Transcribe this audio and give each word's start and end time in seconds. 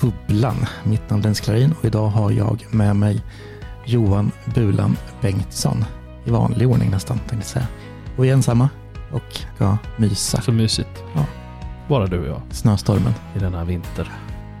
Bubblan. 0.00 0.56
Mitt 0.84 1.10
namn 1.10 1.20
är 1.20 1.22
Dennis 1.22 1.40
Klarin 1.40 1.74
och 1.78 1.84
idag 1.84 2.08
har 2.08 2.30
jag 2.30 2.66
med 2.70 2.96
mig 2.96 3.22
Johan 3.86 4.32
Bulan 4.54 4.96
Bengtsson. 5.20 5.84
I 6.24 6.30
vanlig 6.30 6.68
ordning 6.68 6.90
nästan, 6.90 7.18
tänkte 7.18 7.36
jag 7.36 7.44
säga. 7.44 7.66
Och 8.16 8.24
vi 8.24 8.28
är 8.28 8.32
ensamma 8.32 8.68
och 9.12 9.40
ska 9.56 9.76
mysa. 9.96 10.40
Så 10.40 10.52
mysigt. 10.52 11.04
Ja. 11.14 11.24
Bara 11.88 12.06
du 12.06 12.20
och 12.20 12.26
jag 12.26 12.42
Snöstormen. 12.50 13.12
i 13.36 13.38
denna 13.38 13.64
vinter. 13.64 14.12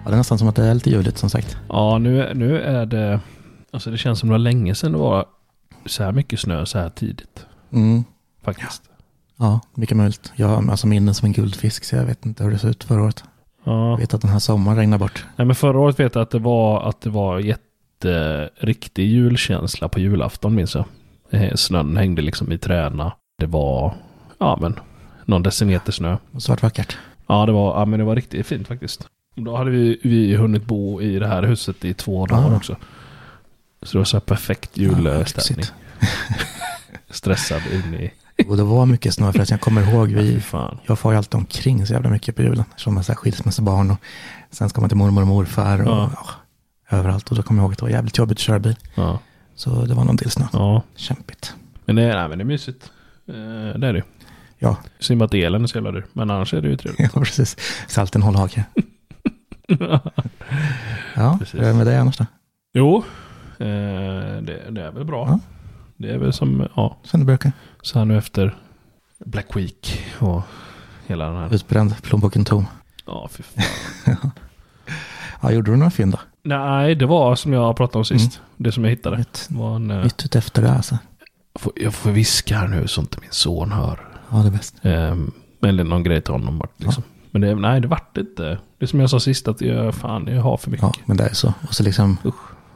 Ja, 0.04 0.10
det 0.10 0.14
är 0.14 0.18
nästan 0.18 0.38
som 0.38 0.48
att 0.48 0.56
det 0.56 0.64
är 0.64 0.74
lite 0.74 0.90
juligt 0.90 1.18
som 1.18 1.30
sagt. 1.30 1.56
Ja, 1.68 1.98
nu, 1.98 2.32
nu 2.34 2.60
är 2.60 2.86
det... 2.86 3.20
Alltså 3.70 3.90
det 3.90 3.98
känns 3.98 4.18
som 4.18 4.28
det 4.28 4.32
var 4.32 4.38
länge 4.38 4.74
sedan 4.74 4.92
det 4.92 4.98
var 4.98 5.26
så 5.86 6.02
här 6.04 6.12
mycket 6.12 6.40
snö 6.40 6.66
så 6.66 6.78
här 6.78 6.90
tidigt. 6.90 7.46
Mm. 7.72 8.04
Faktiskt. 8.44 8.82
Ja, 9.36 9.60
mycket 9.74 9.96
möjligt. 9.96 10.32
Jag 10.36 10.48
har 10.48 10.70
alltså 10.70 10.86
minnen 10.86 11.14
som 11.14 11.26
en 11.26 11.32
guldfisk 11.32 11.84
så 11.84 11.96
jag 11.96 12.04
vet 12.04 12.26
inte 12.26 12.44
hur 12.44 12.50
det 12.50 12.58
såg 12.58 12.70
ut 12.70 12.84
förra 12.84 13.02
året. 13.02 13.24
Ja. 13.64 13.96
Vet 13.96 14.14
att 14.14 14.20
den 14.20 14.30
här 14.30 14.38
sommaren 14.38 14.78
regnar 14.78 14.98
bort. 14.98 15.24
Nej, 15.36 15.46
men 15.46 15.56
förra 15.56 15.78
året 15.78 16.00
vet 16.00 16.14
jag 16.14 16.22
att 16.22 16.30
det 16.30 16.38
var, 16.38 16.88
att 16.88 17.00
det 17.00 17.10
var 17.10 17.38
jätteriktig 17.38 19.06
julkänsla 19.06 19.88
på 19.88 20.00
julafton 20.00 20.54
minns 20.54 20.74
jag. 20.74 20.84
Eh, 21.30 21.54
Snön 21.54 21.96
hängde 21.96 22.22
liksom 22.22 22.52
i 22.52 22.58
träna. 22.58 23.12
Det 23.38 23.46
var, 23.46 23.94
ja 24.38 24.58
men, 24.60 24.78
någon 25.24 25.42
decimeter 25.42 25.92
snö. 25.92 26.16
Svart 26.38 26.62
vackert. 26.62 26.96
Ja, 27.26 27.46
det 27.46 27.52
var, 27.52 27.78
ja, 27.80 27.84
men 27.84 27.98
det 27.98 28.04
var 28.04 28.16
riktigt 28.16 28.46
fint 28.46 28.68
faktiskt. 28.68 29.08
Då 29.34 29.56
hade 29.56 29.70
vi, 29.70 30.00
vi 30.02 30.34
hunnit 30.36 30.64
bo 30.64 31.00
i 31.02 31.18
det 31.18 31.26
här 31.26 31.42
huset 31.42 31.84
i 31.84 31.94
två 31.94 32.26
dagar 32.26 32.52
Ah. 32.52 32.56
också. 32.56 32.76
Så 33.82 33.92
det 33.92 33.98
var 33.98 34.04
så 34.04 34.16
här 34.16 34.20
perfekt 34.20 34.76
julstämning. 34.76 35.18
lyxigt. 35.18 35.72
Stressad 37.10 37.62
in 37.72 37.94
i... 37.94 38.10
Och 38.46 38.56
det 38.56 38.62
var 38.62 38.86
mycket 38.86 39.14
snö 39.14 39.32
förresten. 39.32 39.54
Jag 39.54 39.60
kommer 39.60 39.92
ihåg, 39.92 40.08
vi, 40.08 40.42
jag 40.86 40.98
får 40.98 41.12
ju 41.12 41.18
alltid 41.18 41.34
omkring 41.34 41.86
så 41.86 41.92
jävla 41.92 42.10
mycket 42.10 42.36
på 42.36 42.42
julen. 42.42 42.64
Som 42.76 42.94
man 42.94 43.04
är 43.08 43.14
skilsmässobarn 43.14 43.90
och 43.90 43.98
sen 44.50 44.68
ska 44.68 44.80
man 44.80 44.90
till 44.90 44.96
mormor 44.98 45.22
och 45.22 45.28
morfar 45.28 45.80
och 45.82 45.88
Ja. 45.88 46.10
ja, 46.90 46.96
överallt. 46.98 47.30
Och 47.30 47.36
då 47.36 47.42
kommer 47.42 47.60
jag 47.60 47.64
ihåg 47.64 47.72
att 47.72 47.78
det 47.78 47.84
var 47.84 47.90
jävligt 47.90 48.18
jobbigt 48.18 48.36
att 48.38 48.42
köra 48.42 48.58
bil. 48.58 48.76
Ja, 48.94 49.18
Så 49.54 49.84
det 49.84 49.94
var 49.94 50.04
någon 50.04 50.16
del 50.16 50.30
snö. 50.30 50.44
ja. 50.52 50.82
Kämpigt. 50.96 51.54
Men 51.84 51.96
det, 51.96 52.02
är- 52.02 52.16
nej, 52.16 52.28
men 52.28 52.38
det 52.38 52.42
är 52.42 52.46
mysigt. 52.46 52.90
Eh, 53.28 53.34
det 53.80 53.86
är 53.88 53.92
det. 53.92 54.02
Ja. 54.58 54.76
Synd 54.98 55.22
att 55.22 55.34
elen 55.34 55.62
är 55.62 55.66
så 55.66 55.76
jävla 55.78 55.92
dyr. 55.92 56.04
Men 56.12 56.30
annars 56.30 56.54
är 56.54 56.60
det 56.60 56.68
ju 56.68 56.76
trevligt. 56.76 57.10
Ja, 57.14 57.20
precis. 57.20 57.56
Salten 57.88 58.22
håll 58.22 58.36
hake. 58.36 58.64
Ja, 61.16 61.36
Precis. 61.38 61.54
hur 61.60 61.64
är 61.64 61.68
det 61.68 61.74
med 61.74 61.86
dig 61.86 61.96
annars 61.96 62.16
då? 62.16 62.26
jo, 62.74 62.96
eh, 63.58 63.66
det, 64.42 64.70
det 64.70 64.82
är 64.82 64.90
väl 64.92 65.04
bra. 65.04 65.26
Ja. 65.28 65.40
Det 65.96 66.10
är 66.10 66.18
väl 66.18 66.32
som, 66.32 66.68
ja, 66.76 66.96
Som 67.02 67.20
det 67.20 67.26
brukar. 67.26 67.52
Så 67.88 67.98
här 67.98 68.06
nu 68.06 68.18
efter 68.18 68.56
Black 69.24 69.56
Week 69.56 70.04
och 70.18 70.42
hela 71.06 71.26
den 71.26 71.36
här. 71.36 71.54
Utbränd, 71.54 72.02
plånboken 72.02 72.44
tom. 72.44 72.66
Ja, 73.06 73.28
fy 73.32 73.42
fan. 73.42 74.16
Ja, 75.42 75.50
gjorde 75.52 75.70
du 75.70 75.76
några 75.76 75.90
fynd 75.90 76.12
då? 76.12 76.18
Nej, 76.42 76.94
det 76.94 77.06
var 77.06 77.36
som 77.36 77.52
jag 77.52 77.76
pratade 77.76 77.98
om 77.98 78.04
sist. 78.04 78.40
Det 78.56 78.72
som 78.72 78.84
jag 78.84 78.90
hittade. 78.90 79.16
Nytt, 79.16 79.46
var 79.50 79.76
en, 79.76 79.90
eh, 79.90 80.02
nytt 80.02 80.24
ut 80.24 80.36
efter 80.36 80.62
det 80.62 80.72
alltså. 80.72 80.98
jag 81.52 81.60
får- 81.60 81.72
jag 81.76 81.94
får 81.94 82.10
viska 82.10 82.58
här 82.58 82.68
nu 82.68 82.88
så 82.88 83.00
inte 83.00 83.18
min 83.20 83.30
son 83.32 83.72
hör. 83.72 84.08
Ja, 84.30 84.36
det 84.36 84.46
är 84.48 84.50
bäst. 84.50 84.74
Um, 84.82 85.32
eller 85.62 85.84
någon 85.84 86.02
grej 86.02 86.20
till 86.20 86.32
honom. 86.32 86.58
bara, 86.58 86.68
Liksom. 86.76 87.02
Men 87.30 87.40
det, 87.42 87.54
nej, 87.54 87.80
det 87.80 87.88
vart 87.88 88.16
inte. 88.16 88.42
Det 88.78 88.84
är 88.84 88.86
som 88.86 89.00
jag 89.00 89.10
sa 89.10 89.20
sist, 89.20 89.48
att 89.48 89.60
jag, 89.60 89.94
fan, 89.94 90.26
jag 90.26 90.42
har 90.42 90.56
för 90.56 90.70
mycket. 90.70 90.82
Ja, 90.82 90.92
men 91.06 91.16
det 91.16 91.24
är 91.24 91.34
så. 91.34 91.54
Och 91.68 91.74
så 91.74 91.82
liksom, 91.82 92.16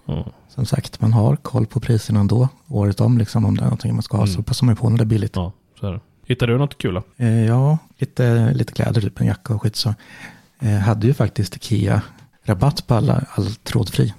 Ja. 0.06 0.26
som 0.48 0.66
sagt, 0.66 1.00
man 1.00 1.12
har 1.12 1.36
koll 1.36 1.66
på 1.66 1.80
priserna 1.80 2.20
ändå. 2.20 2.48
Året 2.68 3.00
om 3.00 3.18
liksom, 3.18 3.44
om 3.44 3.56
det 3.56 3.60
är 3.62 3.64
någonting 3.64 3.94
man 3.94 4.02
ska 4.02 4.16
ha. 4.16 4.24
Mm. 4.24 4.34
Så 4.36 4.42
passar 4.42 4.66
man 4.66 4.76
på 4.76 4.88
när 4.90 4.96
det 4.98 5.02
är 5.04 5.06
billigt. 5.06 5.36
Ja, 5.36 5.52
så 5.80 5.86
är 5.86 5.92
det. 5.92 6.00
Hittade 6.26 6.52
du 6.52 6.58
något 6.58 6.78
kul? 6.78 7.00
Eh, 7.16 7.28
ja, 7.44 7.78
lite, 7.98 8.54
lite 8.54 8.72
kläder, 8.72 9.00
typ 9.00 9.20
en 9.20 9.26
jacka 9.26 9.54
och 9.54 9.62
skit 9.62 9.76
så. 9.76 9.94
Eh, 10.60 10.70
hade 10.78 11.06
ju 11.06 11.14
faktiskt 11.14 11.56
Ikea 11.56 12.02
rabatt 12.44 12.86
på 12.86 12.94
alla, 12.94 13.24
all 13.34 13.54
trådfri. 13.54 14.14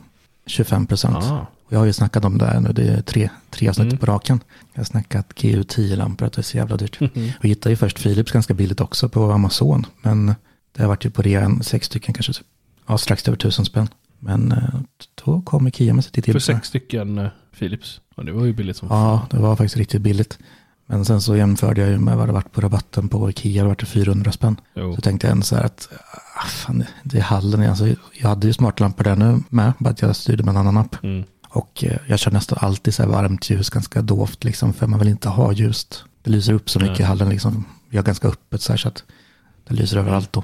25 0.45 0.87
procent. 0.87 1.17
Ah, 1.17 1.47
jag 1.69 1.79
har 1.79 1.85
ju 1.85 1.93
snackat 1.93 2.25
om 2.25 2.37
det 2.37 2.45
här 2.45 2.59
nu, 2.59 2.73
det 2.73 2.87
är 2.87 3.01
tre, 3.01 3.29
tre 3.49 3.69
avsnitt 3.69 3.85
Mm. 3.87 3.97
på 3.97 4.05
raken. 4.05 4.39
Jag 4.73 4.79
har 4.79 4.85
snackat 4.85 5.27
GU10-lampor, 5.35 6.25
att 6.25 6.33
det 6.33 6.41
är 6.41 6.43
så 6.43 6.57
jävla 6.57 6.77
dyrt. 6.77 7.01
Och 7.39 7.45
hittade 7.45 7.69
ju 7.73 7.75
först 7.77 8.03
Philips 8.03 8.31
ganska 8.31 8.53
billigt 8.53 8.81
också 8.81 9.09
på 9.09 9.31
Amazon. 9.31 9.85
Men 10.01 10.35
det 10.71 10.81
har 10.81 10.87
varit 10.87 11.05
ju 11.05 11.09
på 11.09 11.21
rean, 11.21 11.63
sex 11.63 11.85
stycken 11.87 12.13
kanske, 12.13 12.33
typ, 12.33 12.45
ja, 12.87 12.97
strax 12.97 13.27
över 13.27 13.37
tusen 13.37 13.65
spänn. 13.65 13.87
Men 14.23 14.51
eh, 14.51 14.79
då 15.25 15.41
kom 15.41 15.67
Ikea 15.67 15.93
med 15.93 16.03
sitt 16.03 16.15
för 16.15 16.21
till. 16.21 16.41
sex 16.41 16.67
stycken 16.67 17.17
eh, 17.17 17.27
Philips. 17.59 18.01
Ja, 18.15 18.23
det 18.23 18.31
var 18.31 18.45
ju 18.45 18.53
billigt 18.53 18.77
som 18.77 18.87
Ja, 18.91 19.27
det 19.31 19.37
var 19.37 19.55
faktiskt 19.55 19.77
riktigt 19.77 20.01
billigt. 20.01 20.39
Men 20.85 21.05
sen 21.05 21.21
så 21.21 21.35
jämförde 21.35 21.81
jag 21.81 21.89
ju 21.89 21.97
med 21.97 22.17
vad 22.17 22.27
det 22.27 22.33
varit 22.33 22.51
på 22.51 22.61
rabatten 22.61 23.09
på 23.09 23.29
Ikea, 23.29 23.63
det 23.63 23.69
var 23.69 23.75
det 23.75 23.85
400 23.85 24.31
spänn. 24.31 24.55
Jo. 24.75 24.95
Så 24.95 25.01
tänkte 25.01 25.27
jag 25.27 25.31
ändå 25.31 25.43
så 25.43 25.55
här 25.55 25.63
att, 25.63 25.89
ah, 26.35 26.47
fan, 26.47 26.83
det 27.03 27.17
är 27.17 27.21
hallen. 27.21 27.69
Alltså, 27.69 27.87
jag 28.13 28.29
hade 28.29 28.47
ju 28.47 28.53
smartlampor 28.53 29.03
där 29.03 29.15
nu 29.15 29.43
med, 29.49 29.73
bara 29.79 29.89
att 29.89 30.01
jag 30.01 30.15
styrde 30.15 30.43
med 30.43 30.51
en 30.51 30.57
annan 30.57 30.77
app. 30.77 31.03
Mm. 31.03 31.23
Och 31.49 31.83
eh, 31.83 31.97
jag 32.07 32.19
kör 32.19 32.31
nästan 32.31 32.57
alltid 32.61 32.93
så 32.93 33.03
här 33.03 33.09
varmt 33.09 33.49
ljus, 33.49 33.69
ganska 33.69 34.01
dovt 34.01 34.43
liksom, 34.43 34.73
för 34.73 34.87
man 34.87 34.99
vill 34.99 35.07
inte 35.07 35.29
ha 35.29 35.53
ljust. 35.53 36.03
Det 36.23 36.31
lyser 36.31 36.53
upp 36.53 36.69
så 36.69 36.79
mycket 36.79 36.99
i 36.99 37.03
hallen 37.03 37.29
liksom. 37.29 37.65
Vi 37.89 37.97
har 37.97 38.03
ganska 38.03 38.27
öppet 38.27 38.61
så 38.61 38.73
här 38.73 38.77
så 38.77 38.87
att 38.87 39.03
det 39.67 39.73
lyser 39.73 39.97
överallt 39.97 40.33
då. 40.33 40.43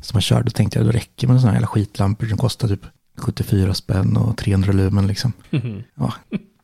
Så 0.00 0.14
man 0.14 0.22
kör, 0.22 0.42
då 0.42 0.50
tänkte 0.50 0.78
jag, 0.78 0.86
det 0.86 0.92
räcker 0.92 1.26
med 1.26 1.36
sådana 1.40 1.50
här 1.50 1.56
jävla 1.56 1.66
skitlampor 1.66 2.26
som 2.26 2.38
kostar 2.38 2.68
typ 2.68 2.86
74 3.16 3.74
spänn 3.74 4.16
och 4.16 4.36
300 4.36 4.72
lumen 4.72 5.06
liksom. 5.06 5.32
Ja. 5.94 6.14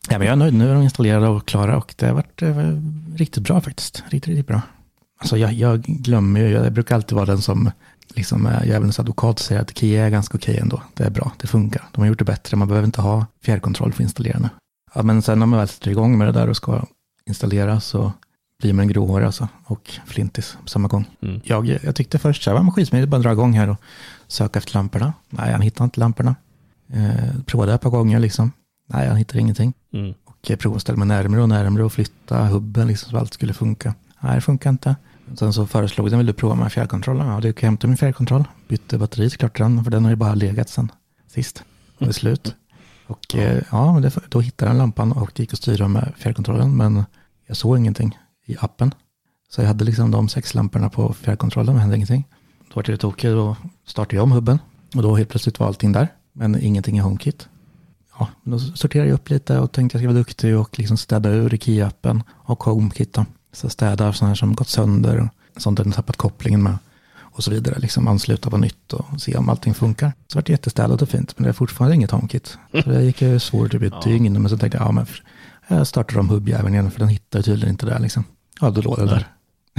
ja, 0.08 0.18
men 0.18 0.22
jag 0.26 0.32
är 0.32 0.36
nöjd. 0.36 0.54
Nu 0.54 0.70
är 0.70 0.74
de 0.74 0.82
installerade 0.82 1.28
och 1.28 1.48
klara 1.48 1.76
och 1.76 1.94
det 1.96 2.06
har 2.06 2.14
varit 2.14 2.42
eh, 2.42 2.56
riktigt 3.16 3.42
bra 3.42 3.60
faktiskt. 3.60 4.02
Riktigt, 4.08 4.28
riktigt 4.28 4.46
bra. 4.46 4.62
Alltså 5.20 5.36
jag, 5.36 5.52
jag 5.52 5.82
glömmer 5.82 6.40
ju, 6.40 6.48
jag 6.48 6.72
brukar 6.72 6.94
alltid 6.94 7.16
vara 7.16 7.26
den 7.26 7.42
som 7.42 7.70
liksom 8.14 8.46
är 8.46 8.64
djävulens 8.64 9.00
advokat 9.00 9.40
och 9.40 9.44
säger 9.44 9.60
att 9.60 9.78
Kia 9.78 10.06
är 10.06 10.10
ganska 10.10 10.38
okej 10.38 10.58
ändå. 10.58 10.82
Det 10.94 11.04
är 11.04 11.10
bra, 11.10 11.32
det 11.36 11.46
funkar. 11.46 11.84
De 11.92 12.00
har 12.00 12.08
gjort 12.08 12.18
det 12.18 12.24
bättre, 12.24 12.56
man 12.56 12.68
behöver 12.68 12.86
inte 12.86 13.00
ha 13.00 13.26
fjärrkontroll 13.42 13.92
för 13.92 14.02
att 14.02 14.06
installera 14.06 14.38
nu. 14.38 14.48
Ja, 14.94 15.02
men 15.02 15.22
sen 15.22 15.38
när 15.38 15.46
man 15.46 15.58
väl 15.58 15.68
sätter 15.68 15.90
igång 15.90 16.18
med 16.18 16.28
det 16.28 16.32
där 16.32 16.48
och 16.48 16.56
ska 16.56 16.84
installera 17.26 17.80
så 17.80 18.12
blir 18.62 18.72
man 18.72 18.88
gråhårig 18.88 19.26
alltså 19.26 19.48
och 19.64 19.90
flintis 20.06 20.56
på 20.62 20.68
samma 20.68 20.88
gång. 20.88 21.04
Mm. 21.22 21.40
Jag, 21.44 21.78
jag 21.82 21.94
tyckte 21.96 22.18
först 22.18 22.42
så 22.42 22.50
här, 22.50 22.56
var 22.56 22.62
man 22.62 22.72
skitsmidigt, 22.72 23.10
bara 23.10 23.20
dra 23.20 23.32
igång 23.32 23.52
här 23.52 23.68
och 23.68 23.80
söka 24.26 24.58
efter 24.58 24.74
lamporna. 24.74 25.12
Nej, 25.28 25.52
han 25.52 25.60
hittade 25.60 25.84
inte 25.84 26.00
lamporna. 26.00 26.34
Eh, 26.92 27.40
provade 27.46 27.74
ett 27.74 27.80
par 27.80 27.90
gånger 27.90 28.18
liksom. 28.18 28.52
Nej, 28.86 29.08
han 29.08 29.16
hittade 29.16 29.40
ingenting. 29.40 29.72
Mm. 29.92 30.14
Och 30.24 30.38
jag 30.50 30.58
provade 30.58 30.76
att 30.76 30.82
ställa 30.82 30.98
mig 30.98 31.08
närmare 31.08 31.42
och 31.42 31.48
närmare 31.48 31.84
och 31.84 31.92
flytta 31.92 32.44
hubben 32.44 32.86
liksom 32.88 33.10
så 33.10 33.18
allt 33.18 33.34
skulle 33.34 33.52
funka. 33.52 33.94
Nej, 34.20 34.34
det 34.34 34.40
funkar 34.40 34.70
inte. 34.70 34.96
Sen 35.34 35.52
så 35.52 35.66
föreslog 35.66 36.10
den, 36.10 36.18
vill 36.18 36.26
du 36.26 36.32
prova 36.32 36.54
med 36.54 36.72
fjärrkontrollen? 36.72 37.26
Ja, 37.26 37.40
det 37.40 37.52
kan 37.52 37.66
jag 37.66 37.70
hämta 37.70 37.86
min 37.86 37.96
fjärrkontroll. 37.96 38.44
Bytte 38.68 38.98
batteri 38.98 39.30
såklart 39.30 39.58
den, 39.58 39.84
för 39.84 39.90
den 39.90 40.04
har 40.04 40.10
ju 40.10 40.16
bara 40.16 40.34
legat 40.34 40.68
sen 40.68 40.92
sist. 41.26 41.64
Det 41.98 42.06
är 42.06 42.12
slut. 42.12 42.54
Och 43.06 43.34
eh, 43.34 43.62
ja, 43.70 43.98
det, 44.02 44.18
då 44.28 44.40
hittade 44.40 44.70
den 44.70 44.78
lampan 44.78 45.12
och 45.12 45.40
gick 45.40 45.52
att 45.52 45.58
styra 45.58 45.88
med 45.88 46.12
fjärrkontrollen, 46.16 46.76
men 46.76 47.04
jag 47.46 47.56
såg 47.56 47.78
ingenting 47.78 48.18
i 48.46 48.56
appen. 48.60 48.94
Så 49.48 49.60
jag 49.60 49.68
hade 49.68 49.84
liksom 49.84 50.10
de 50.10 50.28
sex 50.28 50.54
lamporna 50.54 50.90
på 50.90 51.12
fjärrkontrollen, 51.12 51.74
men 51.74 51.80
hände 51.80 51.96
ingenting. 51.96 52.24
då 52.68 52.74
var 52.74 52.82
det 52.82 52.96
tokigt. 52.96 53.32
Då 53.32 53.56
startade 53.86 54.16
jag 54.16 54.22
om 54.22 54.32
hubben. 54.32 54.58
Och 54.94 55.02
då 55.02 55.16
helt 55.16 55.28
plötsligt 55.28 55.60
var 55.60 55.66
allting 55.66 55.92
där. 55.92 56.08
Men 56.38 56.62
ingenting 56.62 56.98
i 56.98 57.00
HomeKit. 57.00 57.48
Ja, 58.18 58.28
då 58.42 58.58
sorterade 58.58 59.08
jag 59.08 59.14
upp 59.14 59.30
lite 59.30 59.58
och 59.58 59.72
tänkte 59.72 59.96
jag 59.96 60.00
ska 60.00 60.08
vara 60.08 60.18
duktig 60.18 60.58
och 60.58 60.78
liksom 60.78 60.96
städa 60.96 61.30
ur 61.30 61.54
IKEA-appen 61.54 62.22
och 62.30 62.62
HomeKit. 62.62 63.12
Då. 63.12 63.26
Så 63.52 63.70
städa 63.70 64.12
sådana 64.12 64.30
här 64.30 64.34
som 64.34 64.54
gått 64.54 64.68
sönder. 64.68 65.30
Sånt 65.56 65.78
den 65.78 65.92
tappat 65.92 66.16
kopplingen 66.16 66.62
med. 66.62 66.78
Och 67.20 67.44
så 67.44 67.50
vidare. 67.50 67.78
Liksom 67.78 68.08
ansluta 68.08 68.50
på 68.50 68.56
nytt 68.56 68.92
och 68.92 69.20
se 69.20 69.36
om 69.36 69.48
allting 69.48 69.74
funkar. 69.74 70.12
Så 70.26 70.38
vart 70.38 70.46
det 70.46 70.52
jättestädat 70.52 71.02
och 71.02 71.08
fint. 71.08 71.34
Men 71.36 71.44
det 71.44 71.48
är 71.48 71.52
fortfarande 71.52 71.94
inget 71.94 72.10
HomeKit. 72.10 72.58
Så 72.84 72.90
det 72.90 73.02
gick 73.02 73.22
ju 73.22 73.38
svårt 73.38 73.72
typ 73.72 73.82
ett 73.82 74.02
dygn. 74.02 74.42
Men 74.42 74.48
så 74.48 74.58
tänkte 74.58 74.78
jag, 74.78 74.86
ja 74.86 74.92
men 74.92 75.06
jag 75.68 75.86
startar 75.86 76.18
om 76.18 76.28
hubbjäveln 76.28 76.74
igen. 76.74 76.90
För 76.90 76.98
den 76.98 77.08
hittar 77.08 77.42
tydligen 77.42 77.70
inte 77.70 77.86
där 77.86 77.98
liksom. 77.98 78.24
Ja, 78.60 78.70
då 78.70 78.80
låg 78.80 78.98
det 78.98 79.06
där. 79.06 79.28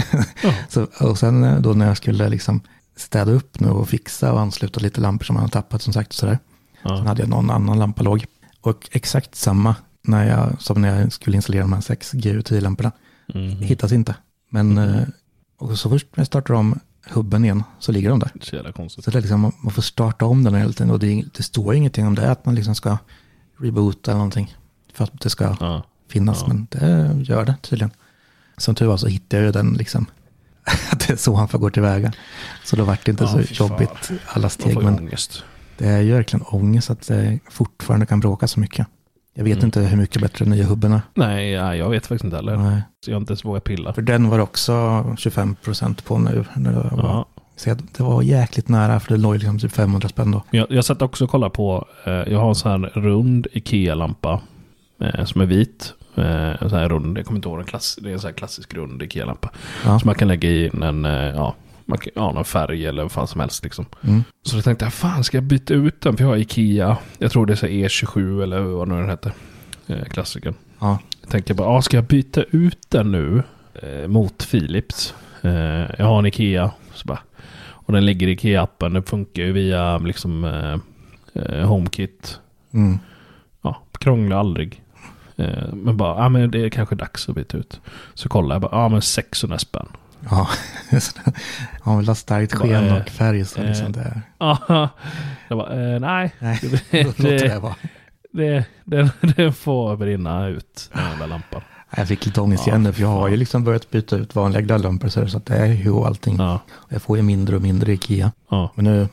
så, 0.69 0.87
och 0.99 1.19
sen 1.19 1.43
eh, 1.43 1.59
då 1.59 1.73
när 1.73 1.87
jag 1.87 1.97
skulle 1.97 2.29
liksom 2.29 2.61
städa 2.95 3.31
upp 3.31 3.59
nu 3.59 3.69
och 3.69 3.89
fixa 3.89 4.33
och 4.33 4.39
ansluta 4.39 4.79
lite 4.79 5.01
lampor 5.01 5.25
som 5.25 5.33
man 5.33 5.43
har 5.43 5.49
tappat 5.49 5.81
som 5.81 5.93
sagt. 5.93 6.13
Sådär. 6.13 6.39
Ja. 6.83 6.97
Sen 6.97 7.07
hade 7.07 7.21
jag 7.21 7.29
någon 7.29 7.49
annan 7.49 7.79
lampa 7.79 8.03
låg. 8.03 8.25
Och 8.61 8.89
exakt 8.91 9.35
samma 9.35 9.75
när 10.01 10.29
jag, 10.29 10.61
som 10.61 10.81
när 10.81 11.01
jag 11.01 11.11
skulle 11.11 11.35
installera 11.35 11.61
de 11.61 11.73
här 11.73 11.81
sex 11.81 12.13
GU10-lamporna. 12.13 12.91
Mm. 13.33 13.49
Hittas 13.49 13.91
inte. 13.91 14.15
Men 14.49 14.77
mm. 14.77 15.11
och 15.57 15.77
så 15.77 15.89
först 15.89 16.07
när 16.15 16.21
jag 16.21 16.27
startar 16.27 16.53
om 16.53 16.79
hubben 17.09 17.43
igen 17.45 17.63
så 17.79 17.91
ligger 17.91 18.09
de 18.09 18.19
där. 18.19 18.31
Så 18.41 18.55
jävla 18.55 18.71
konstigt. 18.71 19.03
Så 19.03 19.11
det 19.11 19.17
är 19.17 19.21
liksom, 19.21 19.41
man 19.41 19.73
får 19.73 19.81
starta 19.81 20.25
om 20.25 20.43
den 20.43 20.55
hela 20.55 20.71
tiden. 20.71 20.91
Och 20.91 20.99
det, 20.99 21.23
det 21.33 21.43
står 21.43 21.75
ingenting 21.75 22.07
om 22.07 22.15
det, 22.15 22.31
att 22.31 22.45
man 22.45 22.55
liksom 22.55 22.75
ska 22.75 22.97
reboota 23.57 24.11
eller 24.11 24.17
någonting. 24.17 24.55
För 24.93 25.03
att 25.03 25.21
det 25.21 25.29
ska 25.29 25.55
ja. 25.59 25.83
finnas, 26.09 26.41
ja. 26.41 26.47
men 26.47 26.67
det 26.71 27.15
gör 27.23 27.45
det 27.45 27.55
tydligen. 27.61 27.91
Som 28.57 28.75
tur 28.75 28.85
var 28.85 28.97
så 28.97 29.07
hittade 29.07 29.43
jag 29.43 29.45
ju 29.45 29.51
den 29.51 29.73
liksom. 29.73 30.05
Det 30.91 31.09
är 31.09 31.15
så 31.15 31.35
han 31.35 31.47
får 31.47 31.59
gå 31.59 31.69
tillväga. 31.69 32.13
Så 32.65 32.75
då 32.75 32.83
vart 32.83 33.05
det 33.05 33.11
inte 33.11 33.23
ja, 33.23 33.29
så 33.29 33.53
jobbigt 33.53 34.11
alla 34.27 34.49
steg. 34.49 34.75
Men 34.75 34.99
ångest. 34.99 35.43
Det 35.79 35.87
är 35.87 36.01
ju 36.01 36.13
verkligen 36.13 36.45
ångest 36.45 36.89
att 36.89 37.07
det 37.07 37.39
fortfarande 37.49 38.05
kan 38.05 38.19
bråka 38.19 38.47
så 38.47 38.59
mycket. 38.59 38.87
Jag 39.33 39.43
vet 39.43 39.53
mm. 39.53 39.65
inte 39.65 39.79
hur 39.79 39.97
mycket 39.97 40.21
bättre 40.21 40.45
nya 40.45 40.65
hubben 40.65 40.91
är. 40.91 41.01
Nej, 41.13 41.51
jag 41.51 41.89
vet 41.89 42.07
faktiskt 42.07 42.23
inte 42.23 42.35
heller. 42.35 42.57
Nej. 42.57 42.81
Så 43.05 43.11
jag 43.11 43.15
har 43.15 43.21
inte 43.21 43.31
ens 43.31 43.45
vågat 43.45 43.63
pilla. 43.63 43.93
För 43.93 44.01
den 44.01 44.29
var 44.29 44.39
också 44.39 44.71
25% 44.71 46.03
på 46.03 46.17
nu. 46.17 46.45
När 46.55 46.71
det, 46.71 46.95
var, 46.95 47.25
så 47.55 47.75
det 47.97 48.03
var 48.03 48.21
jäkligt 48.21 48.69
nära, 48.69 48.99
för 48.99 49.13
det 49.13 49.17
låg 49.17 49.33
liksom 49.33 49.59
typ 49.59 49.71
500 49.71 50.09
spänn 50.09 50.31
då. 50.31 50.43
Jag, 50.51 50.67
jag 50.69 50.85
satt 50.85 51.01
också 51.01 51.23
och 51.23 51.29
kollade 51.29 51.53
på, 51.53 51.87
eh, 52.05 52.13
jag 52.13 52.39
har 52.39 52.49
en 52.49 52.55
sån 52.55 52.71
här 52.71 52.91
rund 52.93 53.47
Ikea-lampa 53.51 54.41
eh, 55.01 55.25
som 55.25 55.41
är 55.41 55.45
vit. 55.45 55.93
Eh, 56.15 56.63
en 56.63 56.69
sån 56.69 56.79
här 56.79 56.89
rund, 56.89 57.17
jag 57.17 57.25
kommer 57.25 57.37
inte 57.37 57.49
ihåg, 57.49 57.59
en 57.59 57.65
klass, 57.65 57.99
det 58.01 58.09
är 58.09 58.13
en 58.13 58.19
sån 58.19 58.27
här 58.27 58.35
klassisk 58.35 58.73
rund 58.73 59.01
Ikea-lampa. 59.03 59.51
Ja. 59.85 59.99
Så 59.99 60.05
man 60.05 60.15
kan 60.15 60.27
lägga 60.27 60.51
in 60.51 60.83
en, 60.83 61.05
eh, 61.05 61.11
ja, 61.11 61.55
man 61.89 61.97
kan, 61.97 62.11
ja, 62.15 62.31
någon 62.31 62.45
färg 62.45 62.85
eller 62.85 63.01
vad 63.01 63.11
fan 63.11 63.27
som 63.27 63.41
helst 63.41 63.63
liksom. 63.63 63.85
Mm. 64.01 64.23
Så 64.43 64.55
då 64.55 64.61
tänkte 64.61 64.85
jag, 64.85 64.93
fan 64.93 65.23
ska 65.23 65.37
jag 65.37 65.43
byta 65.43 65.73
ut 65.73 66.01
den? 66.01 66.17
För 66.17 66.23
jag 66.23 66.29
har 66.29 66.37
Ikea, 66.37 66.97
jag 67.17 67.31
tror 67.31 67.45
det 67.45 67.53
är 67.53 67.55
så 67.55 67.65
E27 67.65 68.43
eller 68.43 68.59
vad 68.59 68.87
nu 68.87 68.95
den 68.95 69.09
heter. 69.09 69.31
Eh, 69.87 70.03
klassikern. 70.03 70.53
Ja. 70.79 70.99
Jag 71.21 71.29
tänkte 71.29 71.53
bara, 71.53 71.67
ah, 71.67 71.81
ska 71.81 71.97
jag 71.97 72.03
byta 72.03 72.43
ut 72.43 72.85
den 72.89 73.11
nu 73.11 73.43
eh, 73.73 74.07
mot 74.07 74.49
Philips? 74.51 75.13
Eh, 75.41 75.51
jag 75.97 76.05
har 76.05 76.19
en 76.19 76.25
Ikea. 76.25 76.71
Så 76.93 77.07
bara, 77.07 77.19
och 77.61 77.93
den 77.93 78.05
ligger 78.05 78.27
i 78.27 78.35
Ikea-appen. 78.35 78.93
Den 78.93 79.03
funkar 79.03 79.43
ju 79.43 79.51
via 79.51 79.97
liksom 79.97 80.43
eh, 80.43 80.77
eh 81.43 81.67
HomeKit. 81.67 82.39
Mm. 82.71 82.99
Ja, 83.61 83.81
krånglar 83.99 84.37
aldrig. 84.37 84.83
Eh, 85.35 85.73
men 85.73 85.97
bara, 85.97 86.17
ja 86.17 86.25
ah, 86.25 86.29
men 86.29 86.51
det 86.51 86.65
är 86.65 86.69
kanske 86.69 86.95
dags 86.95 87.29
att 87.29 87.35
byta 87.35 87.57
ut. 87.57 87.81
Så 88.13 88.29
kollar 88.29 88.55
jag 88.55 88.61
bara, 88.61 88.71
ja 88.71 88.77
ah, 88.77 88.89
men 88.89 89.01
600 89.01 89.59
spänn. 89.59 89.87
Ja, 90.29 90.49
han 91.81 91.97
vill 91.97 92.07
ha 92.07 92.15
starkt 92.15 92.53
sken 92.53 92.91
och 92.91 93.09
färg. 93.09 93.45
Så 93.45 93.63
liksom 93.63 93.91
det. 93.91 94.21
Ja, 94.37 94.89
jag 95.47 95.57
bara, 95.57 95.93
eh, 95.93 95.99
nej. 95.99 96.33
nej 96.39 96.59
det, 96.91 97.17
det, 97.17 97.61
det, 98.31 98.65
det, 98.85 99.11
det 99.35 99.51
får 99.51 99.97
brinna 99.97 100.47
ut, 100.47 100.89
den 100.93 101.19
där 101.19 101.27
lampan. 101.27 101.61
Jag 101.97 102.07
fick 102.07 102.25
lite 102.25 102.41
ångest 102.41 102.67
ja, 102.67 102.73
igen 102.73 102.93
för 102.93 103.01
jag 103.01 103.09
har 103.09 103.27
ju 103.27 103.37
liksom 103.37 103.63
börjat 103.63 103.89
byta 103.89 104.17
ut 104.17 104.35
vanliga 104.35 104.61
glödlampor 104.61 105.09
så 105.09 105.37
att 105.37 105.45
det 105.45 105.55
är 105.55 105.65
ju 105.65 105.93
allting. 105.93 106.35
Ja. 106.37 106.61
Jag 106.89 107.01
får 107.01 107.17
ju 107.17 107.23
mindre 107.23 107.55
och 107.55 107.61
mindre 107.61 107.93
Ikea. 107.93 108.31
Ja. 108.49 108.71
Men 108.75 108.85
nu 108.85 109.07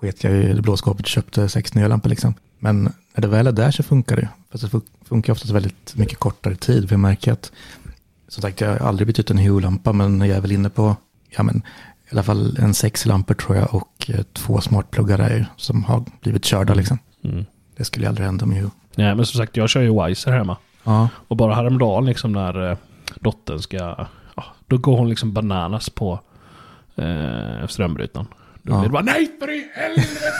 sket 0.00 0.24
jag 0.24 0.32
i 0.32 0.54
blåskåpet 0.54 1.00
och 1.00 1.08
köpte 1.08 1.48
sex 1.48 1.74
nya 1.74 1.88
lampor 1.88 2.10
liksom. 2.10 2.34
Men 2.58 2.82
när 2.84 3.22
det 3.22 3.28
väl 3.28 3.46
är 3.46 3.52
där 3.52 3.70
så 3.70 3.82
funkar 3.82 4.16
det. 4.16 4.28
Fast 4.52 4.72
det 4.72 4.80
funkar 5.08 5.32
oftast 5.32 5.52
väldigt 5.52 5.94
mycket 5.96 6.18
kortare 6.18 6.56
tid. 6.56 6.88
För 6.88 6.94
jag 6.94 7.00
märker 7.00 7.32
att, 7.32 7.52
som 8.34 8.42
sagt, 8.42 8.60
jag 8.60 8.68
har 8.68 8.88
aldrig 8.88 9.06
bytt 9.06 9.18
ut 9.18 9.30
en 9.30 9.38
Hue-lampa, 9.38 9.92
men 9.92 10.20
jag 10.20 10.36
är 10.36 10.40
väl 10.40 10.52
inne 10.52 10.70
på, 10.70 10.96
ja 11.36 11.42
men, 11.42 11.56
i 11.56 12.08
alla 12.10 12.22
fall 12.22 12.56
en 12.58 12.74
sex 12.74 13.06
lampor 13.06 13.34
tror 13.34 13.56
jag 13.56 13.74
och 13.74 14.10
eh, 14.10 14.22
två 14.32 14.60
smartpluggar 14.60 15.46
som 15.56 15.84
har 15.84 16.04
blivit 16.20 16.44
körda 16.44 16.72
mm. 16.72 16.78
liksom. 16.78 16.98
Mm. 17.24 17.44
Det 17.76 17.84
skulle 17.84 18.08
aldrig 18.08 18.26
hända 18.26 18.46
med 18.46 18.58
Hue. 18.58 18.70
Nej, 18.94 19.14
men 19.14 19.26
som 19.26 19.38
sagt, 19.38 19.56
jag 19.56 19.68
kör 19.68 19.82
ju 19.82 20.04
Wise 20.06 20.30
här 20.30 20.38
hemma. 20.38 20.56
Ja. 20.84 21.08
Och 21.28 21.36
bara 21.36 21.54
häromdagen 21.54 22.06
liksom 22.06 22.32
när 22.32 22.70
eh, 22.70 22.78
dottern 23.20 23.58
ska, 23.58 23.76
ja, 24.36 24.44
då 24.66 24.78
går 24.78 24.96
hon 24.96 25.08
liksom 25.08 25.32
bananas 25.32 25.90
på 25.90 26.20
eh, 26.96 27.66
strömbrytaren. 27.68 28.26
Då 28.62 28.72
ja. 28.72 28.78
blir 28.78 28.88
det 28.88 28.92
bara 28.92 29.02
nej 29.02 29.30
för 29.38 29.50
i 29.50 29.68
helvete! 29.74 30.32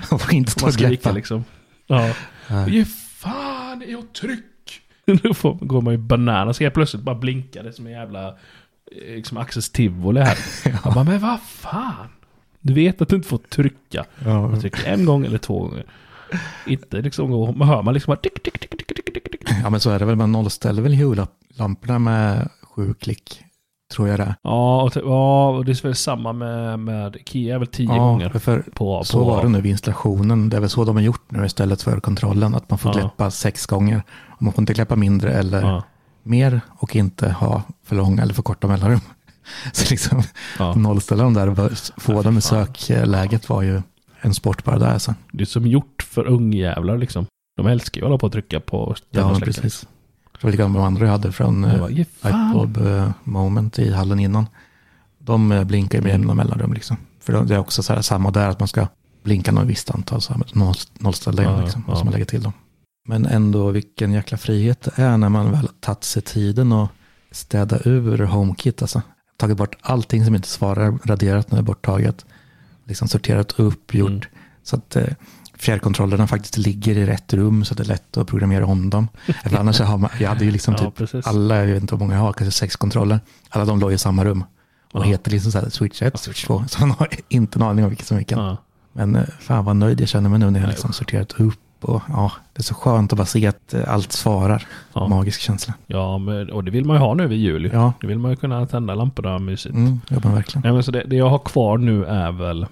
Man 0.10 0.18
får 0.18 0.34
inte 0.34 0.50
stå 0.50 0.66
och 0.66 0.74
skrika 0.74 1.12
liksom. 1.12 1.44
Ja. 1.86 2.12
Ge 2.68 2.84
fan 3.18 3.82
i 3.82 3.94
och 3.94 4.12
tryck! 4.12 4.55
Då 5.22 5.34
får, 5.34 5.54
går 5.54 5.80
man 5.80 5.94
ju 5.94 5.98
bananas. 5.98 6.60
Helt 6.60 6.74
plötsligt 6.74 7.02
bara 7.02 7.14
blinkar 7.14 7.62
det 7.62 7.72
som 7.72 7.86
en 7.86 7.92
jävla 7.92 8.28
eh, 8.28 9.14
liksom 9.16 9.38
Access 9.38 9.70
Tivoli 9.70 10.20
här. 10.20 10.38
ja. 10.84 10.90
Bara, 10.94 11.04
men 11.04 11.20
vad 11.20 11.40
fan? 11.40 12.08
Du 12.60 12.74
vet 12.74 13.02
att 13.02 13.08
du 13.08 13.16
inte 13.16 13.28
får 13.28 13.38
trycka. 13.38 14.04
Ja. 14.24 14.48
Man 14.48 14.60
trycker 14.60 14.84
en 14.92 15.04
gång 15.04 15.26
eller 15.26 15.38
två 15.38 15.58
gånger. 15.58 15.84
Inte 16.66 17.00
liksom, 17.00 17.54
man 17.56 17.68
hör 17.68 17.82
man 17.82 17.94
liksom 17.94 18.10
bara 18.10 18.20
tick, 18.20 18.42
tick, 18.42 18.58
tick, 18.58 18.76
tick, 18.76 19.04
tick, 19.04 19.30
tick. 19.30 19.50
Ja 19.62 19.70
men 19.70 19.80
så 19.80 19.90
är 19.90 19.98
det 19.98 20.04
väl, 20.04 20.16
man 20.16 20.32
nollställer 20.32 20.82
väl 20.82 20.94
hue-lamporna 20.94 21.98
med 21.98 22.48
sju 22.62 22.94
klick. 22.94 23.42
Tror 23.96 24.08
jag 24.08 24.18
det 24.18 24.34
Ja, 24.42 24.82
och, 24.82 24.92
ja, 24.96 25.48
och 25.48 25.64
det 25.64 25.72
är 25.72 25.82
väl 25.82 25.94
samma 25.94 26.32
med, 26.32 26.78
med 26.78 27.16
Ikea, 27.16 27.58
väl 27.58 27.66
tio 27.66 27.88
ja, 27.88 27.98
gånger. 27.98 28.28
För 28.28 28.58
på, 28.60 28.70
på, 28.72 29.04
så 29.04 29.24
var 29.24 29.42
det 29.42 29.48
nu 29.48 29.60
vid 29.60 29.70
installationen. 29.70 30.48
Det 30.48 30.56
är 30.56 30.60
väl 30.60 30.70
så 30.70 30.84
de 30.84 30.96
har 30.96 31.02
gjort 31.02 31.30
nu 31.30 31.46
istället 31.46 31.82
för 31.82 32.00
kontrollen. 32.00 32.54
Att 32.54 32.70
man 32.70 32.78
får 32.78 32.90
ja. 32.90 33.00
kläppa 33.00 33.30
sex 33.30 33.66
gånger. 33.66 34.02
Och 34.26 34.42
man 34.42 34.52
får 34.52 34.62
inte 34.62 34.74
kläppa 34.74 34.96
mindre 34.96 35.32
eller 35.32 35.62
ja. 35.62 35.82
mer 36.22 36.60
och 36.78 36.96
inte 36.96 37.30
ha 37.30 37.62
för 37.84 37.96
långa 37.96 38.22
eller 38.22 38.34
för 38.34 38.42
korta 38.42 38.66
mellanrum. 38.66 39.00
Så 39.72 39.90
liksom 39.90 40.22
ja. 40.58 40.74
nollställa 40.74 41.22
dem 41.22 41.34
där 41.34 41.48
och 41.48 41.70
få 41.96 42.22
dem 42.22 42.38
i 42.38 42.40
sökläget 42.40 43.48
var 43.48 43.62
ju 43.62 43.82
en 44.20 44.34
sport 44.34 44.64
bara 44.64 44.78
där. 44.78 44.92
Alltså. 44.92 45.14
Det 45.32 45.42
är 45.42 45.46
som 45.46 45.66
gjort 45.66 46.02
för 46.02 46.26
ungjävlar 46.26 46.98
liksom. 46.98 47.26
De 47.56 47.66
älskar 47.66 48.00
ju 48.00 48.04
att 48.04 48.08
hålla 48.08 48.18
på 48.18 48.26
och 48.26 48.32
trycka 48.32 48.60
på 48.60 48.94
Ja, 49.10 49.38
precis. 49.40 49.86
Det 50.40 50.46
var 50.46 50.50
likadant 50.50 50.72
med 50.72 50.82
de 50.82 50.86
andra 50.86 51.04
jag 51.04 51.12
hade 51.12 51.32
från 51.32 51.64
uh, 51.64 52.00
iPod 52.00 52.78
uh, 52.86 53.10
Moment 53.24 53.78
i 53.78 53.92
hallen 53.92 54.20
innan. 54.20 54.46
De 55.18 55.52
uh, 55.52 55.64
blinkar 55.64 56.00
med 56.00 56.10
jämna 56.12 56.34
mellanrum 56.34 56.72
liksom. 56.72 56.96
För 57.20 57.44
det 57.44 57.54
är 57.54 57.58
också 57.58 57.82
så 57.82 57.92
här, 57.92 58.02
samma 58.02 58.30
där, 58.30 58.48
att 58.48 58.58
man 58.58 58.68
ska 58.68 58.88
blinka 59.22 59.52
något 59.52 59.66
visst 59.66 59.90
antal, 59.90 60.20
så 60.20 60.32
här, 60.32 60.42
nollställda 60.98 61.44
in, 61.44 61.60
liksom, 61.62 61.84
ja. 61.86 61.92
och 61.92 61.98
så 61.98 62.04
man 62.04 62.12
lägger 62.12 62.26
till 62.26 62.42
dem. 62.42 62.52
Men 63.08 63.26
ändå 63.26 63.70
vilken 63.70 64.12
jäkla 64.12 64.38
frihet 64.38 64.82
det 64.82 65.02
är 65.02 65.16
när 65.16 65.28
man 65.28 65.50
väl 65.50 65.68
tagit 65.80 66.04
sig 66.04 66.22
tiden 66.22 66.72
och 66.72 66.88
städa 67.30 67.78
ur 67.84 68.18
HomeKit. 68.18 68.82
Alltså. 68.82 69.02
Tagit 69.36 69.56
bort 69.56 69.76
allting 69.80 70.24
som 70.24 70.34
inte 70.34 70.48
svarar, 70.48 70.98
raderat 71.04 71.50
nu, 71.50 71.62
borttaget 71.62 72.26
liksom 72.86 73.08
sorterat 73.08 73.60
upp, 73.60 73.94
gjort 73.94 74.10
mm. 74.10 74.28
så 74.62 74.76
att 74.76 74.96
eh, 74.96 75.08
fjärrkontrollerna 75.66 76.26
faktiskt 76.26 76.56
ligger 76.56 76.98
i 76.98 77.06
rätt 77.06 77.32
rum 77.32 77.64
så 77.64 77.74
det 77.74 77.82
är 77.82 77.86
lätt 77.86 78.16
att 78.16 78.26
programmera 78.26 78.66
om 78.66 78.90
dem. 78.90 79.08
För 79.42 79.56
annars 79.56 79.80
har 79.80 79.98
man, 79.98 80.10
jag 80.20 80.28
hade 80.28 80.44
ju 80.44 80.50
liksom 80.50 80.74
ja, 80.78 80.84
typ 80.84 80.94
precis. 80.94 81.26
alla, 81.26 81.56
jag 81.56 81.66
vet 81.66 81.82
inte 81.82 81.94
hur 81.94 82.00
många 82.00 82.14
jag 82.14 82.20
har, 82.20 82.32
kanske 82.32 82.58
sex 82.58 82.76
kontroller. 82.76 83.20
Alla 83.48 83.64
de 83.64 83.80
låg 83.80 83.92
i 83.92 83.98
samma 83.98 84.24
rum. 84.24 84.44
Och 84.92 85.00
ja. 85.00 85.04
heter 85.04 85.30
liksom 85.30 85.52
så 85.52 85.58
här 85.58 85.68
switch 85.68 86.02
1, 86.02 86.18
switch 86.18 86.44
2. 86.44 86.64
Så 86.68 86.80
man 86.80 86.90
har 86.90 87.08
inte 87.28 87.58
en 87.58 87.62
aning 87.62 87.84
om 87.84 87.88
vilken 87.88 88.06
som 88.06 88.16
vilken. 88.16 88.38
Ja. 88.38 88.56
Men 88.92 89.16
eh, 89.16 89.24
fan 89.40 89.64
vad 89.64 89.76
nöjd 89.76 90.00
jag 90.00 90.08
känner 90.08 90.30
mig 90.30 90.38
nu 90.38 90.50
när 90.50 90.60
jag 90.60 90.68
liksom 90.68 90.92
sorterat 90.92 91.40
upp. 91.40 91.58
Och, 91.80 92.02
ja, 92.08 92.32
det 92.52 92.60
är 92.60 92.62
så 92.62 92.74
skönt 92.74 93.12
att 93.12 93.16
bara 93.16 93.26
se 93.26 93.46
att 93.46 93.74
eh, 93.74 93.92
allt 93.92 94.12
svarar. 94.12 94.66
Ja. 94.92 95.08
Magisk 95.08 95.40
känsla. 95.40 95.74
Ja, 95.86 96.18
men, 96.18 96.50
och 96.50 96.64
det 96.64 96.70
vill 96.70 96.84
man 96.84 96.96
ju 96.96 97.00
ha 97.00 97.14
nu 97.14 97.26
vid 97.26 97.38
jul. 97.38 97.70
Ja. 97.72 97.92
Det 98.00 98.06
vill 98.06 98.18
man 98.18 98.30
ju 98.30 98.36
kunna 98.36 98.66
tända 98.66 98.94
lamporna 98.94 99.38
mysigt. 99.38 99.74
Mm, 99.74 100.00
ja, 100.08 100.16
men 100.22 100.34
verkligen. 100.34 100.66
Ja, 100.66 100.72
men 100.72 100.82
så 100.82 100.90
det, 100.90 101.04
det 101.06 101.16
jag 101.16 101.28
har 101.28 101.38
kvar 101.38 101.78
nu 101.78 102.04
är 102.04 102.32
väl 102.32 102.66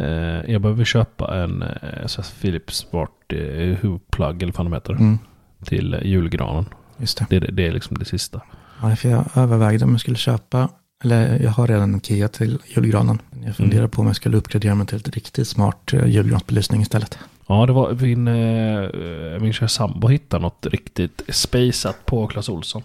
Eh, 0.00 0.52
jag 0.52 0.60
behöver 0.60 0.84
köpa 0.84 1.42
en 1.44 1.62
eh, 1.62 2.24
Philips 2.40 2.76
Smart 2.76 3.10
eh, 3.28 3.38
Hue-plugg 3.82 4.42
eller 4.42 4.52
vad 4.52 4.66
de 4.66 4.72
heter. 4.72 4.92
Mm. 4.92 5.18
Till 5.64 5.94
eh, 5.94 6.02
julgranen. 6.02 6.64
Just 6.96 7.18
det. 7.18 7.40
Det, 7.40 7.52
det 7.52 7.66
är 7.66 7.72
liksom 7.72 7.98
det 7.98 8.04
sista. 8.04 8.40
Ja, 8.82 8.96
för 8.96 9.08
jag 9.08 9.24
övervägde 9.34 9.84
om 9.84 9.90
jag 9.90 10.00
skulle 10.00 10.16
köpa, 10.16 10.68
eller 11.04 11.42
jag 11.42 11.50
har 11.50 11.66
redan 11.66 11.94
en 11.94 12.00
Kia 12.00 12.28
till 12.28 12.58
julgranen. 12.66 13.18
Jag 13.44 13.56
funderar 13.56 13.80
mm. 13.80 13.90
på 13.90 14.00
om 14.00 14.06
jag 14.06 14.16
skulle 14.16 14.36
uppgradera 14.36 14.74
mig 14.74 14.86
till 14.86 14.98
ett 14.98 15.08
riktigt 15.08 15.48
smart 15.48 15.92
eh, 15.92 16.06
julgransbelysning 16.06 16.82
istället. 16.82 17.18
Ja, 17.46 17.66
det 17.66 17.72
var 17.72 17.92
min, 17.92 18.28
eh, 18.28 19.40
min 19.40 19.52
kära 19.52 19.68
sambo 19.68 20.08
hittade 20.08 20.42
något 20.42 20.66
riktigt 20.66 21.22
spaceat 21.28 22.06
på 22.06 22.26
Clas 22.26 22.48
Olsson. 22.48 22.82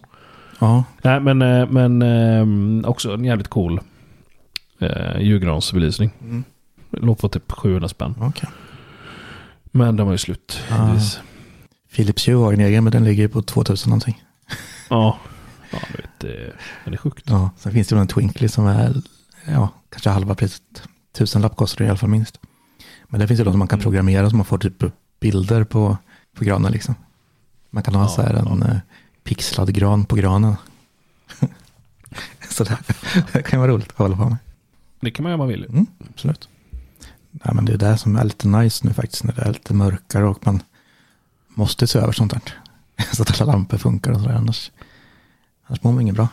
Ja. 0.60 0.84
Nej, 1.02 1.20
men, 1.20 1.38
men 1.74 2.02
eh, 2.02 2.90
också 2.90 3.14
en 3.14 3.26
jävligt 3.26 3.48
cool 3.48 3.80
eh, 4.80 5.22
julgransbelysning. 5.22 6.12
Mm. 6.22 6.44
Låg 7.02 7.18
på 7.20 7.30
typ 7.30 7.52
700 7.52 7.90
spänn. 7.90 8.16
Okej. 8.20 8.50
Men 9.72 9.96
den 9.96 10.06
var 10.06 10.14
ju 10.14 10.18
slut. 10.18 10.60
Ah. 10.72 11.00
Philips 11.96 12.28
Hue 12.28 12.36
har 12.36 12.54
en 12.54 12.60
egen, 12.60 12.84
men 12.84 12.92
den 12.92 13.04
ligger 13.04 13.28
på 13.28 13.42
2000 13.42 13.90
någonting. 13.90 14.24
Ja. 14.90 15.18
Ja, 15.72 15.80
du 15.92 16.02
vet, 16.02 16.20
det, 16.86 16.92
är 16.94 16.98
sjukt. 16.98 17.24
Ja, 17.30 17.50
sen 17.58 17.72
finns 17.72 17.88
det 17.88 17.96
ju 17.96 18.02
en 18.02 18.08
Twinkly 18.08 18.48
som 18.48 18.68
är, 18.68 19.02
ja, 19.46 19.70
kanske 19.90 20.10
halva 20.10 20.36
priset. 20.36 20.62
Tusenlapp 21.18 21.56
kostar 21.56 21.78
det 21.78 21.86
i 21.86 21.90
alla 21.90 21.98
fall 21.98 22.10
minst. 22.10 22.40
Men 23.08 23.20
det 23.20 23.28
finns 23.28 23.40
ju 23.40 23.44
de 23.44 23.52
som 23.54 23.60
man 23.60 23.68
kan 23.68 23.80
Mm. 23.80 23.84
programmera 23.84 24.30
så 24.30 24.36
man 24.36 24.46
får 24.46 24.58
typ 24.58 24.84
bilder 25.20 25.64
på, 25.64 25.98
på 26.34 26.44
granen 26.46 26.72
liksom. 26.72 26.96
Man 27.70 27.84
kan 27.84 27.96
ha 27.96 28.02
Ja, 28.04 28.08
så 28.08 28.22
här 28.22 28.34
en 28.34 28.64
ja. 28.66 28.72
eh, 28.74 28.78
pixlad 29.24 29.74
gran 29.74 30.06
på 30.06 30.16
granen. 30.16 30.56
så 32.50 32.64
det, 32.64 32.78
det 33.34 33.42
kan 33.44 33.58
ju 33.60 33.62
vara 33.62 33.72
roligt 33.72 33.90
att 33.92 33.98
hålla 33.98 34.18
på 34.18 34.24
med. 34.30 34.38
Det 35.00 35.12
kan 35.12 35.24
man 35.24 35.30
göra 35.30 35.36
om 35.36 35.40
man 35.40 35.48
vill. 35.48 35.66
Mm, 35.66 35.86
absolut. 36.14 36.50
Nej, 37.44 37.56
men 37.56 37.66
det 37.66 37.74
är 37.74 37.78
det 37.78 37.98
som 37.98 38.16
är 38.16 38.24
lite 38.24 38.48
nice 38.48 38.88
nu 38.88 38.94
faktiskt, 38.94 39.24
när 39.24 39.34
det 39.34 39.42
är 39.42 39.54
lite 39.54 39.74
mörkare 39.74 40.26
och 40.26 40.46
man 40.46 40.64
måste 41.48 41.88
se 41.88 42.00
över 42.00 42.12
sånt 42.12 42.32
där. 42.34 42.42
så 43.14 43.22
att 43.24 43.42
alla 43.42 43.52
lampor 43.52 43.78
funkar 43.78 44.12
och 44.12 44.22
sådär, 44.22 44.36
annars, 44.36 44.72
annars 45.66 45.84
mår 45.84 45.92
man 45.92 46.02
inget 46.02 46.16
bra. 46.16 46.28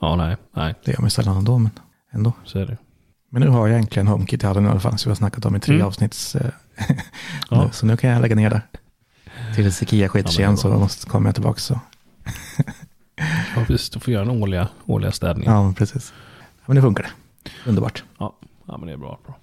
Ja, 0.00 0.16
nej, 0.16 0.36
nej, 0.52 0.74
Det 0.84 0.90
gör 0.92 0.98
man 0.98 1.06
ju 1.06 1.10
sällan 1.10 1.36
ändå, 1.36 1.58
men 1.58 1.70
ändå. 2.10 2.32
så 2.44 2.58
är 2.58 2.66
det. 2.66 2.76
Men 3.30 3.42
nu 3.42 3.48
har 3.48 3.66
jag 3.68 3.76
egentligen 3.76 4.06
HomeKit 4.08 4.42
i 4.42 4.46
hallen 4.46 4.66
i 4.66 4.68
alla 4.68 4.80
fall, 4.80 4.98
så 4.98 5.08
vi 5.08 5.10
har 5.10 5.16
snackat 5.16 5.44
om 5.44 5.56
i 5.56 5.60
tre 5.60 5.74
Mm. 5.74 5.86
avsnitts. 5.86 6.36
eh, 6.36 6.50
Ja. 7.50 7.70
så 7.70 7.86
nu 7.86 7.96
kan 7.96 8.10
jag 8.10 8.22
lägga 8.22 8.36
ner 8.36 8.50
det. 8.50 8.62
Tills 9.54 9.82
Ikea 9.82 10.08
skiter 10.08 10.28
Ja, 10.28 10.32
sig 10.32 10.38
men 10.44 10.44
igen 10.44 10.54
det 10.54 10.60
så 10.60 10.68
måste, 10.78 11.06
kommer 11.06 11.28
jag 11.28 11.34
tillbaka. 11.34 11.60
Så. 11.60 11.80
Ja, 13.56 13.64
precis. 13.66 13.90
Du 13.90 14.00
får 14.00 14.12
göra 14.14 14.22
en 14.22 14.30
årliga, 14.42 14.68
årliga 14.86 15.12
städning. 15.12 15.44
Ja, 15.48 15.72
precis. 15.76 16.12
Ja, 16.36 16.62
men 16.66 16.74
nu 16.74 16.82
funkar 16.82 17.02
det. 17.02 17.50
Underbart. 17.70 18.04
Ja, 18.18 18.34
ja 18.66 18.76
men 18.78 18.86
det 18.86 18.92
är 18.92 18.96
bra. 18.96 19.18
bra. 19.26 19.36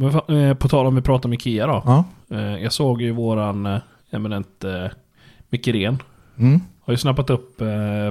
Men 0.00 0.38
eh, 0.38 0.54
på 0.54 0.68
tal 0.68 0.86
om 0.86 0.94
vi 0.94 1.02
pratar 1.02 1.28
om 1.28 1.32
Ikea 1.32 1.66
då. 1.66 1.82
Ja, 1.86 2.04
Eh, 2.30 2.62
jag 2.62 2.72
såg 2.72 3.02
ju 3.02 3.12
våran 3.12 3.66
eh, 3.66 3.80
eminent 4.10 4.64
Micke 5.50 5.68
Ren. 5.68 6.02
mm. 6.38 6.60
Har 6.80 6.92
ju 6.92 6.96
snappat 6.98 7.30
upp 7.30 7.56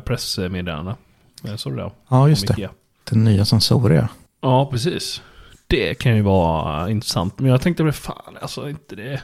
pressmeddelanden. 0.06 0.96
Eh, 1.44 1.56
såg 1.56 1.74
du 1.74 1.78
det? 1.78 1.92
ja 2.10 2.30
just 2.30 2.48
det. 2.48 2.70
Den 3.10 3.24
nya 3.24 3.46
sensorer, 3.46 4.08
ja. 4.42 4.70
Precis. 4.72 5.22
Det 5.68 5.96
kan 5.96 6.16
ju 6.16 6.22
vara 6.22 6.90
intressant. 6.90 7.40
Men 7.40 7.52
jag 7.52 7.62
tänkte, 7.62 7.84
men 7.84 7.94
fan, 7.94 8.38
alltså 8.42 8.70
inte 8.70 8.96
det... 8.96 9.22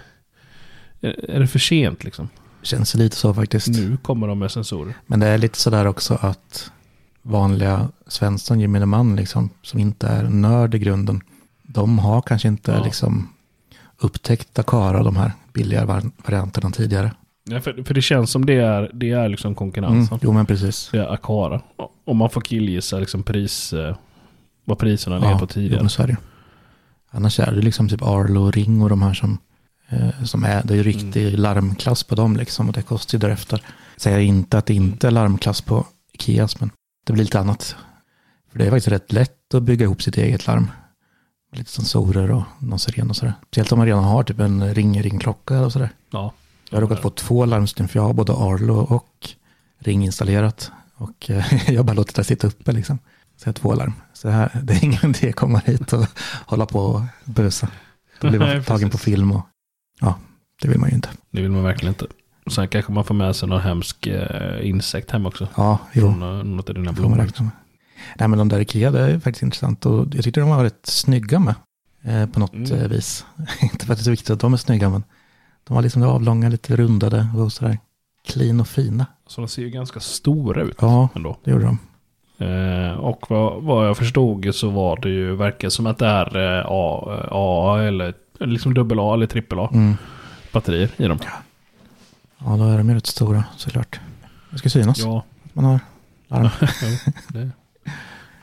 Är, 1.01 1.29
är 1.29 1.39
det 1.39 1.47
för 1.47 1.59
sent 1.59 2.03
liksom? 2.03 2.29
Känns 2.61 2.95
lite 2.95 3.15
så 3.15 3.33
faktiskt. 3.33 3.67
Nu 3.67 3.97
kommer 3.97 4.27
de 4.27 4.39
med 4.39 4.51
sensorer. 4.51 4.93
Men 5.05 5.19
det 5.19 5.27
är 5.27 5.37
lite 5.37 5.57
sådär 5.57 5.87
också 5.87 6.17
att 6.21 6.71
vanliga 7.21 7.89
Svensson, 8.07 8.59
gemene 8.59 8.85
man, 8.85 9.15
liksom, 9.15 9.49
som 9.61 9.79
inte 9.79 10.07
är 10.07 10.23
nörd 10.23 10.75
i 10.75 10.79
grunden, 10.79 11.21
de 11.73 11.99
har 11.99 12.21
kanske 12.21 12.47
inte 12.47 12.71
Ja. 12.71 12.83
liksom, 12.83 13.29
upptäckt 13.97 14.59
Akara, 14.59 15.03
de 15.03 15.15
här 15.15 15.31
billiga 15.53 15.85
var- 15.85 16.11
varianterna 16.25 16.71
tidigare. 16.71 17.11
Ja, 17.49 17.61
för, 17.61 17.83
för 17.83 17.93
det 17.93 18.01
känns 18.01 18.31
som 18.31 18.45
det 18.45 18.53
är, 18.53 18.91
det 18.93 19.09
är 19.11 19.29
liksom 19.29 19.47
Mm. 19.49 19.55
konkurrensen. 19.55 20.19
Jo, 20.21 20.31
men 20.33 20.45
precis. 20.45 20.89
Det 20.91 20.97
är 20.99 21.13
Akara. 21.13 21.61
Om 22.05 22.17
man 22.17 22.29
får 22.29 22.41
killgissa 22.41 22.99
liksom 22.99 23.23
pris... 23.23 23.73
Eh, 23.73 23.95
vad 24.65 24.77
priserna 24.79 25.17
ligger 25.17 25.33
på 25.33 25.39
jo, 25.43 25.47
tidigare. 25.47 25.81
men 25.81 25.89
så 25.89 26.03
är 26.03 26.07
det. 26.07 26.17
Annars 27.11 27.39
är 27.39 27.51
det 27.51 27.61
liksom 27.61 27.89
typ 27.89 28.01
Arlo 28.01 28.41
och 28.41 28.53
Ring 28.53 28.81
och 28.81 28.89
de 28.89 29.01
här 29.01 29.13
som, 29.13 29.37
eh, 29.89 30.23
som 30.23 30.43
är, 30.43 30.63
det 30.63 30.73
är 30.73 30.77
ju 30.77 30.83
riktig 30.83 31.27
Mm. 31.27 31.39
larmklass 31.41 32.03
på 32.03 32.15
dem 32.15 32.37
liksom 32.37 32.67
och 32.67 32.73
det 32.73 32.81
kostar 32.81 33.15
ju 33.17 33.19
därefter. 33.19 33.61
Säger 33.97 34.19
inte 34.19 34.57
att 34.57 34.65
det 34.65 34.73
inte 34.73 35.07
är 35.07 35.11
larmklass 35.11 35.61
på 35.61 35.85
Ikeas, 36.13 36.59
men 36.59 36.69
det 37.05 37.13
blir 37.13 37.23
lite 37.23 37.39
annat. 37.39 37.75
För 38.51 38.59
det 38.59 38.65
är 38.65 38.69
faktiskt 38.69 38.87
rätt 38.87 39.11
lätt 39.11 39.53
att 39.53 39.63
bygga 39.63 39.83
ihop 39.85 40.01
sitt 40.01 40.17
eget 40.17 40.47
larm. 40.47 40.67
Lite 41.53 41.71
sensorer 41.71 42.31
och 42.31 42.43
någon 42.59 42.79
siren 42.79 43.09
och 43.09 43.15
sådär. 43.15 43.33
Speciellt 43.47 43.71
om 43.71 43.77
man 43.77 43.87
redan 43.87 44.03
har 44.03 44.23
typ 44.23 44.39
en 44.39 44.73
ring-ring-klocka 44.73 45.61
och 45.61 45.71
sådär. 45.71 45.89
Ja. 46.11 46.33
Jag 46.69 46.77
har 46.77 46.81
råkat 46.81 46.99
få 46.99 47.09
två 47.09 47.45
larmsystem 47.45 47.87
för 47.87 47.99
jag 47.99 48.03
har 48.03 48.13
både 48.13 48.33
Arlo 48.33 48.77
och 48.79 49.29
Ring 49.79 50.05
installerat. 50.05 50.71
Och 50.95 51.29
eh, 51.29 51.53
jag 51.71 51.79
har 51.79 51.83
bara 51.83 51.93
låtit 51.93 52.15
det 52.15 52.23
sitta 52.23 52.47
uppe 52.47 52.71
liksom. 52.71 52.99
Så 53.37 53.47
jag 53.47 53.47
har 53.47 53.53
två 53.53 53.73
larm. 53.73 53.93
Så 54.13 54.27
det, 54.27 54.33
här, 54.33 54.59
det 54.63 54.73
är 54.73 54.83
ingen 54.83 55.15
idé 55.15 55.29
att 55.29 55.35
komma 55.35 55.61
hit 55.65 55.93
och 55.93 56.05
hålla 56.45 56.65
på 56.65 56.79
och 56.79 57.01
busa. 57.25 57.67
Då 58.19 58.29
blir 58.29 58.39
Nej, 58.39 58.55
man 58.55 58.63
tagen 58.63 58.89
på 58.89 58.97
film 58.97 59.31
och 59.31 59.41
ja, 60.01 60.19
det 60.61 60.67
vill 60.67 60.79
man 60.79 60.89
ju 60.89 60.95
inte. 60.95 61.09
Det 61.31 61.41
vill 61.41 61.51
man 61.51 61.63
verkligen 61.63 61.93
inte. 61.93 62.05
Sen 62.51 62.67
kanske 62.67 62.91
man 62.91 63.03
får 63.05 63.13
med 63.15 63.35
sig 63.35 63.49
någon 63.49 63.61
hemsk 63.61 64.07
eh, 64.07 64.67
insekt 64.67 65.11
hem 65.11 65.25
också. 65.25 65.47
Ja, 65.55 65.79
jo, 65.93 66.01
Från 66.01 66.21
eh, 66.21 66.43
något 66.43 66.69
av 66.69 66.75
dina 66.75 66.91
blommor. 66.91 67.27
Nej 68.19 68.27
men 68.27 68.39
de 68.39 68.49
där 68.49 68.59
Ikea, 68.59 68.91
det 68.91 68.99
är 68.99 69.19
faktiskt 69.19 69.43
intressant 69.43 69.85
och 69.85 70.07
jag 70.15 70.23
tyckte 70.23 70.39
de 70.39 70.49
var 70.49 70.63
rätt 70.63 70.85
snygga 70.85 71.39
med. 71.39 71.55
Eh, 72.03 72.25
på 72.29 72.39
något 72.39 72.53
Mm. 72.53 72.71
eh, 72.71 72.87
vis. 72.87 73.25
inte 73.61 73.85
för 73.85 73.93
att 73.93 73.99
det 73.99 74.01
är 74.01 74.03
så 74.03 74.11
viktigt 74.11 74.29
att 74.29 74.39
de 74.39 74.53
är 74.53 74.57
snygga 74.57 74.89
men 74.89 75.03
de 75.63 75.73
var 75.73 75.81
liksom 75.81 76.03
avlånga, 76.03 76.49
lite 76.49 76.75
rundade 76.75 77.27
och 77.37 77.53
sådär. 77.53 77.77
Clean 78.27 78.59
och 78.59 78.67
fina. 78.67 79.05
Så 79.27 79.41
de 79.41 79.47
ser 79.47 79.61
ju 79.61 79.69
ganska 79.69 79.99
stora 79.99 80.61
ut 80.61 80.77
Ja, 80.81 81.09
ändå. 81.15 81.37
det 81.43 81.51
gjorde 81.51 81.65
de. 81.65 81.77
Eh, 82.45 82.91
och 82.93 83.25
vad, 83.29 83.63
vad 83.63 83.87
jag 83.87 83.97
förstod 83.97 84.55
så 84.55 84.69
var 84.69 84.97
det 85.01 85.09
ju, 85.09 85.35
verkar 85.35 85.69
som 85.69 85.87
att 85.87 85.97
det 85.97 86.05
är 86.07 86.57
eh, 86.59 86.65
A, 86.69 87.03
A 87.31 87.81
eller 87.81 88.13
liksom 88.39 88.73
dubbel 88.73 88.99
A 88.99 89.13
eller 89.13 89.25
trippel 89.27 89.59
A 89.59 89.69
Mm. 89.73 89.97
batterier 90.53 90.89
i 90.97 91.07
dem. 91.07 91.19
Ja, 92.45 92.57
då 92.57 92.63
är 92.63 92.77
de 92.77 92.89
ju 92.89 92.95
rätt 92.95 93.07
stora 93.07 93.43
såklart. 93.57 93.99
Det 94.51 94.57
ska 94.57 94.69
synas. 94.69 94.99
Ja, 94.99 95.23
Man 95.53 95.65
har 95.65 95.79
larm. 96.27 96.49
det, 97.29 97.49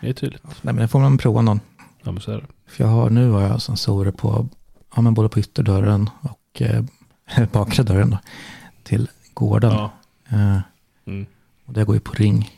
det 0.00 0.08
är 0.08 0.12
tydligt. 0.12 0.42
Nej, 0.44 0.74
men 0.74 0.76
det 0.76 0.88
får 0.88 1.00
man 1.00 1.18
prova 1.18 1.40
någon. 1.42 1.60
Ja, 2.02 2.12
men 2.12 2.20
så 2.20 2.30
är 2.32 2.36
det. 2.36 2.46
För 2.72 2.84
jag 2.84 2.90
har 2.90 3.10
nu 3.10 3.30
har 3.30 3.40
jag 3.42 3.62
sensorer 3.62 4.10
på, 4.10 4.48
ja, 4.96 5.02
men 5.02 5.14
både 5.14 5.28
på 5.28 5.40
ytterdörren 5.40 6.10
och 6.20 6.62
eh, 6.62 6.84
bakre 7.52 7.82
dörren 7.82 8.10
då, 8.10 8.18
till 8.82 9.08
gården. 9.34 9.72
Ja. 9.72 9.92
Eh, 10.30 10.58
Mm. 11.06 11.26
och 11.66 11.72
det 11.72 11.84
går 11.84 11.94
ju 11.96 12.00
på 12.00 12.12
ring. 12.12 12.50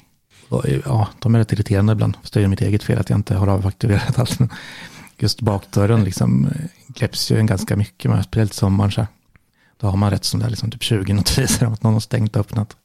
Och, 0.49 0.68
eh, 0.68 0.80
ja, 0.84 1.08
de 1.18 1.34
är 1.34 1.38
rätt 1.38 1.52
irriterande 1.52 1.92
ibland. 1.92 2.16
Fast 2.20 2.34
det 2.34 2.42
är 2.42 2.49
mitt 2.49 2.61
eget 2.61 2.82
fel 2.82 2.99
att 2.99 3.11
jag 3.11 3.18
inte 3.18 3.34
har 3.37 3.46
avaktiverat 3.46 4.18
allt. 4.18 4.38
Men 4.38 4.49
just 5.18 5.40
bakdörren 5.40 6.04
liksom 6.04 6.46
eh, 6.46 6.92
kläpps 6.94 7.30
ju 7.30 7.38
en 7.38 7.46
ganska 7.46 7.76
mycket 7.76 8.11
med, 8.11 8.25
speciellt 8.25 8.52
sommaren 8.54 8.90
så 8.92 9.00
här. 9.00 9.08
Då 9.80 9.87
har 9.87 9.96
man 9.96 10.11
rätt 10.11 10.25
som 10.25 10.40
där 10.40 10.50
liksom 10.50 10.70
typ 10.70 10.82
20 10.82 11.12
notiser 11.12 11.66
om 11.66 11.72
att 11.72 11.82
någon 11.82 11.92
har 11.92 12.00
stängt 12.00 12.37
och 12.37 12.40
öppnat. 12.40 12.76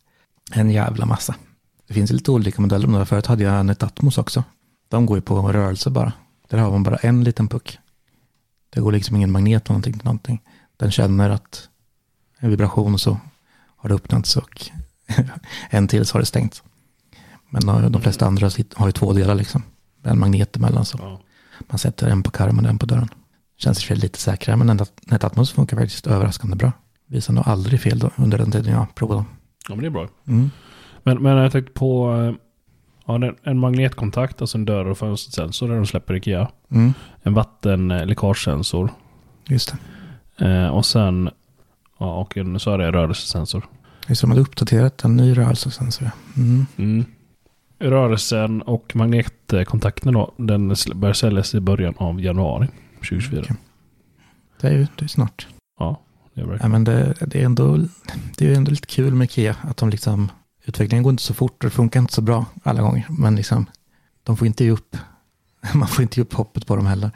En 0.51 0.69
jävla 0.71 1.05
massa. 1.05 1.35
Det 1.87 1.93
finns 1.93 2.11
lite 2.11 2.31
olika 2.31 2.61
modeller. 2.61 2.87
Men 2.87 3.05
förut 3.05 3.25
hade 3.25 3.43
jag 3.43 3.59
en 3.59 3.69
Atmos 3.69 4.17
också. 4.17 4.43
De 4.89 5.05
går 5.05 5.17
ju 5.17 5.21
på 5.21 5.51
rörelse 5.53 5.89
bara. 5.89 6.13
Där 6.49 6.57
har 6.57 6.71
man 6.71 6.83
bara 6.83 6.95
en 6.95 7.23
liten 7.23 7.47
puck. 7.47 7.79
Det 8.69 8.79
går 8.81 8.91
liksom 8.91 9.15
ingen 9.15 9.31
magnet 9.31 9.63
eller 9.65 9.71
någonting 9.73 9.93
till 9.93 10.05
någonting. 10.05 10.41
Den 10.77 10.91
känner 10.91 11.29
att 11.29 11.69
en 12.39 12.49
vibration 12.49 12.93
och 12.93 13.01
så 13.01 13.17
har 13.77 13.89
det 13.89 13.95
öppnats 13.95 14.37
och 14.37 14.69
en 15.69 15.87
till 15.87 16.05
så 16.05 16.15
har 16.15 16.19
det 16.19 16.25
stängt. 16.25 16.63
Men 17.49 17.69
eh, 17.69 17.89
de 17.89 18.01
flesta 18.01 18.25
andra 18.25 18.49
sit- 18.49 18.73
har 18.75 18.85
ju 18.87 18.91
två 18.91 19.13
delar 19.13 19.35
liksom. 19.35 19.63
En 20.03 20.19
magnet 20.19 20.55
emellan 20.55 20.85
så 20.85 20.97
Ja. 21.01 21.21
man 21.67 21.77
sätter 21.79 22.07
en 22.07 22.23
på 22.23 22.31
karmen 22.31 22.65
och 22.65 22.71
en 22.71 22.79
på 22.79 22.85
dörren. 22.85 23.09
Känns 23.57 23.77
i 23.77 23.79
och 23.79 23.83
för 23.87 23.95
sig 23.95 24.01
lite 24.01 24.19
säkrare 24.19 24.57
men 24.57 24.79
Net- 24.79 24.91
Netatmos 25.11 25.51
funkar 25.51 25.77
faktiskt 25.77 26.07
överraskande 26.07 26.55
bra. 26.55 26.71
Visar 27.07 27.33
nog 27.33 27.47
aldrig 27.47 27.81
fel 27.81 27.99
då, 27.99 28.11
under 28.15 28.37
den 28.37 28.51
tiden 28.51 28.73
jag 28.73 28.95
provade. 28.95 29.25
ja, 29.69 29.75
men 29.75 29.79
det 29.79 29.85
är 29.87 29.91
bra. 29.91 30.07
Mm. 30.27 30.51
Men, 31.07 31.23
men 31.23 31.37
jag 31.37 31.51
tänkte 31.51 31.73
på 31.73 32.13
eh, 32.13 32.33
ja, 33.05 33.33
en 33.43 33.59
magnetkontakt, 33.59 34.41
alltså 34.41 34.57
en 34.57 34.65
dörr 34.65 34.85
och 34.85 34.97
fönstersensor 34.97 35.67
där 35.67 35.75
de 35.75 35.85
släpper 35.85 36.13
Ikea. 36.13 36.51
Mm. 36.69 36.93
En 37.23 37.33
vattenläckagesensor. 37.33 38.89
Just 39.49 39.75
det. 40.37 40.45
Eh, 40.45 40.67
och 40.67 40.85
sen, 40.85 41.29
ja, 41.97 42.15
och 42.15 42.37
en, 42.37 42.59
så 42.59 42.71
är 42.71 42.77
det 42.77 42.85
en 42.85 42.93
rörelsesensor. 42.93 43.65
Just 44.07 44.21
de 44.21 44.29
hade 44.29 44.41
uppdaterat 44.41 45.03
en 45.03 45.15
ny 45.15 45.37
rörelsesensor. 45.37 46.11
Mm. 46.37 46.65
Mm. 46.77 47.05
Rörelsen 47.79 48.61
och 48.61 48.95
magnetkontakten 48.95 50.13
då, 50.13 50.33
den 50.37 50.75
börjar 50.95 51.13
säljas 51.13 51.55
i 51.55 51.59
början 51.59 51.93
av 51.97 52.21
januari 52.21 52.67
2024. 52.93 53.41
Okej. 53.41 53.55
Det 54.61 54.67
är 54.67 54.73
ju 54.73 54.87
det 54.95 55.05
är 55.05 55.09
snart. 55.09 55.47
Ja, 55.79 56.01
det 56.33 56.41
är 56.41 56.45
bra. 56.45 56.57
Ja, 56.61 56.67
men 56.67 56.83
det, 56.83 57.13
det, 57.27 57.41
är 57.41 57.45
ändå, 57.45 57.77
det 58.37 58.53
är 58.53 58.55
ändå 58.55 58.71
lite 58.71 58.87
kul 58.87 59.13
med 59.13 59.25
Ikea. 59.25 59.55
Att 59.61 59.77
de 59.77 59.89
liksom, 59.89 60.29
utvecklingen 60.67 61.03
går 61.03 61.11
inte 61.11 61.23
så 61.23 61.33
fort 61.33 61.63
och 61.63 61.69
det 61.69 61.75
funkar 61.75 61.99
inte 61.99 62.13
så 62.13 62.21
bra 62.21 62.45
alla 62.63 62.81
gånger. 62.81 63.05
Men 63.09 63.35
liksom, 63.35 63.65
de 64.23 64.37
får 64.37 64.47
inte 64.47 64.63
ge 64.63 64.71
upp. 64.71 64.97
Man 65.73 65.87
får 65.87 66.03
inte 66.03 66.19
ge 66.19 66.23
upp 66.23 66.33
hoppet 66.33 66.67
på 66.67 66.75
dem 66.75 66.85
heller. 66.85 67.11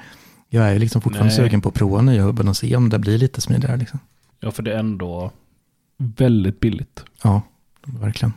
Jag 0.49 0.69
är 0.69 0.79
liksom 0.79 1.01
fortfarande 1.01 1.35
Nej. 1.35 1.37
sugen 1.37 1.61
på 1.61 1.69
att 1.69 1.75
prova 1.75 2.01
nya 2.01 2.23
hubben 2.23 2.47
och 2.47 2.57
se 2.57 2.75
om 2.75 2.89
det 2.89 2.99
blir 2.99 3.17
lite 3.17 3.41
smidigare. 3.41 3.77
Liksom. 3.77 3.99
Ja, 4.39 4.51
för 4.51 4.63
det 4.63 4.73
är 4.73 4.79
ändå 4.79 5.31
väldigt 5.97 6.59
billigt. 6.59 7.03
Ja, 7.23 7.41
verkligen. 7.85 8.33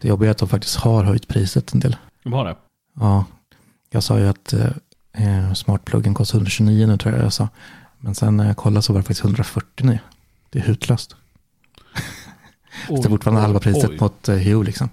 Det 0.00 0.08
jobbiga 0.08 0.28
är 0.28 0.30
att 0.30 0.38
de 0.38 0.48
faktiskt 0.48 0.76
har 0.76 1.04
höjt 1.04 1.28
priset 1.28 1.72
en 1.72 1.80
del. 1.80 1.96
De 2.22 2.32
har 2.32 2.44
det. 2.44 2.56
Ja, 2.94 3.24
jag 3.90 4.02
sa 4.02 4.18
ju 4.18 4.28
att 4.28 4.52
eh, 5.12 5.52
smartpluggen 5.52 6.14
kostar 6.14 6.38
129 6.38 6.86
nu 6.86 6.98
tror 6.98 7.14
jag 7.14 7.24
jag 7.24 7.32
sa. 7.32 7.48
Men 7.98 8.14
sen 8.14 8.36
när 8.36 8.46
jag 8.46 8.56
kollade 8.56 8.82
så 8.82 8.92
var 8.92 9.00
det 9.00 9.02
faktiskt 9.02 9.24
149. 9.24 9.98
Det 10.50 10.58
är 10.58 10.62
hutlöst. 10.62 11.16
Det 12.88 13.04
är 13.04 13.08
fortfarande 13.08 13.40
halva 13.40 13.60
priset 13.60 13.90
oj. 13.90 13.98
mot 14.00 14.28
eh, 14.28 14.36
Hue 14.36 14.64
liksom. 14.64 14.88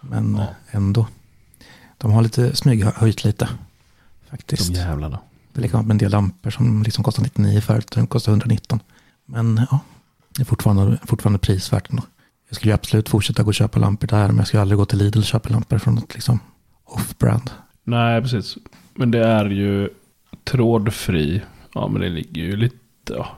Men 0.00 0.34
Ja. 0.36 0.42
eh, 0.42 0.48
ändå. 0.76 1.06
De 1.98 2.12
har 2.12 2.22
lite 2.22 2.56
smyghöjt 2.56 3.24
lite. 3.24 3.48
Faktiskt. 4.30 4.72
De 4.74 4.78
jävlarna. 4.80 5.18
Det 5.52 5.60
är 5.60 5.62
likadant 5.62 5.86
med 5.86 5.94
en 5.94 5.98
del 5.98 6.10
lampor 6.10 6.50
som 6.50 6.82
liksom 6.82 7.04
kostar 7.04 7.22
99 7.22 7.60
förut. 7.60 7.90
De 7.94 8.06
kostar 8.06 8.32
119. 8.32 8.80
Men 9.26 9.66
ja, 9.70 9.80
det 10.36 10.42
är 10.42 10.44
fortfarande, 10.44 10.98
fortfarande 11.06 11.38
prisvärt 11.38 11.90
ändå. 11.90 12.02
Jag 12.48 12.56
skulle 12.56 12.70
ju 12.70 12.74
absolut 12.74 13.08
fortsätta 13.08 13.42
gå 13.42 13.48
och 13.48 13.54
köpa 13.54 13.78
lampor 13.78 14.06
där. 14.06 14.26
Men 14.28 14.36
jag 14.36 14.46
skulle 14.46 14.60
aldrig 14.60 14.78
gå 14.78 14.84
till 14.84 14.98
Lidl 14.98 15.18
och 15.18 15.24
köpa 15.24 15.48
lampor 15.48 15.78
från 15.78 15.94
något 15.94 16.14
liksom 16.14 16.40
off-brand. 16.84 17.50
Nej, 17.84 18.22
precis. 18.22 18.56
Men 18.94 19.10
det 19.10 19.26
är 19.26 19.44
ju 19.50 19.88
trådfri. 20.44 21.42
Ja, 21.74 21.88
men 21.88 22.00
det 22.00 22.08
ligger 22.08 22.42
ju 22.42 22.56
lite... 22.56 22.76
Ja. 23.08 23.28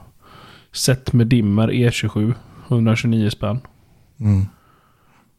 Set 0.71 1.13
med 1.13 1.27
dimmer 1.27 1.67
E27. 1.67 2.33
129 2.69 3.29
spänn. 3.29 3.61
Mm. 4.19 4.47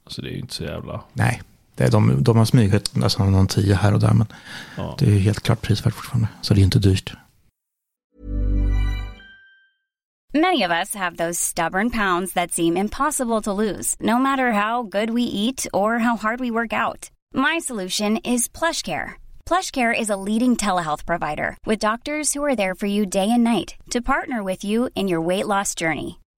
Alltså 0.05 0.23
det 0.23 0.29
är 0.29 0.33
ju 0.33 0.39
inte 0.39 0.55
så 0.55 0.65
jävla... 0.65 1.01
Nej, 1.13 1.43
det 1.75 1.85
är 1.85 1.91
de, 1.91 2.23
de 2.25 2.37
har 2.37 2.45
smyghöjt 2.45 2.95
nästan 2.97 3.33
någon 3.33 3.47
10 3.47 3.75
här 3.75 3.95
och 3.95 4.01
där. 4.01 4.13
Men 4.15 4.27
Ja. 4.77 4.97
det 4.99 5.05
är 5.07 5.11
ju 5.11 5.19
helt 5.19 5.41
klart 5.41 5.63
prisvärt 5.63 5.95
fortfarande. 5.95 6.29
Så 6.41 6.55
det 6.55 6.61
är 6.61 6.65
inte 6.65 6.79
dyrt. 6.79 7.15
Many 10.33 10.63
of 10.63 10.71
us 10.71 10.95
have 10.95 11.17
those 11.17 11.39
stubborn 11.41 11.91
pounds 11.91 12.35
that 12.35 12.53
seem 12.53 12.77
impossible 12.77 13.41
to 13.41 13.53
lose, 13.53 13.97
no 14.01 14.19
matter 14.19 14.53
how 14.53 14.85
good 14.85 15.11
we 15.11 15.23
eat 15.23 15.67
or 15.73 15.99
how 15.99 16.17
hard 16.17 16.39
we 16.41 16.51
work 16.53 16.73
out. 16.73 17.11
My 17.35 17.59
solution 17.59 18.17
is 18.19 18.49
PlushCare. 18.49 19.15
PlushCare 19.45 19.93
is 20.01 20.09
a 20.11 20.17
leading 20.29 20.55
telehealth 20.57 21.05
provider 21.05 21.57
with 21.67 21.81
doctors 21.81 22.33
who 22.33 22.45
are 22.45 22.55
there 22.55 22.77
for 22.77 22.87
you 22.87 23.07
day 23.07 23.29
and 23.29 23.43
night 23.43 23.75
to 23.91 24.01
partner 24.01 24.45
with 24.45 24.65
you 24.65 24.89
in 24.95 25.09
your 25.09 25.21
weight 25.21 25.49
loss 25.49 25.75
journey. 25.75 26.21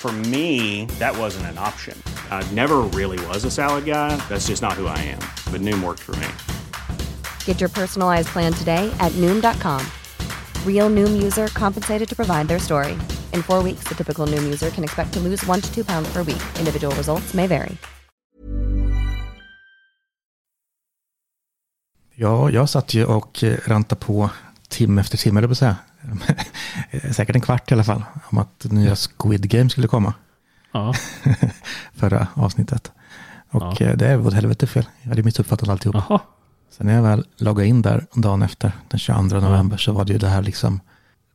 For 0.00 0.12
me, 0.12 0.84
that 1.00 1.18
wasn't 1.18 1.46
an 1.46 1.58
option. 1.58 2.00
I 2.30 2.46
never 2.54 2.78
really 2.94 3.18
was 3.26 3.44
a 3.44 3.50
salad 3.50 3.84
guy. 3.84 4.14
That's 4.28 4.46
just 4.46 4.62
not 4.62 4.74
who 4.74 4.86
I 4.86 4.98
am. 4.98 5.18
But 5.50 5.60
Noom 5.60 5.82
worked 5.82 6.02
for 6.02 6.14
me. 6.16 6.28
Get 7.44 7.60
your 7.60 7.68
personalized 7.68 8.28
plan 8.28 8.52
today 8.52 8.88
at 9.00 9.12
Noom.com. 9.16 9.84
Real 10.64 10.88
Noom 10.88 11.20
user 11.20 11.48
compensated 11.48 12.08
to 12.08 12.14
provide 12.14 12.46
their 12.46 12.60
story. 12.60 12.92
In 13.34 13.42
four 13.42 13.60
weeks, 13.60 13.88
the 13.88 13.94
typical 13.96 14.24
Noom 14.28 14.44
user 14.44 14.70
can 14.70 14.84
expect 14.84 15.12
to 15.14 15.20
lose 15.20 15.44
one 15.46 15.60
to 15.60 15.74
two 15.74 15.84
pounds 15.84 16.08
per 16.12 16.22
week. 16.22 16.42
Individual 16.58 16.94
results 16.94 17.34
may 17.34 17.48
vary. 17.48 17.76
Ja, 22.14 22.50
jag 22.50 22.68
satt 22.68 22.94
ju 22.94 23.04
och 23.04 23.44
eh, 23.44 23.58
rantade 23.66 24.00
på 24.00 24.30
timme 24.68 25.00
efter 25.00 25.18
timme, 25.18 25.40
eller 25.40 25.48
på 25.48 25.52
att 25.52 25.58
säga. 25.58 25.76
Säkert 27.12 27.34
en 27.36 27.40
kvart 27.42 27.70
i 27.70 27.74
alla 27.74 27.84
fall, 27.84 28.04
om 28.30 28.38
att 28.38 28.64
nya 28.64 28.96
Squid 28.96 29.50
Game 29.50 29.70
skulle 29.70 29.88
komma. 29.88 30.14
Ja. 30.72 30.94
Förra 31.94 32.26
avsnittet. 32.34 32.92
Och 33.50 33.62
Ja. 33.80 33.86
eh, 33.86 33.96
det 33.96 34.06
är 34.06 34.26
åt 34.26 34.34
helvete 34.34 34.66
fel. 34.66 34.86
Jag 35.02 35.08
hade 35.08 35.22
missuppfattat 35.22 35.68
alltihop. 35.68 35.96
Jaha. 36.08 36.20
Sen 36.70 36.86
när 36.86 36.94
jag 36.94 37.02
väl 37.02 37.24
loggade 37.36 37.68
in 37.68 37.82
där 37.82 38.06
dagen 38.14 38.42
efter, 38.42 38.72
den 38.88 38.98
22 39.00 39.40
november, 39.40 39.76
så 39.76 39.92
var 39.92 40.04
det 40.04 40.12
ju 40.12 40.18
det 40.18 40.28
här 40.28 40.42
liksom, 40.42 40.80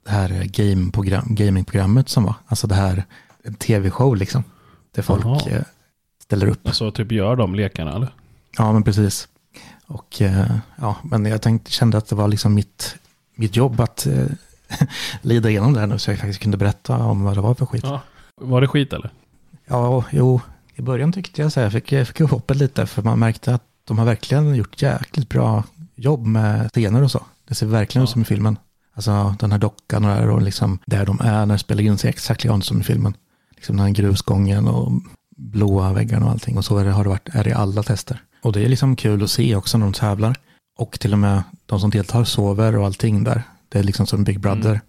det 0.06 0.12
här 0.12 0.32
eh, 0.32 0.44
gameprogram, 0.44 1.26
gamingprogrammet 1.36 2.10
som 2.10 2.24
var. 2.24 2.36
Alltså 2.48 2.68
det 2.68 2.76
här, 2.76 3.04
en 3.44 3.54
tv-show 3.56 4.16
liksom. 4.16 4.44
Där 4.96 5.02
folk 5.02 5.26
Jaha. 5.26 5.42
eh, 5.50 5.62
ställer 6.24 6.48
upp. 6.48 6.68
Alltså 6.68 6.92
typ 6.92 7.12
gör 7.12 7.36
de 7.36 7.56
lekarna 7.56 7.96
eller? 7.96 8.14
Ja, 8.58 8.74
men 8.74 8.84
precis. 8.84 9.28
Och 9.88 10.22
eh, 10.22 10.56
ja, 10.76 10.96
men 11.04 11.26
jag 11.26 11.42
tänkte, 11.42 11.72
kände 11.72 11.98
att 11.98 12.08
det 12.08 12.16
var 12.16 12.28
liksom 12.28 12.54
mitt, 12.54 12.96
mitt 13.36 13.56
jobb 13.56 13.80
att 13.80 14.06
eh, 14.06 14.26
lida 15.22 15.50
igenom 15.50 15.74
det 15.74 15.80
här 15.80 15.88
nu 15.88 16.00
så 16.00 16.12
jag 16.12 16.20
faktiskt 16.20 16.40
kunde 16.40 16.58
berätta 16.58 16.98
om 16.98 17.24
vad 17.24 17.38
det 17.38 17.42
var 17.42 17.54
för 17.54 17.66
skit. 17.66 17.84
Ja. 17.84 18.02
Var 18.36 18.62
det 18.62 18.68
skit 18.68 18.94
eller? 18.94 19.12
Ja, 19.66 20.04
jo, 20.12 20.42
i 20.76 20.82
början 20.82 21.14
tyckte 21.14 21.42
jag 21.42 21.52
så 21.52 21.60
här, 21.60 21.66
jag 21.66 21.74
fick, 21.74 21.92
jag 21.92 22.08
fick 22.08 22.20
upp 22.20 22.30
hoppet 22.30 22.58
lite 22.58 22.86
för 22.86 23.02
man 23.02 23.20
märkte 23.20 23.56
att 23.56 23.64
de 23.84 23.98
har 23.98 24.06
verkligen 24.06 24.56
gjort 24.56 24.82
jäkligt 24.82 25.30
bra 25.30 25.64
jobb 25.96 26.26
med 26.26 26.70
scener 26.70 27.04
och 27.04 27.12
så. 27.12 27.26
Det 27.48 27.56
ser 27.56 27.66
verkligen 27.66 28.04
ut 28.04 28.10
som 28.10 28.22
i 28.22 28.26
filmen. 28.26 28.58
Alltså 28.94 29.36
den 29.40 29.52
här 29.52 29.60
dockan 29.60 30.06
och 30.06 30.16
där 30.16 30.30
och 30.30 30.42
liksom 30.42 30.80
där 30.86 31.06
de 31.06 31.20
är 31.20 31.46
när 31.46 31.56
de 31.56 31.60
spelar 31.60 31.84
in 31.84 31.98
sig 31.98 32.10
exakt 32.10 32.44
likadant 32.44 32.66
som 32.66 32.80
i 32.80 32.84
filmen. 32.84 33.14
Liksom 33.56 33.78
den 33.78 33.86
här 33.86 33.94
grusgången 33.94 34.68
och 34.68 34.92
blåa 35.38 35.94
väggarna 35.94 36.26
och 36.26 36.32
allting. 36.32 36.58
Och 36.58 36.66
så 36.66 36.78
är 36.78 36.86
det, 36.86 36.92
har 36.92 37.04
det 37.04 37.10
varit 37.10 37.30
är 37.36 37.44
det 37.44 37.50
i 37.50 37.54
alla 37.54 37.84
tester. 37.84 38.24
Och 38.42 38.54
det 38.54 38.66
är 38.66 38.70
liksom 38.70 38.96
kul 38.96 39.24
att 39.24 39.32
se 39.32 39.56
också 39.56 39.78
när 39.78 39.86
de 39.86 39.94
tävlar. 39.94 40.36
Och 40.78 41.00
till 41.00 41.14
och 41.14 41.20
med 41.20 41.44
de 41.66 41.80
som 41.80 41.90
deltar 41.90 42.24
sover 42.24 42.76
och 42.76 42.86
allting 42.86 43.24
där. 43.24 43.44
Det 43.74 43.80
är 43.80 43.84
liksom 43.84 44.08
som 44.08 44.24
Big 44.24 44.40
Brother 44.40 44.82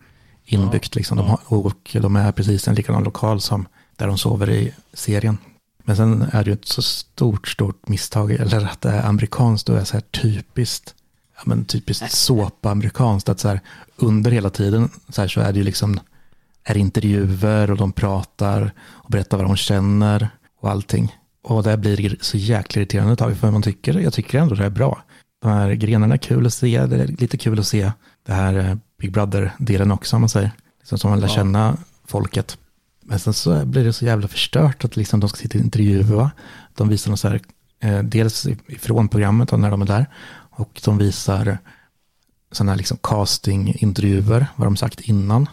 inbyggt. 0.44 0.94
Liksom. 0.94 1.16
De 1.16 1.26
har, 1.26 1.38
och 1.46 1.96
de 2.00 2.16
är 2.16 2.32
precis 2.32 2.68
en 2.68 2.74
likadan 2.74 3.04
lokal 3.04 3.40
som 3.40 3.66
där 3.96 4.06
de 4.06 4.18
sover 4.18 4.50
i 4.50 4.74
serien. 4.92 5.38
Men 5.84 5.96
sen 5.96 6.22
är 6.32 6.44
det 6.44 6.50
ju 6.50 6.54
ett 6.54 6.68
så 6.68 6.82
stort, 6.82 7.48
stort 7.48 7.88
misstag, 7.88 8.32
eller 8.32 8.64
att 8.64 8.80
det 8.80 8.90
är 8.90 9.02
amerikanskt 9.02 9.68
och 9.68 9.78
är 9.78 9.84
så 9.84 9.94
här 9.94 10.00
typiskt, 10.00 10.94
ja 11.36 11.42
men 11.44 11.64
typiskt 11.64 12.12
såpa-amerikanskt, 12.12 13.28
att 13.28 13.40
så 13.40 13.48
här 13.48 13.60
under 13.96 14.30
hela 14.30 14.50
tiden 14.50 14.88
så 15.08 15.20
här 15.20 15.28
så 15.28 15.40
är 15.40 15.52
det 15.52 15.58
ju 15.58 15.64
liksom, 15.64 16.00
är 16.64 16.76
intervjuer 16.76 17.70
och 17.70 17.76
de 17.76 17.92
pratar 17.92 18.72
och 18.80 19.10
berättar 19.10 19.36
vad 19.36 19.46
de 19.46 19.56
känner 19.56 20.28
och 20.60 20.70
allting. 20.70 21.16
Och 21.42 21.62
det 21.62 21.76
blir 21.76 22.16
så 22.20 22.36
jäkla 22.36 22.80
irriterande 22.80 23.12
ett 23.12 23.18
tag, 23.18 23.36
för 23.36 23.50
man 23.50 23.62
tycker, 23.62 23.98
jag 23.98 24.12
tycker 24.12 24.38
ändå 24.38 24.54
det 24.54 24.64
är 24.64 24.70
bra. 24.70 25.02
De 25.44 25.52
här 25.52 25.72
grenarna 25.72 26.14
är 26.14 26.18
kul 26.18 26.46
att 26.46 26.54
se, 26.54 26.86
det 26.86 26.96
är 26.96 27.06
lite 27.06 27.36
kul 27.36 27.58
att 27.58 27.66
se 27.66 27.92
det 28.26 28.32
här 28.32 28.54
eh, 28.54 28.76
Big 28.98 29.12
Brother-delen 29.12 29.92
också, 29.92 30.16
om 30.16 30.22
man 30.22 30.28
säger. 30.28 30.50
Liksom 30.78 30.98
som 30.98 31.10
man 31.10 31.20
lär 31.20 31.28
känna 31.28 31.76
folket. 32.04 32.58
Men 33.02 33.18
sen 33.18 33.34
så 33.34 33.64
blir 33.64 33.84
det 33.84 33.92
så 33.92 34.04
jävla 34.04 34.28
förstört 34.28 34.84
att 34.84 34.96
liksom 34.96 35.20
de 35.20 35.28
ska 35.28 35.36
sitta 35.36 35.58
i 35.58 35.60
intervjuer. 35.60 36.30
De 36.74 36.88
visar 36.88 37.10
något 37.10 37.20
så 37.20 37.28
här, 37.28 37.40
eh, 37.80 37.98
dels 37.98 38.46
ifrån 38.66 39.08
programmet 39.08 39.52
och 39.52 39.60
när 39.60 39.70
de 39.70 39.82
är 39.82 39.86
där. 39.86 40.06
Och 40.50 40.80
de 40.84 40.98
visar 40.98 41.58
sådana 42.52 42.72
här 42.72 42.76
liksom 42.76 42.98
castingintervjuer, 43.02 44.46
vad 44.56 44.66
de 44.66 44.76
sagt 44.76 45.00
innan. 45.00 45.48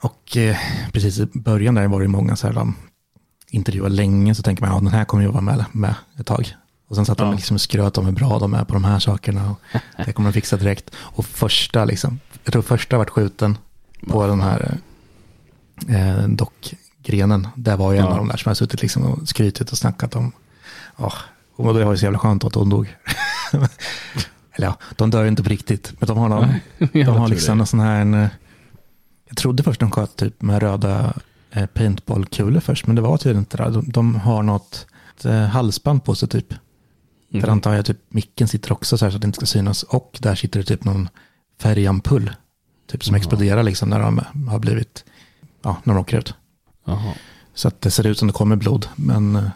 Och 0.00 0.36
eh, 0.36 0.56
precis 0.92 1.18
i 1.18 1.26
början 1.34 1.74
där 1.74 1.88
var 1.88 2.00
det 2.00 2.08
många 2.08 2.36
så 2.36 2.46
här, 2.46 2.54
de 2.54 2.74
intervjuar 3.50 3.88
länge, 3.88 4.34
så 4.34 4.42
tänker 4.42 4.62
man, 4.62 4.72
ja 4.74 4.80
den 4.80 4.88
här 4.98 5.04
kommer 5.04 5.24
jag 5.24 5.32
vara 5.32 5.42
med, 5.42 5.64
med 5.72 5.94
ett 6.18 6.26
tag. 6.26 6.54
Och 6.88 6.96
sen 6.96 7.06
satt 7.06 7.18
de 7.18 7.34
liksom 7.34 7.54
och 7.54 7.60
skröt 7.60 7.98
om 7.98 8.06
hur 8.06 8.12
bra 8.12 8.38
de 8.38 8.54
är 8.54 8.64
på 8.64 8.72
de 8.74 8.84
här 8.84 8.98
sakerna. 8.98 9.50
Och 9.50 9.60
det 10.06 10.12
kommer 10.12 10.28
de 10.28 10.32
fixa 10.32 10.56
direkt. 10.56 10.90
Och 10.96 11.24
första, 11.26 11.84
liksom, 11.84 12.20
jag 12.44 12.52
tror 12.52 12.62
första 12.62 12.98
varit 12.98 13.10
skjuten 13.10 13.58
på 14.08 14.26
den 14.26 14.40
här 14.40 14.78
eh, 15.88 16.28
dockgrenen. 16.28 17.48
Där 17.56 17.76
var 17.76 17.92
ju 17.92 17.98
en 17.98 18.04
Ja. 18.04 18.10
av 18.10 18.16
de 18.16 18.28
där 18.28 18.36
som 18.36 18.48
hade 18.50 18.56
suttit 18.56 18.82
liksom 18.82 19.02
och 19.04 19.28
skrytit 19.28 19.72
och 19.72 19.78
snackat 19.78 20.14
om, 20.16 20.32
ja, 20.96 21.12
och 21.56 21.74
det 21.74 21.84
var 21.84 21.92
ju 21.92 21.98
så 21.98 22.04
jävla 22.04 22.18
skönt 22.18 22.44
att 22.44 22.54
hon 22.54 22.68
dog. 22.70 22.96
Eller 24.52 24.66
ja, 24.68 24.76
de 24.96 25.10
dör 25.10 25.22
ju 25.22 25.28
inte 25.28 25.42
på 25.42 25.48
riktigt, 25.48 25.92
men 25.98 26.06
de 26.06 26.18
har, 26.18 26.28
någon, 26.28 26.48
de 26.78 27.00
jag 27.00 27.10
har 27.12 27.28
liksom 27.28 27.58
det. 27.58 27.62
en 27.62 27.66
sån 27.66 27.80
här, 27.80 28.00
en, 28.00 28.14
eh, 28.14 28.28
jag 29.28 29.36
trodde 29.36 29.62
först 29.62 29.80
de 29.80 29.90
sköt 29.90 30.16
typ 30.16 30.42
med 30.42 30.62
röda 30.62 31.12
eh, 31.50 31.66
paintballkulor 31.66 32.60
först, 32.60 32.86
men 32.86 32.96
det 32.96 33.02
var 33.02 33.16
tydligen 33.16 33.38
inte 33.38 33.56
det. 33.56 33.70
De, 33.70 33.90
de 33.90 34.14
har 34.14 34.42
något 34.42 34.86
eh, 35.24 35.42
halsband 35.44 36.04
på 36.04 36.14
sig 36.14 36.28
typ. 36.28 36.54
Mhm. 37.28 37.40
Där 37.40 37.48
antar 37.48 37.74
jag 37.74 37.86
typ 37.86 37.98
micken 38.08 38.48
sitter 38.48 38.72
också 38.72 38.98
så 38.98 39.04
här 39.04 39.10
så 39.10 39.16
att 39.16 39.20
det 39.22 39.26
inte 39.26 39.36
ska 39.36 39.46
synas. 39.46 39.82
Och 39.82 40.18
där 40.20 40.34
sitter 40.34 40.60
det 40.60 40.66
typ 40.66 40.84
någon 40.84 41.08
färgampull. 41.60 42.30
Typ 42.86 43.04
som 43.04 43.14
exploderar 43.14 43.62
liksom 43.62 43.88
när 43.90 44.00
de 44.00 44.20
har 44.48 44.58
blivit, 44.58 45.04
ja, 45.62 45.76
när 45.84 45.94
de 45.94 46.00
åker 46.00 46.18
ut. 46.18 46.34
Jaha. 46.84 47.14
Så 47.54 47.68
att 47.68 47.80
det 47.80 47.90
ser 47.90 48.06
ut 48.06 48.18
som 48.18 48.28
det 48.28 48.34
kommer 48.34 48.56
blod, 48.56 48.88
men 48.96 49.36
eh, 49.36 49.50